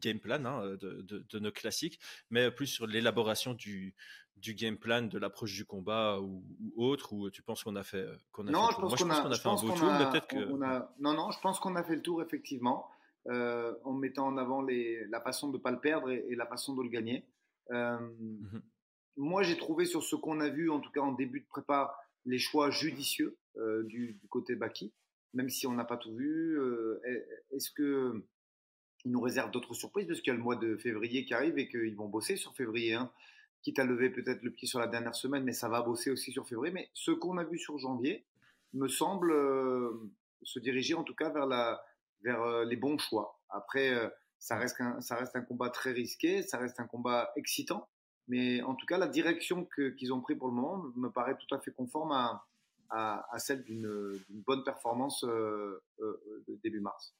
game 0.00 0.18
plan 0.18 0.44
hein, 0.44 0.76
de, 0.80 1.38
nos 1.38 1.52
classiques, 1.52 2.00
mais 2.30 2.50
plus 2.50 2.66
sur 2.66 2.86
l'élaboration 2.86 3.54
du, 3.54 3.94
du 4.36 4.54
game 4.54 4.76
plan, 4.76 5.02
de 5.02 5.18
l'approche 5.18 5.54
du 5.54 5.64
combat 5.64 6.20
ou, 6.20 6.44
autre, 6.76 7.12
ou 7.12 7.30
tu 7.30 7.42
penses 7.42 7.62
qu'on 7.64 7.76
a 7.76 7.82
fait 7.82 8.06
qu'on 8.32 8.46
a 8.48 8.50
Non, 8.50 8.70
je 8.70 8.76
pense 8.76 9.02
qu'on 9.02 9.10
a, 9.10 9.34
fait 9.34 9.48
un 9.48 9.54
beau 9.54 9.70
tour, 9.70 10.10
peut-être 10.10 10.26
que... 10.26 10.44
non, 10.98 11.14
non, 11.14 11.30
je 11.30 11.40
pense 11.40 11.60
qu'on 11.60 11.76
a 11.76 11.82
fait 11.82 11.96
le 11.96 12.02
tour, 12.02 12.22
effectivement, 12.22 12.88
euh, 13.28 13.74
en 13.84 13.92
mettant 13.92 14.26
en 14.26 14.36
avant 14.36 14.60
les, 14.60 15.06
la 15.06 15.20
façon 15.20 15.48
de 15.48 15.56
ne 15.56 15.62
pas 15.62 15.70
le 15.70 15.80
perdre 15.80 16.10
et, 16.10 16.34
la 16.34 16.46
façon 16.46 16.74
de 16.74 16.82
le 16.82 16.88
gagner. 16.88 17.24
Euh, 17.70 17.98
mmh 17.98 18.60
moi, 19.16 19.44
j'ai 19.44 19.56
trouvé 19.56 19.84
sur 19.84 20.02
ce 20.02 20.16
qu'on 20.16 20.40
a 20.40 20.48
vu, 20.48 20.70
en 20.70 20.80
tout 20.80 20.90
cas 20.90 21.00
en 21.00 21.12
début 21.12 21.38
de 21.38 21.46
prépa, 21.46 21.96
les 22.24 22.40
choix 22.40 22.70
judicieux 22.70 23.38
euh, 23.58 23.84
du, 23.84 24.14
du, 24.14 24.26
côté 24.26 24.56
Baki, 24.56 24.92
même 25.34 25.48
si 25.48 25.68
on 25.68 25.72
n'a 25.72 25.84
pas 25.84 25.96
tout 25.96 26.16
vu. 26.16 26.58
Est-ce 27.52 27.70
que 27.70 28.24
ils 29.04 29.12
nous 29.12 29.20
réservent 29.20 29.50
d'autres 29.50 29.74
surprises 29.74 30.06
parce 30.06 30.20
qu'il 30.20 30.32
y 30.32 30.34
a 30.34 30.36
le 30.36 30.42
mois 30.42 30.56
de 30.56 30.76
février 30.76 31.24
qui 31.24 31.34
arrive 31.34 31.58
et 31.58 31.68
qu'ils 31.68 31.94
vont 31.94 32.08
bosser 32.08 32.36
sur 32.36 32.54
février. 32.54 32.94
Hein. 32.94 33.10
Quitte 33.62 33.78
à 33.78 33.84
lever 33.84 34.10
peut-être 34.10 34.42
le 34.42 34.50
pied 34.50 34.66
sur 34.66 34.78
la 34.78 34.86
dernière 34.86 35.14
semaine, 35.14 35.44
mais 35.44 35.52
ça 35.52 35.68
va 35.68 35.82
bosser 35.82 36.10
aussi 36.10 36.32
sur 36.32 36.46
février. 36.46 36.72
Mais 36.72 36.90
ce 36.94 37.10
qu'on 37.10 37.36
a 37.38 37.44
vu 37.44 37.58
sur 37.58 37.78
janvier 37.78 38.24
me 38.72 38.88
semble 38.88 39.32
euh, 39.32 40.10
se 40.42 40.58
diriger 40.58 40.94
en 40.94 41.04
tout 41.04 41.14
cas 41.14 41.30
vers, 41.30 42.42
euh, 42.42 42.64
les 42.64 42.76
bons 42.76 42.98
choix. 42.98 43.38
Après, 43.50 43.90
euh, 43.90 44.08
ça, 44.38 44.56
reste 44.56 44.80
un, 44.80 45.42
combat 45.42 45.70
très 45.70 45.92
risqué, 45.92 46.42
ça 46.42 46.58
reste 46.58 46.80
un 46.80 46.86
combat 46.86 47.30
excitant. 47.36 47.88
Mais 48.26 48.62
en 48.62 48.74
tout 48.74 48.86
cas, 48.86 48.96
la 48.96 49.06
direction 49.06 49.66
qu'ils 49.76 50.12
ont 50.12 50.20
pris 50.22 50.34
pour 50.34 50.48
le 50.48 50.54
moment 50.54 50.82
me 50.96 51.08
paraît 51.08 51.36
tout 51.36 51.54
à 51.54 51.58
fait 51.58 51.72
conforme 51.72 52.12
à 52.90 53.38
celle 53.38 53.64
d'une 53.64 54.18
bonne 54.30 54.64
performance 54.64 55.26
début 56.62 56.80
mars. 56.80 57.14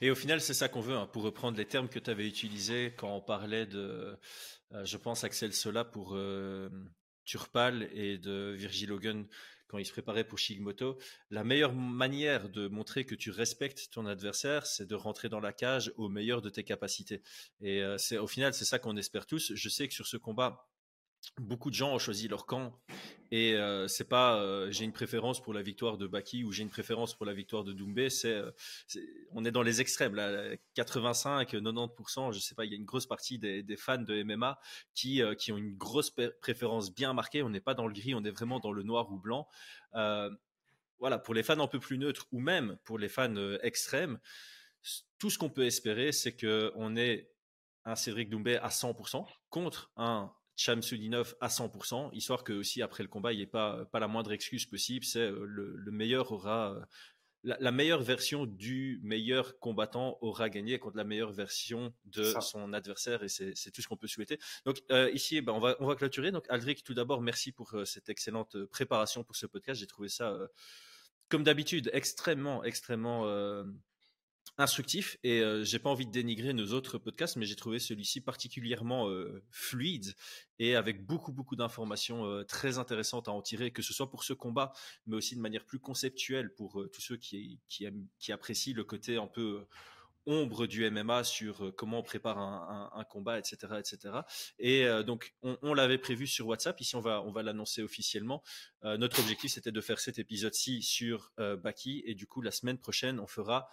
Et 0.00 0.10
au 0.10 0.14
final, 0.14 0.40
c'est 0.40 0.54
ça 0.54 0.68
qu'on 0.68 0.80
veut, 0.80 0.94
hein, 0.94 1.06
pour 1.12 1.22
reprendre 1.22 1.56
les 1.56 1.64
termes 1.64 1.88
que 1.88 1.98
tu 1.98 2.10
avais 2.10 2.26
utilisés 2.26 2.94
quand 2.96 3.14
on 3.14 3.20
parlait 3.20 3.66
de, 3.66 4.18
euh, 4.72 4.84
je 4.84 4.96
pense, 4.96 5.24
Axel 5.24 5.52
Sola 5.52 5.84
pour 5.84 6.14
euh, 6.14 6.68
Turpal 7.24 7.88
et 7.92 8.18
de 8.18 8.54
Virgil 8.56 8.92
Hogan 8.92 9.26
quand 9.68 9.78
il 9.78 9.84
se 9.84 9.92
préparait 9.92 10.24
pour 10.24 10.38
Shigmoto. 10.38 10.98
La 11.30 11.42
meilleure 11.42 11.72
manière 11.72 12.48
de 12.48 12.68
montrer 12.68 13.04
que 13.04 13.14
tu 13.14 13.30
respectes 13.30 13.90
ton 13.90 14.06
adversaire, 14.06 14.66
c'est 14.66 14.86
de 14.86 14.94
rentrer 14.94 15.28
dans 15.28 15.40
la 15.40 15.52
cage 15.52 15.92
au 15.96 16.08
meilleur 16.08 16.40
de 16.40 16.50
tes 16.50 16.62
capacités. 16.62 17.22
Et 17.60 17.82
euh, 17.82 17.98
c'est 17.98 18.18
au 18.18 18.26
final, 18.26 18.54
c'est 18.54 18.64
ça 18.64 18.78
qu'on 18.78 18.96
espère 18.96 19.26
tous. 19.26 19.52
Je 19.54 19.68
sais 19.68 19.88
que 19.88 19.94
sur 19.94 20.06
ce 20.06 20.16
combat, 20.16 20.68
beaucoup 21.40 21.70
de 21.70 21.74
gens 21.74 21.92
ont 21.94 21.98
choisi 21.98 22.28
leur 22.28 22.46
camp 22.46 22.72
et 23.30 23.54
euh, 23.54 23.88
c'est 23.88 24.08
pas 24.08 24.40
euh, 24.40 24.70
j'ai 24.70 24.84
une 24.84 24.92
préférence 24.92 25.42
pour 25.42 25.52
la 25.52 25.62
victoire 25.62 25.98
de 25.98 26.06
Baki 26.06 26.44
ou 26.44 26.52
j'ai 26.52 26.62
une 26.62 26.70
préférence 26.70 27.14
pour 27.14 27.26
la 27.26 27.34
victoire 27.34 27.64
de 27.64 27.72
Doumbé. 27.72 28.08
C'est, 28.08 28.32
euh, 28.32 28.50
on 29.32 29.44
est 29.44 29.50
dans 29.50 29.62
les 29.62 29.80
extrêmes 29.80 30.14
là, 30.14 30.56
85, 30.74 31.52
90%. 31.52 32.32
Je 32.32 32.38
sais 32.38 32.54
pas, 32.54 32.64
il 32.64 32.70
y 32.70 32.74
a 32.74 32.76
une 32.76 32.84
grosse 32.84 33.06
partie 33.06 33.38
des, 33.38 33.64
fans 33.76 33.98
de 33.98 34.22
MMA 34.22 34.58
qui 34.94 35.20
qui 35.38 35.52
ont 35.52 35.56
une 35.56 35.76
grosse 35.76 36.14
préférence 36.40 36.94
bien 36.94 37.12
marquée. 37.12 37.42
On 37.42 37.50
n'est 37.50 37.60
pas 37.60 37.74
dans 37.74 37.86
le 37.86 37.92
gris, 37.92 38.14
on 38.14 38.24
est 38.24 38.30
vraiment 38.30 38.60
dans 38.60 38.72
le 38.72 38.82
noir 38.82 39.10
ou 39.12 39.18
blanc. 39.18 39.48
voilà, 40.98 41.18
pour 41.18 41.34
les 41.34 41.42
fans 41.42 41.58
un 41.60 41.66
peu 41.66 41.80
plus 41.80 41.98
neutres 41.98 42.26
ou 42.32 42.40
même 42.40 42.78
pour 42.84 42.98
les 42.98 43.08
fans 43.08 43.34
extrêmes, 43.62 44.18
tout 45.18 45.30
ce 45.30 45.38
qu'on 45.38 45.50
peut 45.50 45.66
espérer, 45.66 46.12
c'est 46.12 46.36
que 46.36 46.72
on 46.76 46.96
ait 46.96 47.28
un 47.84 47.96
Cédric 47.96 48.30
Doumbé 48.30 48.56
à 48.56 48.68
100% 48.68 49.26
contre 49.50 49.90
un 49.96 50.32
Chamsudinov 50.56 51.36
à 51.40 51.48
100%, 51.48 52.10
histoire 52.12 52.42
que 52.42 52.52
aussi 52.54 52.82
après 52.82 53.02
le 53.02 53.08
combat, 53.08 53.32
il 53.32 53.36
n'y 53.36 53.42
ait 53.42 53.46
pas, 53.46 53.84
pas 53.86 54.00
la 54.00 54.08
moindre 54.08 54.32
excuse 54.32 54.64
possible. 54.64 55.04
C'est 55.04 55.20
euh, 55.20 55.44
le, 55.44 55.90
meilleur 55.90 56.32
aura 56.32 56.72
euh, 56.72 56.80
la, 57.42 57.70
meilleure 57.70 58.02
version 58.02 58.46
du 58.46 58.98
meilleur 59.02 59.58
combattant 59.58 60.16
aura 60.22 60.48
gagné 60.48 60.78
contre 60.78 60.96
la 60.96 61.04
meilleure 61.04 61.32
version 61.32 61.94
de 62.06 62.32
son 62.40 62.72
adversaire 62.72 63.22
et 63.22 63.28
c'est 63.28 63.70
tout 63.70 63.82
ce 63.82 63.88
qu'on 63.88 63.98
peut 63.98 64.08
souhaiter. 64.08 64.38
Donc 64.64 64.82
euh, 64.90 65.10
ici, 65.12 65.42
ben, 65.42 65.52
on, 65.52 65.60
va, 65.60 65.76
on 65.78 65.86
va 65.86 65.94
clôturer. 65.94 66.32
Donc 66.32 66.46
Aldric, 66.48 66.82
tout 66.82 66.94
d'abord, 66.94 67.20
merci 67.20 67.52
pour 67.52 67.74
cette 67.84 68.08
excellente 68.08 68.64
préparation 68.66 69.24
pour 69.24 69.36
ce 69.36 69.46
podcast. 69.46 69.80
J'ai 69.80 69.86
trouvé 69.86 70.08
ça, 70.08 70.36
comme 71.28 71.44
d'habitude, 71.44 71.90
extrêmement, 71.92 72.64
extrêmement 72.64 73.26
instructif 74.58 75.18
et 75.22 75.40
euh, 75.40 75.64
j'ai 75.64 75.78
pas 75.78 75.90
envie 75.90 76.06
de 76.06 76.10
dénigrer 76.10 76.52
nos 76.52 76.72
autres 76.72 76.98
podcasts, 76.98 77.36
mais 77.36 77.46
j'ai 77.46 77.56
trouvé 77.56 77.78
celui-ci 77.78 78.20
particulièrement 78.20 79.08
euh, 79.08 79.42
fluide 79.50 80.14
et 80.58 80.76
avec 80.76 81.04
beaucoup 81.04 81.32
beaucoup 81.32 81.56
d'informations 81.56 82.24
euh, 82.24 82.42
très 82.42 82.78
intéressantes 82.78 83.28
à 83.28 83.32
en 83.32 83.42
tirer, 83.42 83.70
que 83.70 83.82
ce 83.82 83.92
soit 83.92 84.10
pour 84.10 84.24
ce 84.24 84.32
combat, 84.32 84.72
mais 85.06 85.16
aussi 85.16 85.36
de 85.36 85.40
manière 85.40 85.64
plus 85.64 85.78
conceptuelle 85.78 86.54
pour 86.54 86.86
tous 86.92 87.00
ceux 87.00 87.16
qui, 87.16 87.60
qui, 87.68 88.32
apprécient 88.32 88.74
le 88.74 88.84
côté 88.84 89.16
un 89.16 89.26
peu 89.26 89.66
ombre 90.28 90.66
du 90.66 90.90
MMA 90.90 91.22
sur 91.22 91.72
comment 91.76 92.00
on 92.00 92.02
prépare 92.02 92.38
un, 92.38 93.04
combat, 93.04 93.38
etc., 93.38 93.74
etc. 93.78 94.14
Et 94.58 94.84
donc, 95.04 95.34
on, 95.42 95.56
on 95.62 95.72
l'avait 95.72 95.98
prévu 95.98 96.26
sur 96.26 96.48
WhatsApp. 96.48 96.80
Ici, 96.80 96.96
on 96.96 97.00
va, 97.00 97.22
on 97.22 97.30
va 97.30 97.44
l'annoncer 97.44 97.82
officiellement. 97.82 98.42
notre 98.82 99.20
objectif, 99.20 99.52
c'était 99.52 99.70
de 99.70 99.80
faire 99.80 100.00
cet 100.00 100.18
épisode-ci 100.18 100.82
sur 100.82 101.32
Baki. 101.38 102.02
Et 102.06 102.16
du 102.16 102.26
coup, 102.26 102.42
la 102.42 102.50
semaine 102.50 102.78
prochaine, 102.78 103.20
on 103.20 103.28
fera 103.28 103.68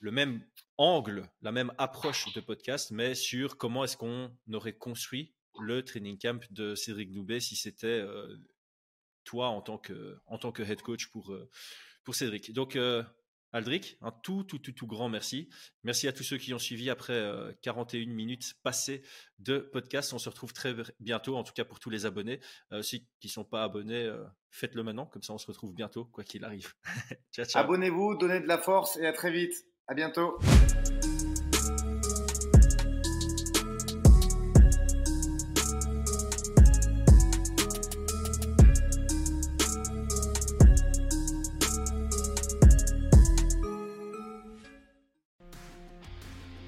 le 0.00 0.10
même 0.10 0.44
angle, 0.76 1.28
la 1.42 1.52
même 1.52 1.72
approche 1.78 2.32
de 2.32 2.40
podcast, 2.40 2.90
mais 2.90 3.14
sur 3.14 3.58
comment 3.58 3.84
est-ce 3.84 3.96
qu'on 3.96 4.30
aurait 4.52 4.76
construit 4.76 5.34
le 5.60 5.84
training 5.84 6.18
camp 6.18 6.40
de 6.50 6.74
Cédric 6.74 7.10
Noubet 7.10 7.40
si 7.40 7.56
c'était 7.56 7.86
euh, 7.86 8.36
toi 9.24 9.48
en 9.48 9.60
tant 9.60 9.78
que 9.78 10.18
en 10.26 10.38
tant 10.38 10.52
que 10.52 10.62
head 10.62 10.82
coach 10.82 11.08
pour 11.08 11.32
euh, 11.32 11.50
pour 12.04 12.14
Cédric. 12.14 12.52
Donc 12.52 12.76
euh, 12.76 13.02
Aldric, 13.52 13.96
un 14.02 14.10
tout, 14.10 14.44
tout, 14.44 14.58
tout, 14.58 14.72
tout 14.72 14.86
grand 14.86 15.08
merci. 15.08 15.48
Merci 15.82 16.06
à 16.06 16.12
tous 16.12 16.22
ceux 16.22 16.36
qui 16.36 16.52
ont 16.52 16.58
suivi 16.58 16.90
après 16.90 17.32
41 17.62 18.06
minutes 18.06 18.54
passées 18.62 19.02
de 19.38 19.58
podcast. 19.58 20.12
On 20.12 20.18
se 20.18 20.28
retrouve 20.28 20.52
très 20.52 20.74
bientôt, 21.00 21.34
en 21.34 21.42
tout 21.44 21.54
cas 21.54 21.64
pour 21.64 21.80
tous 21.80 21.88
les 21.88 22.04
abonnés. 22.04 22.40
ceux 22.82 22.98
qui 23.20 23.28
ne 23.28 23.30
sont 23.30 23.46
pas 23.46 23.64
abonnés, 23.64 24.06
faites-le 24.50 24.82
maintenant, 24.82 25.06
comme 25.06 25.22
ça 25.22 25.32
on 25.32 25.38
se 25.38 25.46
retrouve 25.46 25.72
bientôt, 25.72 26.04
quoi 26.04 26.24
qu'il 26.24 26.44
arrive. 26.44 26.74
Abonnez-vous, 27.54 28.16
donnez 28.18 28.40
de 28.40 28.48
la 28.48 28.58
force 28.58 28.98
et 28.98 29.06
à 29.06 29.14
très 29.14 29.32
vite. 29.32 29.64
À 29.90 29.94
bientôt. 29.94 30.38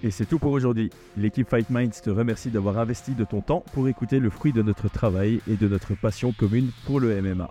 Et 0.03 0.11
c'est 0.11 0.25
tout 0.25 0.39
pour 0.39 0.53
aujourd'hui. 0.53 0.89
L'équipe 1.19 1.47
Fight 1.47 1.69
Minds 1.69 1.91
te 2.03 2.09
remercie 2.09 2.49
d'avoir 2.49 2.79
investi 2.79 3.13
de 3.13 3.25
ton 3.25 3.43
temps 3.43 3.63
pour 3.75 3.87
écouter 3.87 4.19
le 4.19 4.31
fruit 4.31 4.55
de 4.55 4.63
notre 4.63 4.89
travail 4.89 5.43
et 5.47 5.57
de 5.57 5.69
notre 5.69 5.95
passion 5.95 6.33
commune 6.33 6.71
pour 6.87 7.01
le 7.01 7.21
MMA. 7.21 7.51